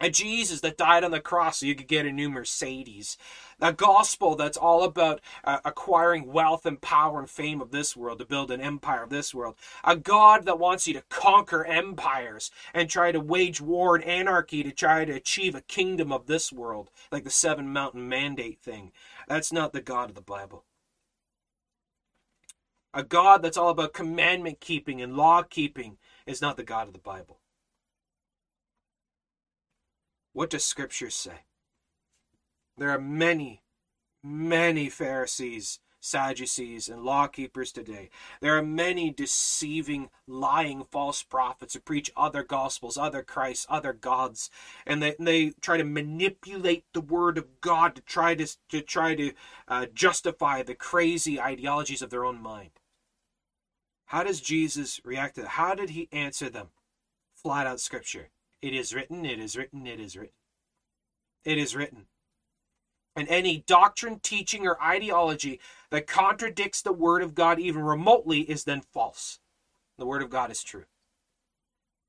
[0.00, 3.16] A Jesus that died on the cross so you could get a new Mercedes.
[3.60, 8.20] A gospel that's all about uh, acquiring wealth and power and fame of this world
[8.20, 9.56] to build an empire of this world.
[9.82, 14.62] A God that wants you to conquer empires and try to wage war and anarchy
[14.62, 18.92] to try to achieve a kingdom of this world, like the seven mountain mandate thing.
[19.26, 20.64] That's not the God of the Bible.
[22.94, 26.92] A God that's all about commandment keeping and law keeping is not the God of
[26.92, 27.40] the Bible.
[30.38, 31.40] What does Scripture say?
[32.76, 33.64] There are many,
[34.22, 38.08] many Pharisees, Sadducees, and law keepers today.
[38.40, 44.48] There are many deceiving, lying, false prophets who preach other gospels, other Christs, other gods,
[44.86, 49.16] and they, they try to manipulate the Word of God to try to, to try
[49.16, 49.32] to
[49.66, 52.78] uh, justify the crazy ideologies of their own mind.
[54.04, 55.48] How does Jesus react to that?
[55.48, 56.68] How did he answer them?
[57.34, 58.28] Flat out Scripture.
[58.60, 60.34] It is written, it is written, it is written.
[61.44, 62.06] It is written.
[63.14, 65.60] And any doctrine, teaching, or ideology
[65.90, 69.40] that contradicts the Word of God even remotely is then false.
[69.96, 70.84] The Word of God is true.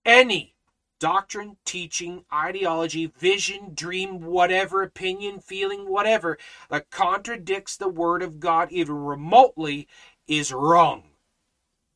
[0.06, 0.56] Any
[1.00, 6.38] doctrine, teaching, ideology, vision, dream, whatever, opinion, feeling, whatever,
[6.70, 9.88] that contradicts the Word of God even remotely
[10.28, 11.04] is wrong.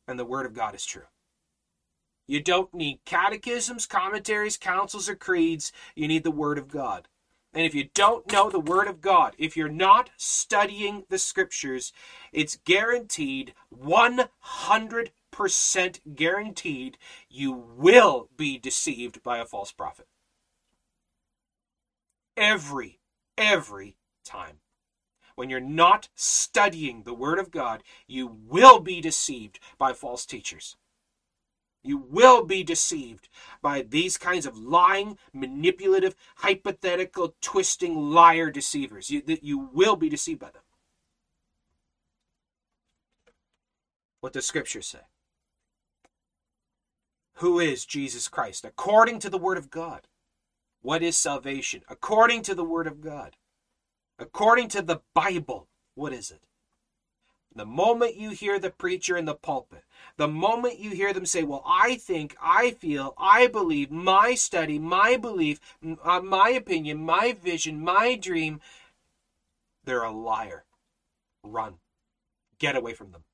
[0.08, 1.04] And the Word of God is true.
[2.26, 5.72] You don't need catechisms, commentaries, councils, or creeds.
[5.94, 7.08] You need the Word of God.
[7.52, 11.92] And if you don't know the Word of God, if you're not studying the Scriptures,
[12.32, 16.98] it's guaranteed 100% guaranteed
[17.28, 20.08] you will be deceived by a false prophet.
[22.36, 22.98] Every,
[23.38, 24.58] every time.
[25.36, 30.76] When you're not studying the Word of God, you will be deceived by false teachers.
[31.84, 33.28] You will be deceived
[33.60, 39.10] by these kinds of lying, manipulative, hypothetical, twisting, liar deceivers.
[39.10, 40.62] You, you will be deceived by them.
[44.20, 45.00] What does Scripture say?
[47.34, 48.64] Who is Jesus Christ?
[48.64, 50.08] According to the Word of God.
[50.80, 51.82] What is salvation?
[51.88, 53.36] According to the Word of God.
[54.18, 55.68] According to the Bible.
[55.94, 56.40] What is it?
[57.56, 59.84] The moment you hear the preacher in the pulpit,
[60.16, 64.78] the moment you hear them say, Well, I think, I feel, I believe, my study,
[64.78, 65.60] my belief,
[66.02, 68.60] uh, my opinion, my vision, my dream,
[69.84, 70.64] they're a liar.
[71.44, 71.74] Run.
[72.58, 73.24] Get away from them.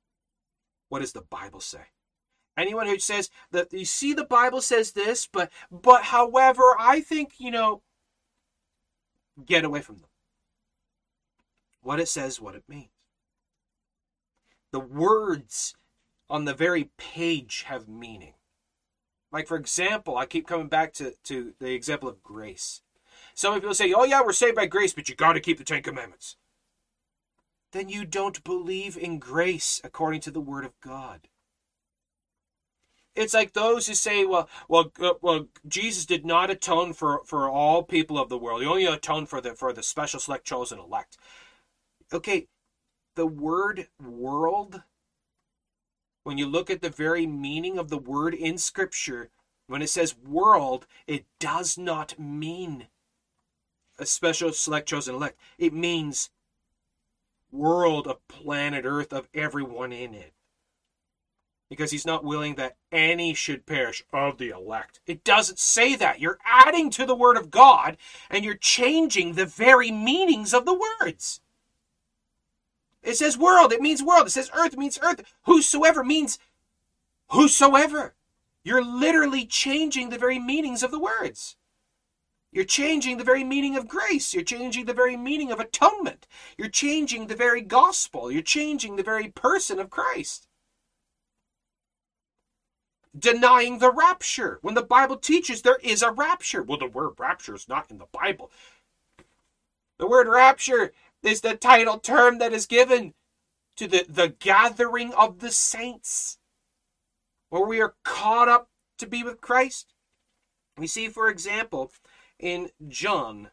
[0.91, 1.85] What does the Bible say?
[2.57, 7.35] Anyone who says that you see the Bible says this, but but however, I think,
[7.39, 7.81] you know,
[9.47, 10.11] get away from them.
[11.81, 12.90] What it says, what it means.
[14.73, 15.75] The words
[16.29, 18.35] on the very page have meaning.
[19.33, 22.83] Like, for example, I keep coming back to, to the example of grace.
[23.35, 25.65] Some people say, oh, yeah, we're saved by grace, but you got to keep the
[25.65, 26.37] Ten Commandments.
[27.73, 31.29] Then you don't believe in grace according to the Word of God.
[33.15, 37.49] It's like those who say, well, well, uh, well, Jesus did not atone for, for
[37.49, 38.63] all people of the world.
[38.63, 41.17] He only atoned for the for the special select chosen elect.
[42.13, 42.47] Okay,
[43.21, 44.83] the word world,
[46.23, 49.29] when you look at the very meaning of the word in Scripture,
[49.67, 52.87] when it says world, it does not mean
[53.99, 55.39] a special select chosen elect.
[55.59, 56.31] It means
[57.53, 60.33] world of planet Earth of everyone in it.
[61.69, 65.01] Because he's not willing that any should perish of the elect.
[65.07, 66.21] It doesn't say that.
[66.21, 67.99] You're adding to the word of God
[68.31, 71.43] and you're changing the very meanings of the words.
[73.03, 74.27] It says world, it means world.
[74.27, 75.23] It says earth, means earth.
[75.45, 76.39] Whosoever means
[77.31, 78.15] whosoever.
[78.63, 81.57] You're literally changing the very meanings of the words.
[82.53, 84.35] You're changing the very meaning of grace.
[84.35, 86.27] You're changing the very meaning of atonement.
[86.59, 88.31] You're changing the very gospel.
[88.31, 90.49] You're changing the very person of Christ.
[93.17, 96.63] Denying the rapture when the Bible teaches there is a rapture.
[96.63, 98.51] Well, the word rapture is not in the Bible.
[99.99, 103.15] The word rapture is the title term that is given
[103.77, 106.39] to the, the gathering of the saints,
[107.49, 108.69] where we are caught up
[108.99, 109.95] to be with Christ.
[110.77, 111.93] We see, for example,
[112.39, 113.51] in John,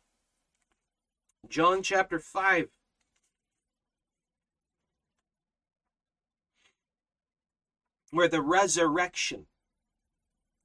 [1.50, 2.70] John chapter 5.
[8.12, 9.48] where the resurrection,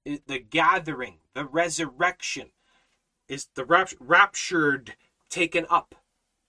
[0.05, 2.51] the gathering, the resurrection
[3.29, 3.65] is the
[4.01, 4.95] raptured,
[5.29, 5.95] taken up,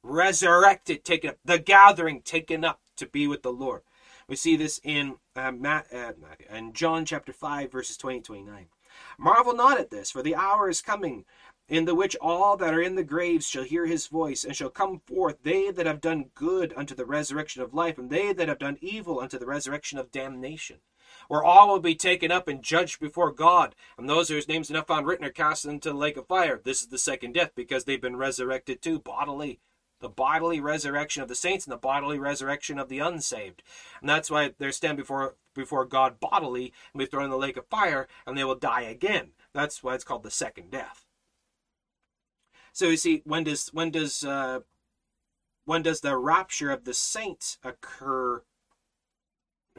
[0.04, 3.82] resurrected, taken up, the gathering taken up to be with the Lord.
[4.28, 6.14] We see this in uh, Matt, uh,
[6.50, 8.68] in John chapter 5, verses 20 29.
[9.18, 11.26] Marvel not at this, for the hour is coming
[11.70, 14.70] in the which all that are in the graves shall hear his voice, and shall
[14.70, 18.48] come forth, they that have done good unto the resurrection of life, and they that
[18.48, 20.78] have done evil unto the resurrection of damnation.
[21.28, 24.74] Where all will be taken up and judged before God, and those whose names are
[24.74, 26.60] not found written are cast into the lake of fire.
[26.62, 29.60] This is the second death, because they've been resurrected too, bodily.
[30.04, 33.64] The bodily resurrection of the saints and the bodily resurrection of the unsaved.
[34.02, 37.56] And that's why they stand before before God bodily and be thrown in the lake
[37.56, 39.30] of fire, and they will die again.
[39.54, 41.06] That's why it's called the second death.
[42.74, 44.60] So you see, when does when does uh,
[45.64, 48.44] when does the rapture of the saints occur?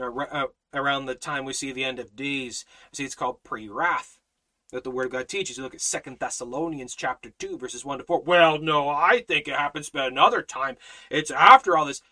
[0.00, 2.64] Uh, around the time we see the end of days.
[2.92, 4.18] See, it's called pre-wrath
[4.72, 5.56] that the Word of God teaches.
[5.56, 8.20] You look at Second Thessalonians chapter two, verses one to four.
[8.20, 10.76] Well, no, I think it happens but another time.
[11.10, 12.02] It's after all this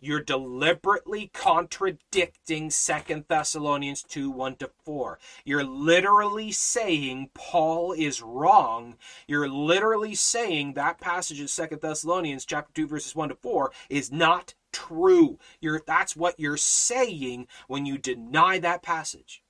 [0.00, 5.18] you're deliberately contradicting Second Thessalonians 2 1 to 4.
[5.44, 8.96] You're literally saying Paul is wrong.
[9.26, 14.12] You're literally saying that passage of Second Thessalonians chapter 2 verses 1 to 4 is
[14.12, 15.38] not true.
[15.60, 19.42] You're that's what you're saying when you deny that passage.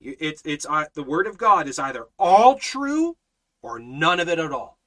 [0.00, 3.16] It's it's uh, the word of God is either all true
[3.62, 4.78] or none of it at all.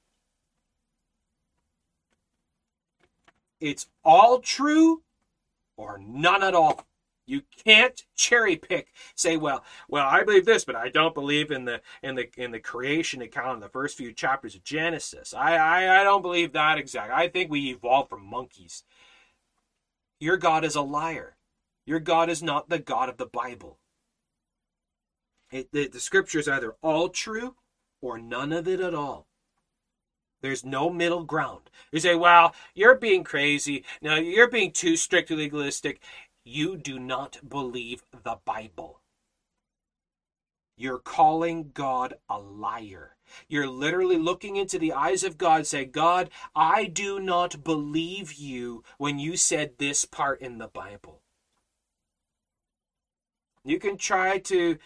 [3.60, 5.04] It's all true
[5.78, 6.86] or none at all.
[7.26, 8.88] You can't cherry pick.
[9.16, 12.52] Say, well, well, I believe this, but I don't believe in the in the in
[12.52, 15.34] the creation account in the first few chapters of Genesis.
[15.34, 17.14] I I, I don't believe that exactly.
[17.14, 18.84] I think we evolved from monkeys.
[20.20, 21.36] Your God is a liar.
[21.86, 23.79] Your God is not the God of the Bible.
[25.52, 27.56] It, the, the scripture is either all true
[28.02, 29.28] or none of it at all.
[30.42, 31.70] There's no middle ground.
[31.92, 33.84] You say, well, you're being crazy.
[34.02, 36.02] Now, you're being too strictly legalistic.
[36.46, 39.02] You do not believe the Bible.
[40.78, 43.18] You're calling God a liar.
[43.50, 48.84] You're literally looking into the eyes of God, say, God, I do not believe you
[48.98, 51.22] when you said this part in the Bible.
[53.66, 54.78] You can try to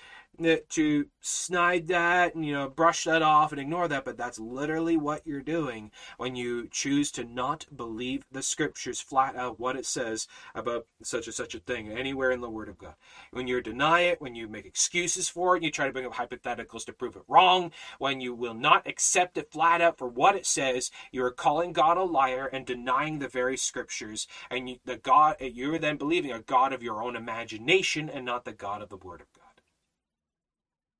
[0.69, 4.97] to snide that and you know brush that off and ignore that but that's literally
[4.97, 9.85] what you're doing when you choose to not believe the scriptures flat out what it
[9.85, 12.95] says about such and such a thing anywhere in the word of god.
[13.31, 16.15] When you deny it when you make excuses for it you try to bring up
[16.15, 20.35] hypotheticals to prove it wrong when you will not accept it flat out for what
[20.35, 24.77] it says you are calling god a liar and denying the very scriptures and you,
[24.83, 28.81] the god you're then believing a god of your own imagination and not the god
[28.81, 29.32] of the word of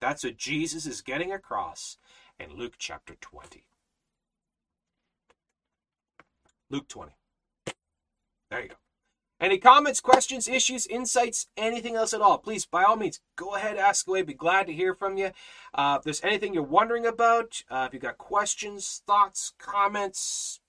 [0.04, 1.98] that's what Jesus is getting across
[2.38, 3.64] in Luke chapter 20.
[6.70, 7.14] Luke 20.
[8.52, 8.76] There you go.
[9.40, 12.38] Any comments, questions, issues, insights, anything else at all?
[12.38, 14.24] Please, by all means, go ahead, ask away.
[14.24, 15.32] Be glad to hear from you.
[15.74, 20.60] Uh, if there's anything you're wondering about, uh, if you've got questions, thoughts, comments,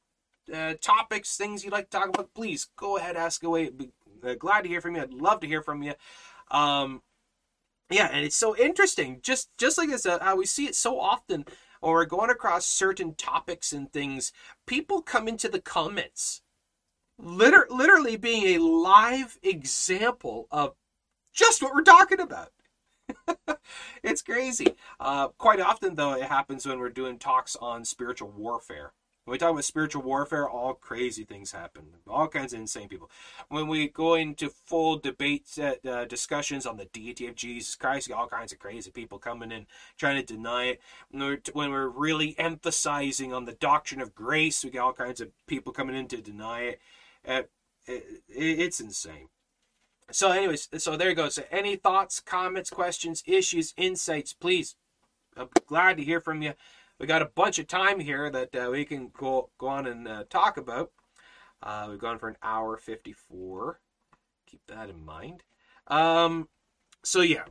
[0.52, 3.68] uh, topics, things you'd like to talk about, please go ahead, ask away.
[3.70, 3.90] Be
[4.24, 5.02] uh, glad to hear from you.
[5.02, 5.94] I'd love to hear from you.
[6.50, 7.02] Um,
[7.90, 9.20] yeah, and it's so interesting.
[9.22, 11.44] Just just like this, uh, we see it so often
[11.92, 14.32] we're going across certain topics and things.
[14.66, 16.42] People come into the comments,
[17.18, 20.74] liter- literally being a live example of
[21.32, 22.52] just what we're talking about.
[24.02, 24.74] it's crazy.
[24.98, 28.92] Uh, quite often, though, it happens when we're doing talks on spiritual warfare.
[29.24, 31.84] When we talk about spiritual warfare, all crazy things happen.
[32.06, 33.10] All kinds of insane people.
[33.48, 38.26] When we go into full debates, uh, discussions on the deity of Jesus Christ, all
[38.26, 40.80] kinds of crazy people coming in trying to deny it.
[41.10, 45.22] When we're, when we're really emphasizing on the doctrine of grace, we get all kinds
[45.22, 46.80] of people coming in to deny it.
[47.26, 47.42] Uh,
[47.86, 49.28] it it's insane.
[50.10, 51.30] So, anyways, so there you go.
[51.30, 54.76] So, any thoughts, comments, questions, issues, insights, please.
[55.34, 56.52] I'm glad to hear from you
[57.04, 60.08] we got a bunch of time here that uh, we can go go on and
[60.08, 60.90] uh, talk about.
[61.62, 63.78] Uh, we've gone for an hour 54.
[64.46, 65.42] Keep that in mind.
[65.88, 66.48] Um,
[67.02, 67.44] so yeah.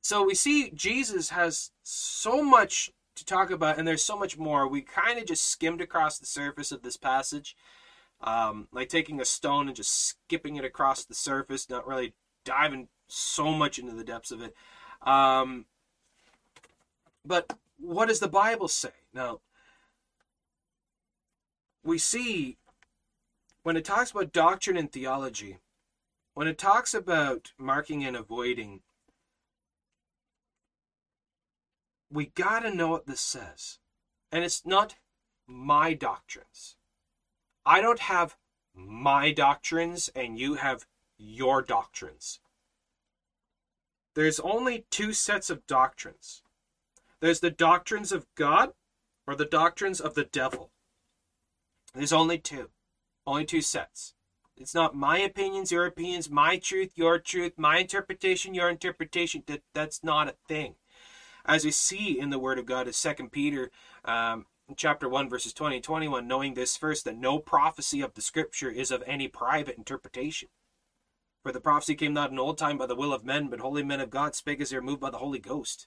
[0.00, 4.68] So we see Jesus has so much to talk about, and there's so much more.
[4.68, 7.56] We kind of just skimmed across the surface of this passage,
[8.20, 12.14] um, like taking a stone and just skipping it across the surface, not really
[12.44, 14.54] diving so much into the depths of it.
[15.02, 15.64] Um,
[17.24, 18.90] but what does the Bible say?
[19.12, 19.40] Now,
[21.84, 22.56] we see
[23.62, 25.58] when it talks about doctrine and theology,
[26.34, 28.80] when it talks about marking and avoiding,
[32.10, 33.78] we got to know what this says.
[34.30, 34.96] And it's not
[35.46, 36.76] my doctrines.
[37.64, 38.36] I don't have
[38.74, 40.86] my doctrines and you have
[41.18, 42.40] your doctrines.
[44.14, 46.42] There's only two sets of doctrines
[47.20, 48.72] there's the doctrines of God
[49.26, 50.70] or the doctrines of the devil.
[51.94, 52.70] There's only two,
[53.26, 54.14] only two sets.
[54.56, 59.42] It's not my opinions, your opinions, my truth, your truth, my interpretation, your interpretation.
[59.46, 60.76] That that's not a thing.
[61.44, 63.70] As we see in the Word of God, as Second Peter
[64.04, 68.20] um, chapter 1 verses 20 and 21 knowing this first that no prophecy of the
[68.20, 70.48] scripture is of any private interpretation
[71.42, 73.84] for the prophecy came not in old time by the will of men but holy
[73.84, 75.86] men of god spake as they were moved by the holy ghost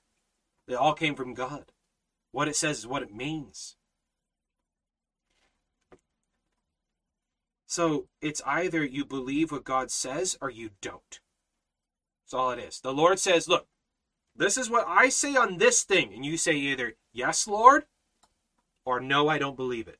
[0.69, 1.71] they all came from god.
[2.31, 3.75] What it says is what it means.
[7.65, 11.19] So it's either you believe what god says or you don't.
[12.23, 12.79] That's all it is.
[12.81, 13.67] The lord says look
[14.35, 16.13] this is what i say on this thing.
[16.13, 17.85] And you say either yes lord
[18.85, 19.97] or no, I don't believe it.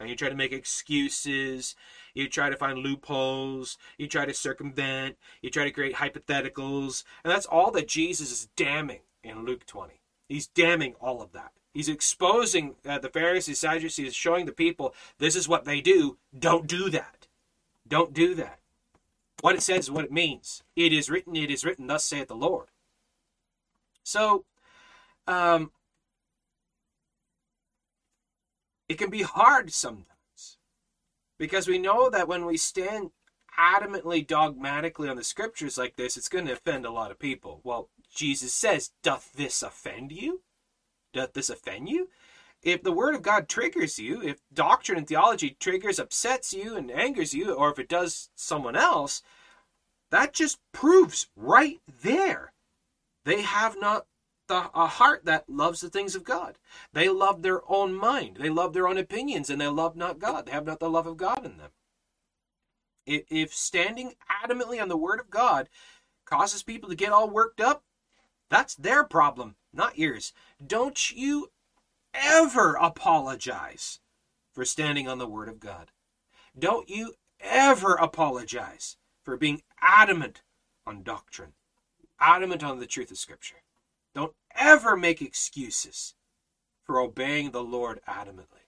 [0.00, 1.76] And you try to make excuses,
[2.12, 7.32] you try to find loopholes, you try to circumvent, you try to create hypotheticals, and
[7.32, 10.00] that's all that Jesus is damning in Luke 20.
[10.28, 11.52] He's damning all of that.
[11.72, 16.16] He's exposing uh, the Pharisees, Sadducees, showing the people this is what they do.
[16.36, 17.26] Don't do that.
[17.86, 18.60] Don't do that.
[19.42, 20.62] What it says is what it means.
[20.74, 22.68] It is written, it is written, thus saith the Lord.
[24.02, 24.44] So,
[25.26, 25.72] um,
[28.88, 30.58] it can be hard sometimes
[31.38, 33.10] because we know that when we stand
[33.58, 37.60] adamantly dogmatically on the scriptures like this, it's going to offend a lot of people.
[37.64, 40.42] Well, Jesus says, Doth this offend you?
[41.12, 42.08] Doth this offend you?
[42.62, 46.90] If the word of God triggers you, if doctrine and theology triggers, upsets you, and
[46.90, 49.22] angers you, or if it does someone else,
[50.10, 52.52] that just proves right there
[53.26, 54.06] they have not
[54.46, 56.56] the, a heart that loves the things of God.
[56.92, 58.36] They love their own mind.
[58.36, 60.46] They love their own opinions, and they love not God.
[60.46, 61.70] They have not the love of God in them.
[63.04, 64.14] If standing
[64.44, 65.68] adamantly on the Word of God
[66.24, 67.82] causes people to get all worked up,
[68.50, 70.32] that's their problem, not yours.
[70.64, 71.50] Don't you
[72.14, 74.00] ever apologize
[74.52, 75.90] for standing on the Word of God.
[76.58, 80.42] Don't you ever apologize for being adamant
[80.86, 81.52] on doctrine,
[82.18, 83.62] adamant on the truth of Scripture.
[84.14, 86.14] Don't ever make excuses
[86.84, 88.64] for obeying the Lord adamantly.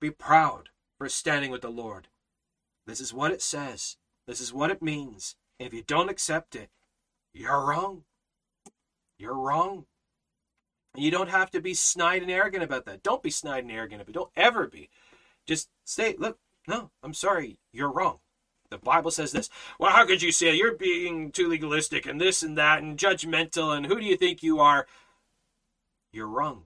[0.00, 2.08] Be proud for standing with the Lord.
[2.86, 3.96] This is what it says.
[4.26, 5.36] This is what it means.
[5.60, 6.70] If you don't accept it,
[7.34, 8.04] you're wrong.
[9.18, 9.86] You're wrong.
[10.96, 13.02] You don't have to be snide and arrogant about that.
[13.02, 14.14] Don't be snide and arrogant about it.
[14.14, 14.88] Don't ever be.
[15.46, 16.38] Just say, look,
[16.68, 18.20] no, I'm sorry, you're wrong.
[18.70, 19.50] The Bible says this.
[19.78, 23.76] Well, how could you say you're being too legalistic and this and that and judgmental
[23.76, 24.86] and who do you think you are?
[26.12, 26.64] You're wrong.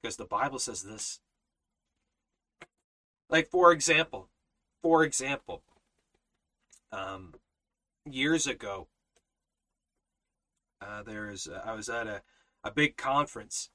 [0.00, 1.20] Because the Bible says this.
[3.28, 4.28] Like, for example,
[4.82, 5.62] for example,
[6.90, 7.34] um,
[8.04, 8.88] years ago,
[10.80, 12.22] uh, there's uh, I was at a,
[12.64, 13.70] a big conference.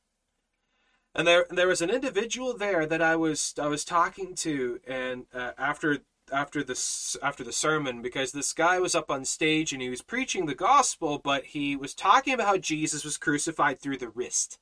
[1.13, 5.25] And there there was an individual there that I was I was talking to, and
[5.33, 5.99] uh, after
[6.31, 6.77] after the
[7.21, 10.55] after the sermon because this guy was up on stage and he was preaching the
[10.55, 14.59] gospel, but he was talking about how Jesus was crucified through the wrist,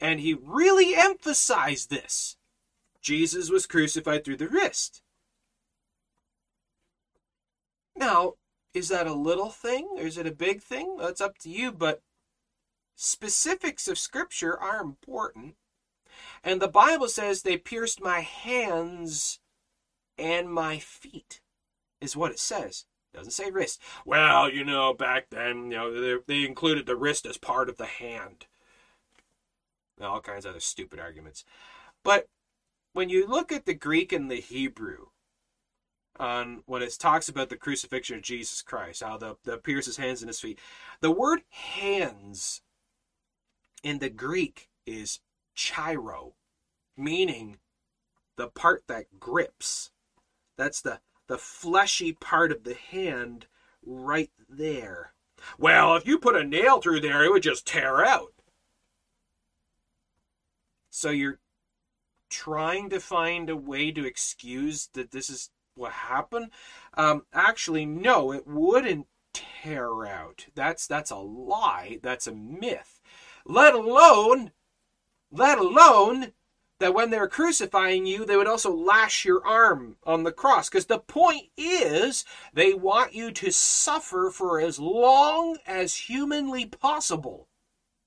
[0.00, 2.36] and he really emphasized this:
[3.02, 5.02] Jesus was crucified through the wrist.
[7.94, 8.34] Now,
[8.76, 10.98] is that a little thing or is it a big thing?
[10.98, 12.02] That's up to you, but
[12.94, 15.54] specifics of Scripture are important.
[16.44, 19.40] And the Bible says they pierced my hands
[20.18, 21.40] and my feet,
[22.02, 22.84] is what it says.
[23.14, 23.80] It doesn't say wrist.
[24.04, 27.78] Well, you know, back then, you know, they, they included the wrist as part of
[27.78, 28.44] the hand.
[30.02, 31.46] All kinds of other stupid arguments.
[32.04, 32.28] But
[32.92, 35.06] when you look at the Greek and the Hebrew,
[36.18, 39.96] on when it talks about the crucifixion of Jesus Christ, how the, the pierce his
[39.96, 40.58] hands and his feet,
[41.00, 42.62] the word hands
[43.82, 45.20] in the Greek is
[45.56, 46.32] chiro,
[46.96, 47.58] meaning
[48.36, 49.90] the part that grips.
[50.56, 53.46] That's the, the fleshy part of the hand
[53.84, 55.12] right there.
[55.58, 58.32] Well, if you put a nail through there, it would just tear out.
[60.90, 61.40] So you're
[62.30, 66.50] trying to find a way to excuse that this is what happened?
[66.94, 70.46] Um, actually, no, it wouldn't tear out.
[70.54, 71.98] That's that's a lie.
[72.02, 73.00] That's a myth.
[73.44, 74.52] Let alone,
[75.30, 76.32] let alone
[76.78, 80.68] that when they're crucifying you, they would also lash your arm on the cross.
[80.68, 87.48] Because the point is, they want you to suffer for as long as humanly possible.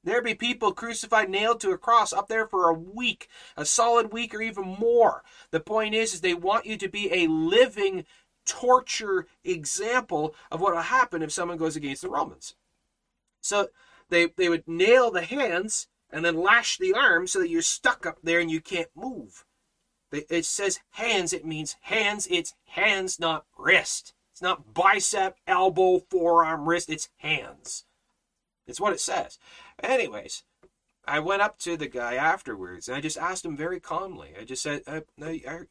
[0.09, 4.11] There be people crucified, nailed to a cross up there for a week, a solid
[4.11, 5.23] week, or even more.
[5.51, 8.05] The point is, is they want you to be a living
[8.43, 12.55] torture example of what will happen if someone goes against the Romans.
[13.39, 13.67] So
[14.09, 18.07] they they would nail the hands and then lash the arms so that you're stuck
[18.07, 19.45] up there and you can't move.
[20.11, 24.15] It says hands, it means hands, it's hands, not wrist.
[24.31, 27.85] It's not bicep, elbow, forearm, wrist, it's hands.
[28.69, 29.39] It's what it says.
[29.83, 30.43] Anyways,
[31.05, 34.33] I went up to the guy afterwards and I just asked him very calmly.
[34.39, 35.01] I just said, uh,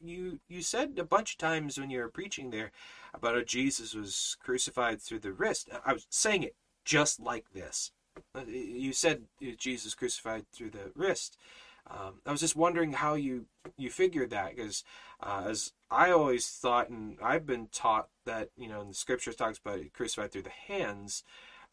[0.01, 2.71] "You you said a bunch of times when you were preaching there
[3.13, 5.69] about how Jesus was crucified through the wrist.
[5.85, 6.55] I was saying it
[6.85, 7.91] just like this.
[8.35, 9.23] Uh, you said
[9.57, 11.37] Jesus crucified through the wrist.
[11.87, 13.45] Um, I was just wondering how you
[13.77, 14.83] you figured that because
[15.21, 19.35] uh, as I always thought, and I've been taught that you know, in the scriptures
[19.35, 21.23] talks about it crucified through the hands.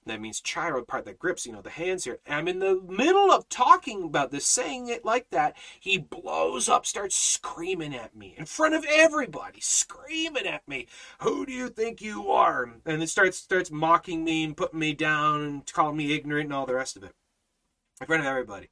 [0.07, 2.20] That means chiral part that grips, you know, the hands here.
[2.28, 5.57] I'm in the middle of talking about this, saying it like that.
[5.81, 10.87] He blows up, starts screaming at me in front of everybody, screaming at me.
[11.23, 12.70] Who do you think you are?
[12.87, 16.55] And it starts starts mocking me and putting me down and calling me ignorant and
[16.55, 17.12] all the rest of it
[18.01, 18.69] in front of everybody.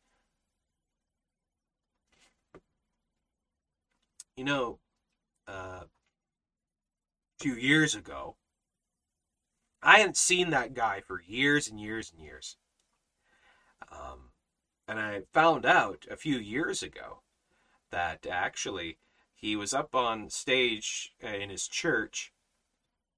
[4.36, 4.78] You know,
[5.48, 5.88] uh, a
[7.40, 8.36] few years ago,
[9.84, 12.56] I hadn't seen that guy for years and years and years.
[13.92, 14.30] Um,
[14.88, 17.20] and I found out a few years ago
[17.90, 18.96] that actually
[19.34, 22.32] he was up on stage uh, in his church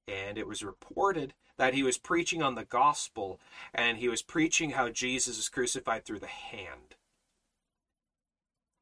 [0.08, 3.40] and it was reported that he was preaching on the gospel
[3.72, 6.96] and he was preaching how Jesus is crucified through the hand,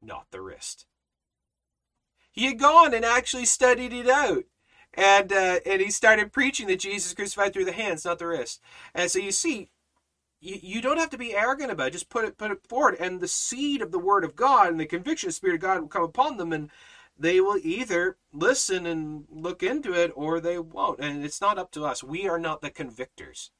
[0.01, 0.87] not the wrist.
[2.31, 4.45] He had gone and actually studied it out
[4.95, 8.61] and uh, and he started preaching that Jesus crucified through the hands, not the wrist.
[8.93, 9.69] And so you see,
[10.39, 11.93] you, you don't have to be arrogant about it.
[11.93, 14.79] Just put it put it forward, and the seed of the Word of God and
[14.79, 16.69] the conviction of the Spirit of God will come upon them, and
[17.17, 20.99] they will either listen and look into it, or they won't.
[20.99, 22.03] And it's not up to us.
[22.03, 23.51] We are not the convictors.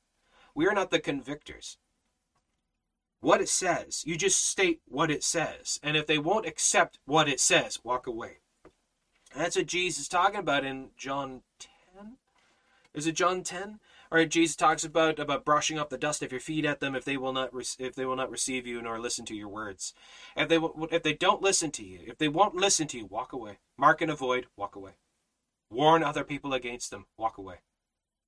[0.53, 1.77] We are not the convictors.
[3.19, 7.27] What it says, you just state what it says, and if they won't accept what
[7.27, 8.37] it says, walk away.
[9.35, 12.17] That's what Jesus is talking about in John 10.
[12.93, 13.79] Is it John 10?
[14.11, 16.95] All right, Jesus talks about about brushing up the dust of your feet at them
[16.95, 19.49] if they will not re- if they will not receive you nor listen to your
[19.49, 19.93] words.
[20.37, 20.59] If they
[20.91, 23.57] if they don't listen to you, if they won't listen to you, walk away.
[23.77, 24.91] Mark and avoid, walk away.
[25.69, 27.55] Warn other people against them, walk away.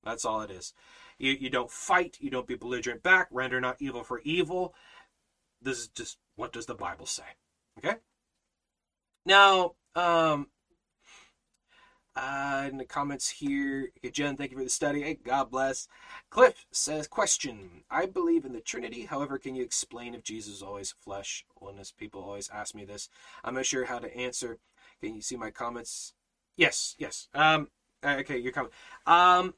[0.04, 0.74] That's all it is.
[1.18, 4.74] You, you don't fight, you don't be belligerent back, render not evil for evil.
[5.62, 7.24] This is just what does the Bible say?
[7.78, 7.96] Okay?
[9.24, 10.48] Now, um,
[12.16, 15.02] uh, in the comments here, okay, Jen, thank you for the study.
[15.02, 15.88] Hey, God bless.
[16.30, 17.84] Cliff says, question.
[17.90, 19.02] I believe in the Trinity.
[19.02, 21.44] However, can you explain if Jesus is always flesh?
[21.60, 23.08] Oneness people always ask me this.
[23.44, 24.58] I'm not sure how to answer.
[25.00, 26.14] Can you see my comments?
[26.56, 27.28] Yes, yes.
[27.34, 27.68] Um,
[28.02, 28.74] uh, okay, your comment.
[29.06, 29.54] Um,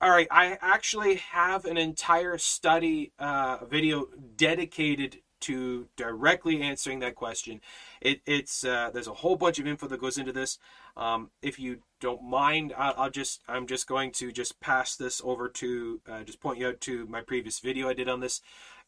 [0.00, 7.14] all right, I actually have an entire study uh, video dedicated to directly answering that
[7.14, 7.60] question.
[8.00, 10.58] It, it's uh, there's a whole bunch of info that goes into this.
[10.96, 15.20] Um, if you don't mind, I'll, I'll, just I'm just going to just pass this
[15.24, 18.40] over to uh, just point you out to my previous video I did on this.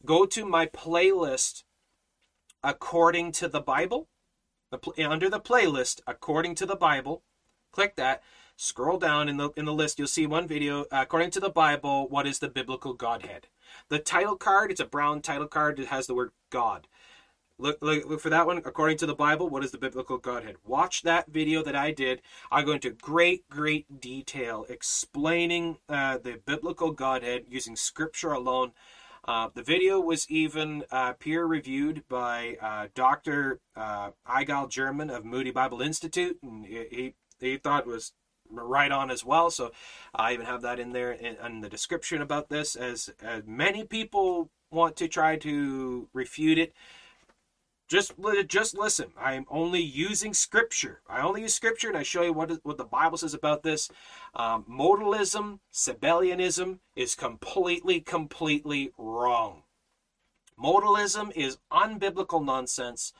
[0.05, 1.63] Go to my playlist
[2.63, 4.07] according to the Bible.
[4.71, 7.23] The, under the playlist according to the Bible,
[7.71, 8.23] click that.
[8.55, 9.97] Scroll down in the in the list.
[9.97, 12.07] You'll see one video uh, according to the Bible.
[12.07, 13.47] What is the biblical Godhead?
[13.89, 15.79] The title card, it's a brown title card.
[15.79, 16.87] It has the word God.
[17.59, 18.57] Look, look, look for that one.
[18.57, 20.55] According to the Bible, what is the biblical Godhead?
[20.65, 22.21] Watch that video that I did.
[22.51, 28.71] I go into great, great detail explaining uh, the biblical Godhead using scripture alone.
[29.25, 33.59] Uh, the video was even uh, peer reviewed by uh, Dr.
[33.75, 38.13] Uh, Igal German of Moody Bible Institute, and he, he thought was
[38.55, 39.49] right on as well.
[39.49, 39.71] So
[40.13, 43.83] I even have that in there in, in the description about this, as, as many
[43.83, 46.73] people want to try to refute it.
[47.89, 48.13] Just
[48.47, 49.11] just listen.
[49.19, 51.01] I'm only using scripture.
[51.07, 53.91] I only use scripture, and I show you what what the Bible says about this.
[54.33, 59.63] Um, modalism, Sabellianism is completely, completely wrong.
[60.57, 63.13] Modalism is unbiblical nonsense.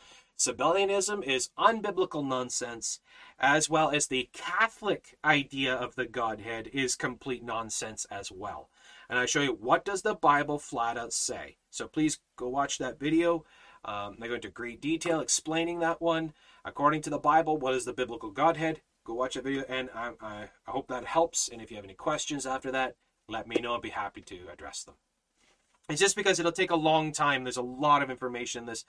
[0.44, 2.99] Sabellianism is unbiblical nonsense,
[3.40, 8.70] as well as the Catholic idea of the Godhead is complete nonsense as well.
[9.10, 11.56] And I show you what does the Bible flat out say.
[11.70, 13.45] So please go watch that video.
[13.86, 16.34] Um, they go into great detail explaining that one
[16.65, 17.57] according to the Bible.
[17.57, 18.82] What is the biblical Godhead?
[19.06, 21.48] Go watch that video, and I, I, I hope that helps.
[21.48, 22.95] And if you have any questions after that,
[23.30, 23.76] let me know.
[23.76, 24.95] I'd be happy to address them.
[25.90, 27.44] It's just because it'll take a long time.
[27.44, 28.86] There's a lot of information in this,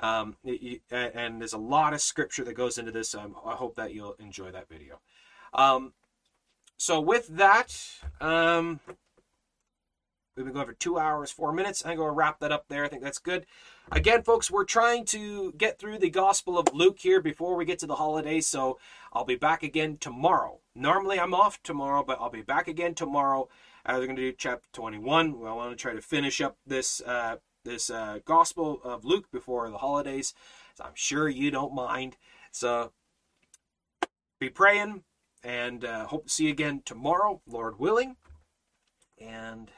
[0.00, 0.36] um,
[0.90, 3.14] and there's a lot of scripture that goes into this.
[3.14, 5.00] Um, I hope that you'll enjoy that video.
[5.52, 5.92] Um,
[6.76, 7.76] so with that,
[8.20, 8.80] um,
[10.36, 11.84] we've been going for two hours, four minutes.
[11.86, 12.84] I'm going to wrap that up there.
[12.84, 13.46] I think that's good.
[13.92, 17.78] Again, folks, we're trying to get through the Gospel of Luke here before we get
[17.80, 18.46] to the holidays.
[18.46, 18.78] So
[19.12, 20.58] I'll be back again tomorrow.
[20.74, 23.48] Normally I'm off tomorrow, but I'll be back again tomorrow.
[23.86, 25.36] Uh, we're going to do chapter 21.
[25.46, 29.68] I want to try to finish up this uh, this uh, Gospel of Luke before
[29.70, 30.34] the holidays.
[30.74, 32.16] So I'm sure you don't mind.
[32.50, 32.92] So
[34.38, 35.02] be praying
[35.42, 38.16] and uh, hope to see you again tomorrow, Lord willing.
[39.18, 39.70] And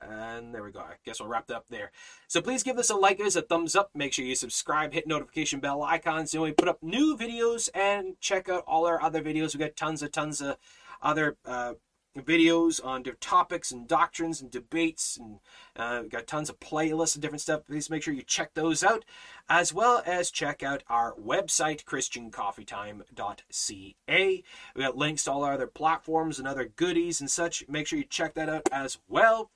[0.00, 0.80] and there we go.
[0.80, 1.90] I guess we'll wrap up there.
[2.28, 3.90] So please give this a like, us a thumbs up.
[3.94, 6.32] Make sure you subscribe, hit notification bell icons.
[6.32, 9.54] So we put up new videos and check out all our other videos.
[9.54, 10.56] We got tons of tons of
[11.00, 11.74] other uh,
[12.16, 15.40] videos on different topics and doctrines and debates and
[15.76, 17.66] uh, got tons of playlists and different stuff.
[17.66, 19.04] Please make sure you check those out
[19.48, 24.42] as well as check out our website christiancoffeetime.ca
[24.74, 27.64] we got links to all our other platforms and other goodies and such.
[27.68, 29.50] Make sure you check that out as well.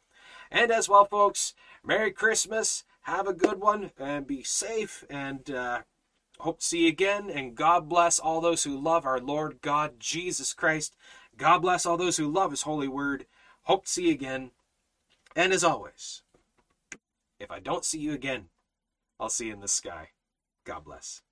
[0.50, 1.54] And as well folks
[1.84, 5.82] merry christmas have a good one and be safe and uh,
[6.40, 9.98] hope to see you again and god bless all those who love our lord god
[9.98, 10.94] jesus christ
[11.38, 13.24] God bless all those who love His holy word.
[13.62, 14.50] Hope to see you again.
[15.36, 16.22] And as always,
[17.38, 18.48] if I don't see you again,
[19.20, 20.08] I'll see you in the sky.
[20.64, 21.22] God bless.